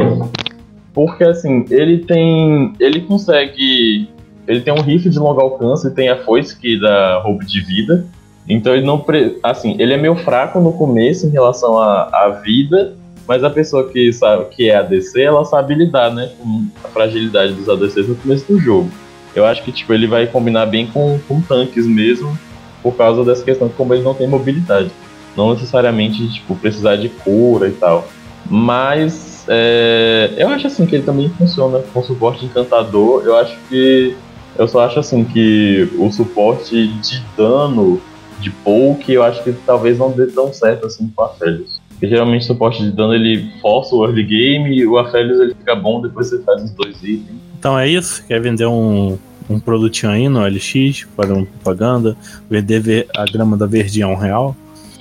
porque 0.94 1.24
assim, 1.24 1.66
ele 1.70 2.00
tem. 2.00 2.74
Ele 2.80 3.02
consegue. 3.02 4.10
Ele 4.48 4.62
tem 4.62 4.74
um 4.74 4.82
rifle 4.82 5.10
de 5.10 5.20
longo 5.20 5.40
alcance, 5.40 5.94
tem 5.94 6.10
a 6.10 6.18
foice 6.24 6.60
que 6.60 6.80
dá 6.80 7.20
roubo 7.20 7.46
de 7.46 7.62
vida. 7.62 8.06
Então 8.48 8.74
ele 8.74 8.86
não. 8.86 9.04
Assim, 9.44 9.76
ele 9.80 9.94
é 9.94 9.98
meio 9.98 10.16
fraco 10.16 10.60
no 10.60 10.74
começo 10.74 11.28
em 11.28 11.30
relação 11.30 11.80
à, 11.80 12.10
à 12.12 12.30
vida. 12.44 12.96
Mas 13.28 13.44
a 13.44 13.50
pessoa 13.50 13.88
que, 13.88 14.12
sabe, 14.12 14.46
que 14.46 14.70
é 14.70 14.76
ADC, 14.76 15.22
ela 15.22 15.46
sabe 15.46 15.76
lidar, 15.76 16.14
né? 16.14 16.32
Com 16.38 16.66
a 16.84 16.88
fragilidade 16.90 17.54
dos 17.54 17.70
ADCs 17.70 18.10
no 18.10 18.16
começo 18.16 18.52
do 18.52 18.60
jogo. 18.60 18.90
Eu 19.34 19.46
acho 19.46 19.64
que 19.64 19.72
tipo, 19.72 19.94
ele 19.94 20.08
vai 20.08 20.28
combinar 20.28 20.66
bem 20.66 20.88
com, 20.88 21.18
com 21.28 21.40
tanques 21.40 21.88
mesmo, 21.88 22.38
por 22.84 22.96
causa 22.96 23.24
dessa 23.24 23.44
questão 23.44 23.68
de 23.68 23.74
como 23.76 23.94
ele 23.94 24.04
não 24.04 24.14
tem 24.14 24.28
mobilidade. 24.28 24.92
Não 25.36 25.54
necessariamente 25.54 26.32
tipo, 26.34 26.56
precisar 26.56 26.98
de 26.98 27.10
cura 27.10 27.68
e 27.68 27.72
tal. 27.72 28.08
Mas 28.50 29.46
é, 29.48 30.34
eu 30.38 30.50
acho 30.50 30.68
assim 30.68 30.86
que 30.86 30.96
ele 30.96 31.04
também 31.04 31.30
funciona 31.30 31.80
com 31.94 32.04
suporte 32.04 32.46
encantador. 32.46 33.24
Eu 33.26 33.38
acho 33.38 33.58
que. 33.70 34.16
Eu 34.58 34.68
só 34.68 34.86
acho 34.86 35.00
assim 35.00 35.24
que 35.24 35.90
o 35.98 36.12
suporte 36.12 36.88
de 36.88 37.24
dano 37.38 38.02
de 38.42 38.50
poke, 38.50 39.14
eu 39.14 39.24
acho 39.24 39.44
que 39.44 39.54
talvez 39.66 39.98
não 39.98 40.12
dê 40.12 40.26
tão 40.28 40.52
certo 40.52 40.88
assim 40.88 41.10
com 41.16 41.24
a 41.24 41.28
Aphelios. 41.28 41.80
Porque 41.90 42.08
geralmente 42.08 42.42
o 42.42 42.48
suporte 42.48 42.84
de 42.84 42.92
dano 42.92 43.14
ele 43.14 43.50
força 43.62 43.96
o 43.96 44.04
early 44.04 44.24
game 44.24 44.76
e 44.76 44.86
o 44.86 44.98
Aphelios 44.98 45.40
ele 45.40 45.54
fica 45.54 45.76
bom 45.76 46.02
depois 46.02 46.30
você 46.30 46.42
faz 46.42 46.64
os 46.64 46.72
dois 46.72 46.98
itens. 47.04 47.40
Então 47.58 47.78
é 47.78 47.88
isso. 47.88 48.26
Quer 48.28 48.42
vender 48.42 48.66
um, 48.66 49.18
um 49.50 49.60
produtinho 49.60 50.12
aí 50.12 50.28
no 50.28 50.46
LX, 50.46 51.08
fazer 51.16 51.34
uma 51.34 51.46
propaganda, 51.46 52.18
vender 52.50 53.08
a 53.16 53.24
grama 53.26 53.56
da 53.56 53.68
verdinha 53.68 54.08
a 54.08 54.10
um 54.10 54.16
real. 54.16 54.56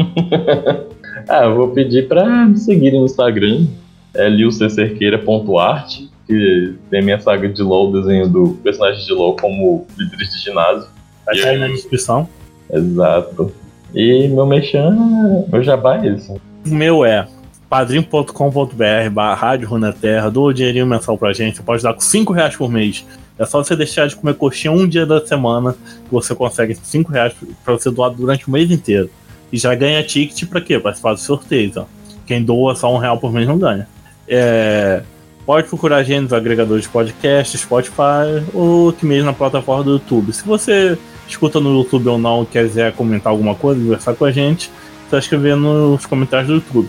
Ah, 1.29 1.45
eu 1.45 1.55
vou 1.55 1.69
pedir 1.69 2.09
pra 2.09 2.47
me 2.47 2.57
seguirem 2.57 2.99
no 2.99 3.05
Instagram, 3.07 3.67
é 4.15 4.29
liuccerqueira.art, 4.29 6.01
que 6.27 6.75
tem 6.91 7.03
minha 7.03 7.21
saga 7.21 7.49
de 7.49 7.63
LOL, 7.63 7.93
desenho 7.93 8.29
do 8.29 8.59
personagem 8.63 9.05
de 9.05 9.13
LOL 9.13 9.37
como 9.37 9.87
líderes 9.99 10.33
de 10.33 10.39
ginásio. 10.41 10.89
Vai 11.27 11.37
E 11.37 11.45
aí? 11.45 11.59
na 11.59 11.69
descrição. 11.69 12.29
Exato. 12.73 13.53
E 13.95 14.29
meu 14.29 14.47
mexão, 14.47 15.47
meu 15.53 15.63
jabá 15.63 16.03
é 16.05 16.09
esse. 16.09 16.33
O 16.67 16.75
meu 16.75 17.05
é 17.05 17.27
padrim.com.br 17.69 19.11
barra 19.13 19.35
Rádio 19.35 19.69
Runeterra, 19.69 20.31
doa 20.31 20.51
um 20.51 20.55
dinheirinho 20.55 20.87
mensal 20.87 21.17
pra 21.19 21.33
gente, 21.33 21.57
você 21.59 21.63
pode 21.63 21.83
dar 21.83 21.95
com 21.95 22.01
5 22.01 22.33
reais 22.33 22.57
por 22.57 22.71
mês. 22.71 23.05
É 23.39 23.45
só 23.47 23.63
você 23.63 23.75
deixar 23.77 24.07
de 24.07 24.17
comer 24.17 24.35
coxinha 24.35 24.73
um 24.73 24.87
dia 24.87 25.07
da 25.07 25.25
semana 25.25 25.73
que 25.73 26.11
você 26.13 26.35
consegue 26.35 26.75
5 26.75 27.11
reais 27.13 27.33
pra 27.65 27.75
você 27.75 27.91
doar 27.91 28.11
durante 28.11 28.49
o 28.49 28.51
mês 28.51 28.71
inteiro. 28.71 29.09
E 29.53 29.59
já 29.59 29.75
ganha 29.75 30.03
ticket 30.03 30.49
pra 30.49 30.61
quê? 30.61 30.79
Participar 30.79 31.15
dos 31.15 31.23
sorteios, 31.23 31.77
ó. 31.77 31.87
Quem 32.27 32.43
doa 32.43 32.75
só 32.75 32.95
um 32.95 32.99
real 32.99 33.19
por 33.19 33.33
mês 33.33 33.47
não 33.47 33.59
ganha. 33.59 33.89
É, 34.29 35.03
pode 35.45 35.69
procurar 35.69 35.97
a 35.97 36.03
gente 36.03 36.23
nos 36.23 36.33
agregadores 36.33 36.85
de 36.85 36.89
podcast, 36.89 37.59
Spotify 37.59 38.45
ou 38.55 38.91
aqui 38.91 39.05
mesmo 39.05 39.27
na 39.27 39.33
plataforma 39.33 39.83
do 39.83 39.93
YouTube. 39.93 40.33
Se 40.33 40.45
você 40.45 40.97
escuta 41.29 41.59
no 41.59 41.79
YouTube 41.79 42.09
ou 42.09 42.19
não 42.19 42.45
quiser 42.45 42.93
comentar 42.93 43.33
alguma 43.33 43.55
coisa, 43.55 43.81
conversar 43.81 44.15
com 44.15 44.25
a 44.25 44.31
gente, 44.31 44.71
só 45.11 45.19
escrever 45.19 45.57
nos 45.57 46.07
comentários 46.07 46.49
do 46.49 46.55
YouTube. 46.55 46.89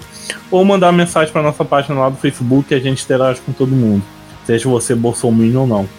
Ou 0.51 0.63
mandar 0.63 0.91
mensagem 0.91 1.33
para 1.33 1.41
nossa 1.41 1.65
página 1.65 1.99
lá 1.99 2.09
do 2.09 2.17
Facebook 2.17 2.71
e 2.71 2.77
a 2.77 2.79
gente 2.79 3.03
interage 3.03 3.41
com 3.41 3.51
todo 3.51 3.71
mundo. 3.71 4.03
Seja 4.45 4.69
você 4.69 4.93
bolsominion 4.93 5.61
ou 5.61 5.67
não. 5.67 5.89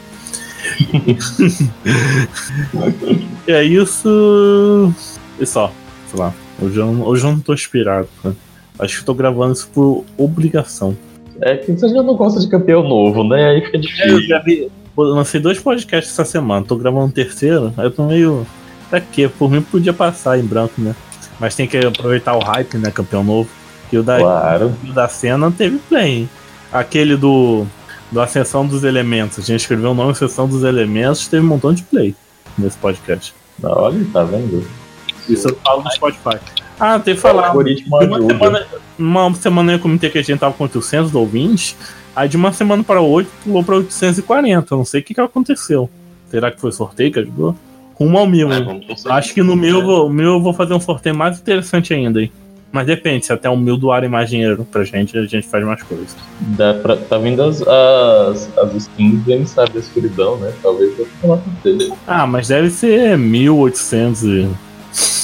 é 3.46 3.62
isso. 3.64 4.92
E 5.40 5.46
só. 5.46 5.72
Sei 6.08 6.20
lá. 6.20 6.32
Hoje 6.62 6.78
eu, 6.78 6.86
não- 6.92 7.06
hoje 7.06 7.24
eu 7.26 7.32
não 7.32 7.40
tô 7.40 7.52
inspirado. 7.54 8.08
né? 8.24 8.32
Acho 8.78 9.00
que 9.00 9.04
tô 9.04 9.14
gravando 9.14 9.52
isso 9.52 9.68
por 9.72 10.04
obrigação. 10.16 10.96
É 11.40 11.56
que 11.56 11.72
você 11.72 11.88
já 11.88 12.02
não 12.02 12.14
gosta 12.14 12.40
de 12.40 12.48
campeão 12.48 12.82
novo, 12.82 13.24
né? 13.24 13.50
Aí 13.50 13.60
fica 13.64 13.76
Eu 13.76 13.80
difícil. 13.80 14.28
gravei. 14.28 14.70
eu 14.96 15.04
lancei 15.04 15.40
dois 15.40 15.58
podcasts 15.58 16.12
essa 16.12 16.24
semana. 16.24 16.64
Tô 16.64 16.76
gravando 16.76 17.06
um 17.06 17.10
terceiro. 17.10 17.72
Aí 17.76 17.84
eu 17.86 17.90
tô 17.90 18.04
meio. 18.06 18.46
Pra 18.88 19.00
quê? 19.00 19.28
Por 19.28 19.50
mim 19.50 19.62
podia 19.62 19.92
passar 19.92 20.38
em 20.38 20.42
branco, 20.44 20.74
né? 20.80 20.94
Mas 21.40 21.54
tem 21.54 21.66
que 21.66 21.76
aproveitar 21.78 22.36
o 22.36 22.40
hype, 22.40 22.76
né? 22.78 22.90
Campeão 22.90 23.24
novo. 23.24 23.48
E 23.90 23.98
o 23.98 24.02
da, 24.02 24.18
Claro. 24.18 24.72
o 24.88 24.92
da 24.92 25.08
cena 25.08 25.50
teve 25.50 25.78
play. 25.88 26.10
hein? 26.20 26.30
Aquele 26.72 27.16
do. 27.16 27.66
Do 28.10 28.20
Ascensão 28.20 28.66
dos 28.66 28.84
Elementos. 28.84 29.38
A 29.38 29.42
gente 29.42 29.60
escreveu 29.60 29.92
o 29.92 29.94
nome 29.94 30.10
Ascensão 30.12 30.46
dos 30.46 30.62
Elementos, 30.64 31.26
teve 31.28 31.42
um 31.44 31.48
montão 31.48 31.72
de 31.72 31.82
play 31.82 32.14
nesse 32.58 32.76
podcast. 32.76 33.34
Olha, 33.62 34.04
tá 34.12 34.22
vendo? 34.22 34.62
Isso 35.28 35.48
eu 35.48 35.56
falo 35.64 35.82
no 35.82 35.90
Spotify. 35.92 36.38
Ah, 36.78 36.98
tem 36.98 37.14
que 37.14 37.20
falar. 37.20 37.52
uma 37.54 37.64
semana, 38.28 38.66
uma 38.98 39.34
semana 39.34 39.72
eu 39.72 39.78
comentei 39.78 40.10
que 40.10 40.18
a 40.18 40.22
gente 40.22 40.38
tava 40.38 40.52
com 40.54 40.64
800 40.64 41.14
ouvintes, 41.14 41.76
aí 42.14 42.28
de 42.28 42.36
uma 42.36 42.52
semana 42.52 42.82
para 42.82 43.00
outra 43.00 43.30
pulou 43.44 43.62
pra 43.62 43.76
840. 43.76 44.74
Eu 44.74 44.78
não 44.78 44.84
sei 44.84 45.00
o 45.00 45.04
que, 45.04 45.14
que 45.14 45.20
aconteceu. 45.20 45.88
Será 46.30 46.50
que 46.50 46.60
foi 46.60 46.72
sorteio 46.72 47.12
que 47.12 47.18
ajudou? 47.20 47.54
Rumo 47.94 48.18
ao 48.18 48.26
mil. 48.26 48.50
É, 48.52 48.58
hein? 48.58 48.86
Acho 49.06 49.34
que 49.34 49.42
no 49.42 49.54
meu, 49.54 49.78
eu 49.80 49.84
vou- 49.84 50.10
meu 50.10 50.32
eu 50.32 50.40
vou 50.42 50.52
fazer 50.54 50.74
um 50.74 50.80
sorteio 50.80 51.14
mais 51.14 51.38
interessante 51.38 51.92
ainda. 51.94 52.20
Hein? 52.22 52.32
Mas 52.72 52.86
depende, 52.86 53.26
se 53.26 53.32
até 53.34 53.50
o 53.50 53.56
mil 53.56 53.76
doarem 53.76 54.08
mais 54.08 54.30
dinheiro 54.30 54.66
pra 54.72 54.82
gente, 54.82 55.16
a 55.16 55.26
gente 55.26 55.46
faz 55.46 55.62
mais 55.64 55.82
coisas. 55.82 56.16
Dá 56.40 56.72
pra- 56.72 56.96
tá 56.96 57.18
vindo 57.18 57.42
as, 57.42 57.60
as, 57.60 58.58
as 58.58 58.74
skins 58.74 59.22
do 59.22 59.30
emissário 59.30 59.74
da 59.74 59.78
escuridão, 59.78 60.38
né? 60.38 60.50
Talvez 60.62 60.98
eu 60.98 61.06
falar 61.20 61.36
com 61.36 61.50
você. 61.62 61.92
Ah, 62.06 62.26
mas 62.26 62.48
deve 62.48 62.70
ser 62.70 63.18
1800 63.18 64.22
e... 64.24 64.48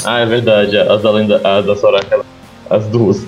Ah, 0.04 0.20
é 0.20 0.26
verdade. 0.26 0.76
As 0.76 1.02
da 1.02 1.10
lenda, 1.10 1.40
a 1.44 1.60
da 1.60 1.76
Soraka, 1.76 2.24
as 2.70 2.86
duas. 2.86 3.26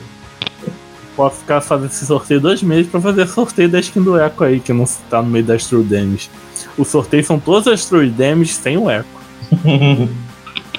Posso 1.17 1.37
ficar 1.37 1.61
fazendo 1.61 1.91
esse 1.91 2.07
sorteio 2.07 2.41
dois 2.41 2.63
meses 2.63 2.91
pra 2.91 3.01
fazer 3.01 3.27
sorteio 3.27 3.69
da 3.69 3.81
skin 3.81 4.03
do 4.03 4.19
Echo 4.19 4.45
aí, 4.45 4.61
que 4.61 4.73
não 4.73 4.85
tá 5.09 5.21
no 5.21 5.29
meio 5.29 5.45
das 5.45 5.67
True 5.67 5.85
Damage. 5.85 6.31
Os 6.79 6.89
sorteios 6.89 7.27
são 7.27 7.39
todas 7.39 7.67
as 7.67 7.85
True 7.85 8.09
Damage 8.09 8.53
sem 8.53 8.79
o 8.79 8.91
Echo. 8.91 9.07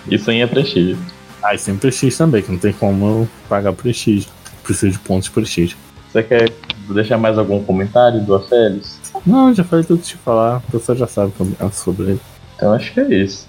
Isso 0.10 0.32
aí 0.32 0.42
é 0.42 0.48
prestígio. 0.48 0.98
Ah, 1.44 1.54
e 1.54 1.58
sem 1.58 1.76
prestígio 1.76 2.18
também, 2.18 2.42
que 2.42 2.52
não 2.52 2.58
tem 2.58 2.74
como 2.74 3.06
eu 3.06 3.30
pagar 3.48 3.74
prestígio. 3.74 4.30
Preciso 4.64 4.94
de 4.94 5.00
pontos 5.00 5.26
de 5.26 5.32
prestígio. 5.32 5.78
Você 6.12 6.24
quer 6.24 6.52
deixar 6.90 7.18
mais 7.18 7.38
algum 7.38 7.64
comentário 7.64 8.22
do 8.22 8.36
Aphelios? 8.36 9.00
Não, 9.26 9.54
já 9.54 9.64
falei 9.64 9.86
tudo 9.86 10.02
que 10.02 10.10
te 10.10 10.18
falar, 10.18 10.58
a 10.58 10.72
pessoa 10.72 10.98
já 10.98 11.08
sabe 11.08 11.34
é 11.60 11.70
sobre 11.70 12.12
ele. 12.12 12.20
Então 12.56 12.74
acho 12.74 12.94
que 12.94 13.00
é 13.00 13.24
isso. 13.24 13.48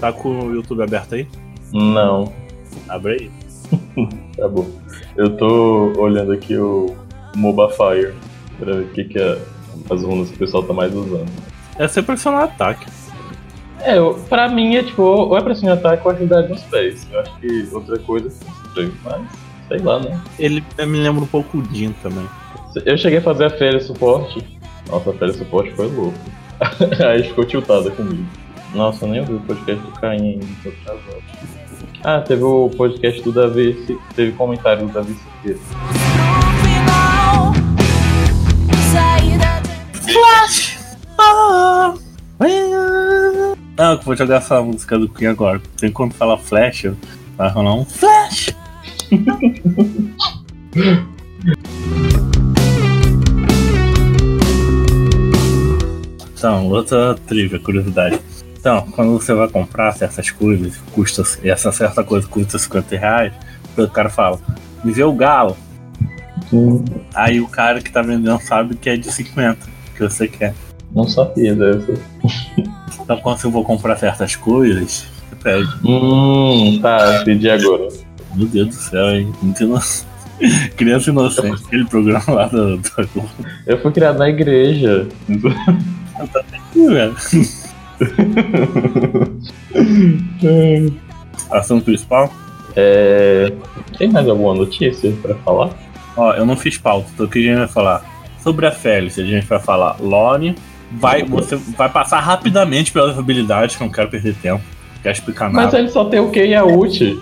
Tá 0.00 0.12
com 0.12 0.46
o 0.46 0.54
YouTube 0.54 0.82
aberto 0.82 1.14
aí? 1.14 1.26
Não, 1.72 2.32
Abre 2.88 3.12
aí. 3.12 3.30
tá 4.36 4.48
bom. 4.48 4.66
Eu 5.16 5.36
tô 5.36 5.92
olhando 5.98 6.32
aqui 6.32 6.56
o 6.56 6.94
Mobafire 7.36 8.14
pra 8.58 8.72
ver 8.72 8.84
o 8.84 8.88
que, 8.88 9.04
que 9.04 9.18
é 9.18 9.38
as 9.90 10.02
runas 10.02 10.28
que 10.28 10.36
o 10.36 10.38
pessoal 10.38 10.62
tá 10.62 10.72
mais 10.72 10.94
usando. 10.94 11.30
É 11.78 11.88
você 11.88 12.02
pressionar 12.02 12.44
ataque. 12.44 12.86
É, 13.80 13.98
eu, 13.98 14.14
pra 14.28 14.48
mim 14.48 14.76
é 14.76 14.82
tipo, 14.82 15.02
ou 15.02 15.36
é 15.36 15.42
pra 15.42 15.54
cima 15.54 15.74
ataque 15.74 16.02
ou 16.06 16.12
agilidade 16.12 16.48
nos 16.48 16.62
pés. 16.62 17.06
Eu 17.10 17.20
acho 17.20 17.36
que 17.38 17.68
outra 17.72 17.98
coisa 17.98 18.28
é 18.28 18.66
estranho, 18.66 18.94
mas 19.04 19.26
sei 19.68 19.78
lá, 19.78 20.00
né? 20.00 20.20
Ele 20.38 20.64
me 20.78 20.98
lembra 20.98 21.24
um 21.24 21.26
pouco 21.26 21.58
o 21.58 21.62
Din 21.62 21.92
também. 22.02 22.26
Eu 22.84 22.96
cheguei 22.96 23.18
a 23.18 23.22
fazer 23.22 23.44
a 23.46 23.50
férias 23.50 23.84
suporte. 23.84 24.44
Nossa, 24.88 25.10
a 25.10 25.14
férias 25.14 25.36
suporte 25.36 25.72
foi 25.72 25.86
louco. 25.88 26.18
Aí 27.08 27.22
ficou 27.24 27.44
tiltada 27.44 27.90
comigo. 27.90 28.24
Nossa, 28.74 29.04
eu 29.04 29.10
nem 29.10 29.20
ouvi 29.20 29.34
o 29.34 29.40
podcast 29.40 29.84
do 29.84 29.92
Caim 29.92 30.32
ainda. 30.32 30.46
Ah, 32.02 32.20
teve 32.20 32.42
o 32.42 32.68
podcast 32.70 33.22
do 33.22 33.32
Davi, 33.32 33.98
teve 34.14 34.32
comentário 34.32 34.86
do 34.86 34.92
Davi 34.92 35.14
Siqueira. 35.14 35.58
Flash! 39.92 40.78
Ah, 41.18 41.94
eu 43.78 44.00
vou 44.02 44.14
jogar 44.14 44.36
essa 44.36 44.62
música 44.62 44.98
do 44.98 45.08
Queen 45.08 45.30
agora. 45.30 45.60
Tem 45.78 45.90
quando 45.90 46.14
fala 46.14 46.36
Flash, 46.36 46.86
vai 47.36 47.50
rolar 47.50 47.74
um 47.74 47.84
Flash! 47.84 48.54
Então, 56.44 56.68
outra 56.68 57.14
trivia, 57.26 57.58
curiosidade. 57.58 58.20
Então, 58.60 58.82
quando 58.90 59.18
você 59.18 59.32
vai 59.32 59.48
comprar 59.48 59.92
certas 59.92 60.30
coisas, 60.30 60.76
custa, 60.92 61.22
essa 61.42 61.72
certa 61.72 62.04
coisa 62.04 62.28
custa 62.28 62.58
50 62.58 62.98
reais, 62.98 63.32
o 63.78 63.88
cara 63.88 64.10
fala, 64.10 64.38
me 64.84 64.92
vê 64.92 65.02
o 65.02 65.12
galo. 65.14 65.56
Aí 67.14 67.40
o 67.40 67.48
cara 67.48 67.80
que 67.80 67.90
tá 67.90 68.02
vendendo 68.02 68.38
sabe 68.42 68.74
que 68.74 68.90
é 68.90 68.96
de 68.98 69.10
50, 69.10 69.58
que 69.96 70.02
você 70.02 70.28
quer. 70.28 70.54
Não 70.94 71.08
sabia 71.08 71.54
dessa. 71.54 71.94
Então 73.00 73.16
quando 73.22 73.38
você 73.38 73.50
for 73.50 73.64
comprar 73.64 73.96
certas 73.96 74.36
coisas, 74.36 75.06
você 75.30 75.36
pede. 75.42 75.68
Hum, 75.82 76.78
tá, 76.82 77.22
entendi 77.22 77.48
agora. 77.48 77.88
Meu 78.34 78.46
Deus 78.46 78.68
do 78.68 78.74
céu, 78.74 79.10
hein? 79.16 79.32
Muito 79.40 79.62
inocente. 79.62 80.06
Criança 80.76 81.08
inocente, 81.08 81.62
aquele 81.66 81.86
programa 81.86 82.24
lá 82.28 82.46
do. 82.48 82.76
do... 82.76 82.84
Eu 83.66 83.80
fui 83.80 83.92
criado 83.92 84.18
na 84.18 84.28
igreja. 84.28 85.08
Velho. 86.74 87.14
Assunto 91.50 91.84
principal? 91.84 92.32
É... 92.76 93.52
Tem 93.98 94.10
mais 94.10 94.28
alguma 94.28 94.54
notícia 94.54 95.12
pra 95.22 95.34
falar? 95.36 95.70
Ó, 96.16 96.32
eu 96.32 96.46
não 96.46 96.56
fiz 96.56 96.78
pauta, 96.78 97.08
então 97.12 97.26
o 97.26 97.28
que 97.28 97.38
a 97.38 97.42
gente 97.42 97.58
vai 97.58 97.68
falar? 97.68 98.04
Sobre 98.42 98.66
a 98.66 98.70
Félix, 98.70 99.18
a 99.18 99.24
gente 99.24 99.46
vai 99.46 99.58
falar 99.58 99.96
Lore. 100.00 100.54
Vai, 100.92 101.24
você 101.24 101.56
vai 101.56 101.88
passar 101.88 102.20
rapidamente 102.20 102.92
pelas 102.92 103.18
habilidades, 103.18 103.74
que 103.74 103.82
eu 103.82 103.86
não 103.86 103.92
quero 103.92 104.08
perder 104.08 104.34
tempo. 104.34 104.62
Não 104.94 105.02
quero 105.02 105.14
explicar 105.14 105.50
nada. 105.50 105.66
Mas 105.66 105.74
ele 105.74 105.88
só 105.88 106.04
tem 106.04 106.20
o 106.20 106.30
Q 106.30 106.46
e 106.46 106.54
a 106.54 106.64
ult. 106.64 107.00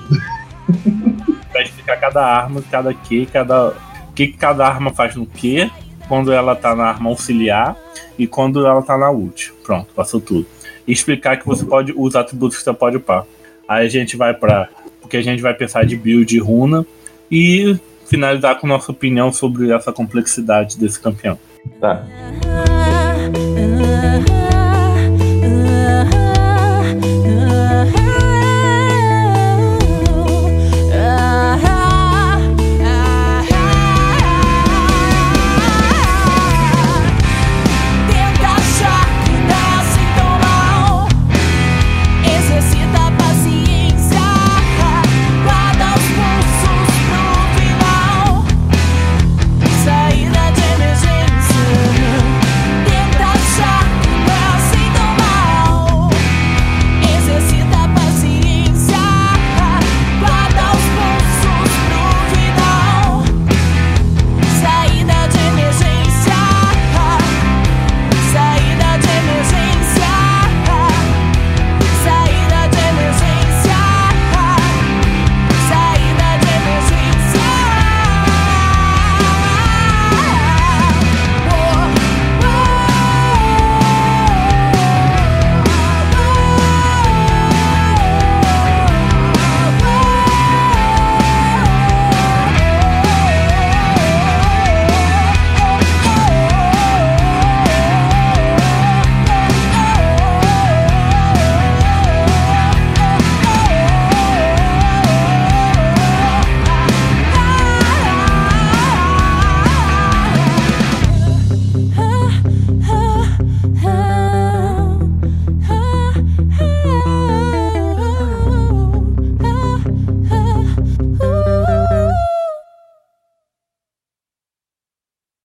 vai 1.52 1.62
explicar 1.62 1.98
cada 1.98 2.24
arma, 2.24 2.62
cada 2.70 2.92
Q, 2.92 3.26
cada. 3.32 3.68
O 3.68 4.12
que 4.14 4.26
que 4.26 4.36
cada 4.36 4.66
arma 4.66 4.92
faz 4.92 5.16
no 5.16 5.24
Q, 5.24 5.70
quando 6.06 6.32
ela 6.32 6.54
tá 6.54 6.74
na 6.74 6.84
arma 6.84 7.08
auxiliar 7.08 7.76
e 8.18 8.26
quando 8.26 8.66
ela 8.66 8.82
tá 8.82 8.96
na 8.96 9.10
ult. 9.10 9.52
Pronto, 9.62 9.92
passou 9.94 10.20
tudo. 10.20 10.46
E 10.86 10.92
explicar 10.92 11.36
que 11.36 11.46
você 11.46 11.64
pode. 11.64 11.92
os 11.96 12.16
atributos 12.16 12.58
que 12.58 12.64
você 12.64 12.72
pode 12.72 12.96
upar. 12.96 13.24
Aí 13.68 13.86
a 13.86 13.88
gente 13.88 14.16
vai 14.16 14.34
pra. 14.34 14.68
Porque 15.00 15.16
a 15.16 15.22
gente 15.22 15.42
vai 15.42 15.54
pensar 15.54 15.84
de 15.84 15.96
build 15.96 16.34
e 16.34 16.38
runa 16.38 16.86
e 17.30 17.76
finalizar 18.06 18.58
com 18.58 18.66
nossa 18.66 18.92
opinião 18.92 19.32
sobre 19.32 19.70
essa 19.72 19.92
complexidade 19.92 20.78
desse 20.78 21.00
campeão. 21.00 21.38
Tá. 21.80 22.04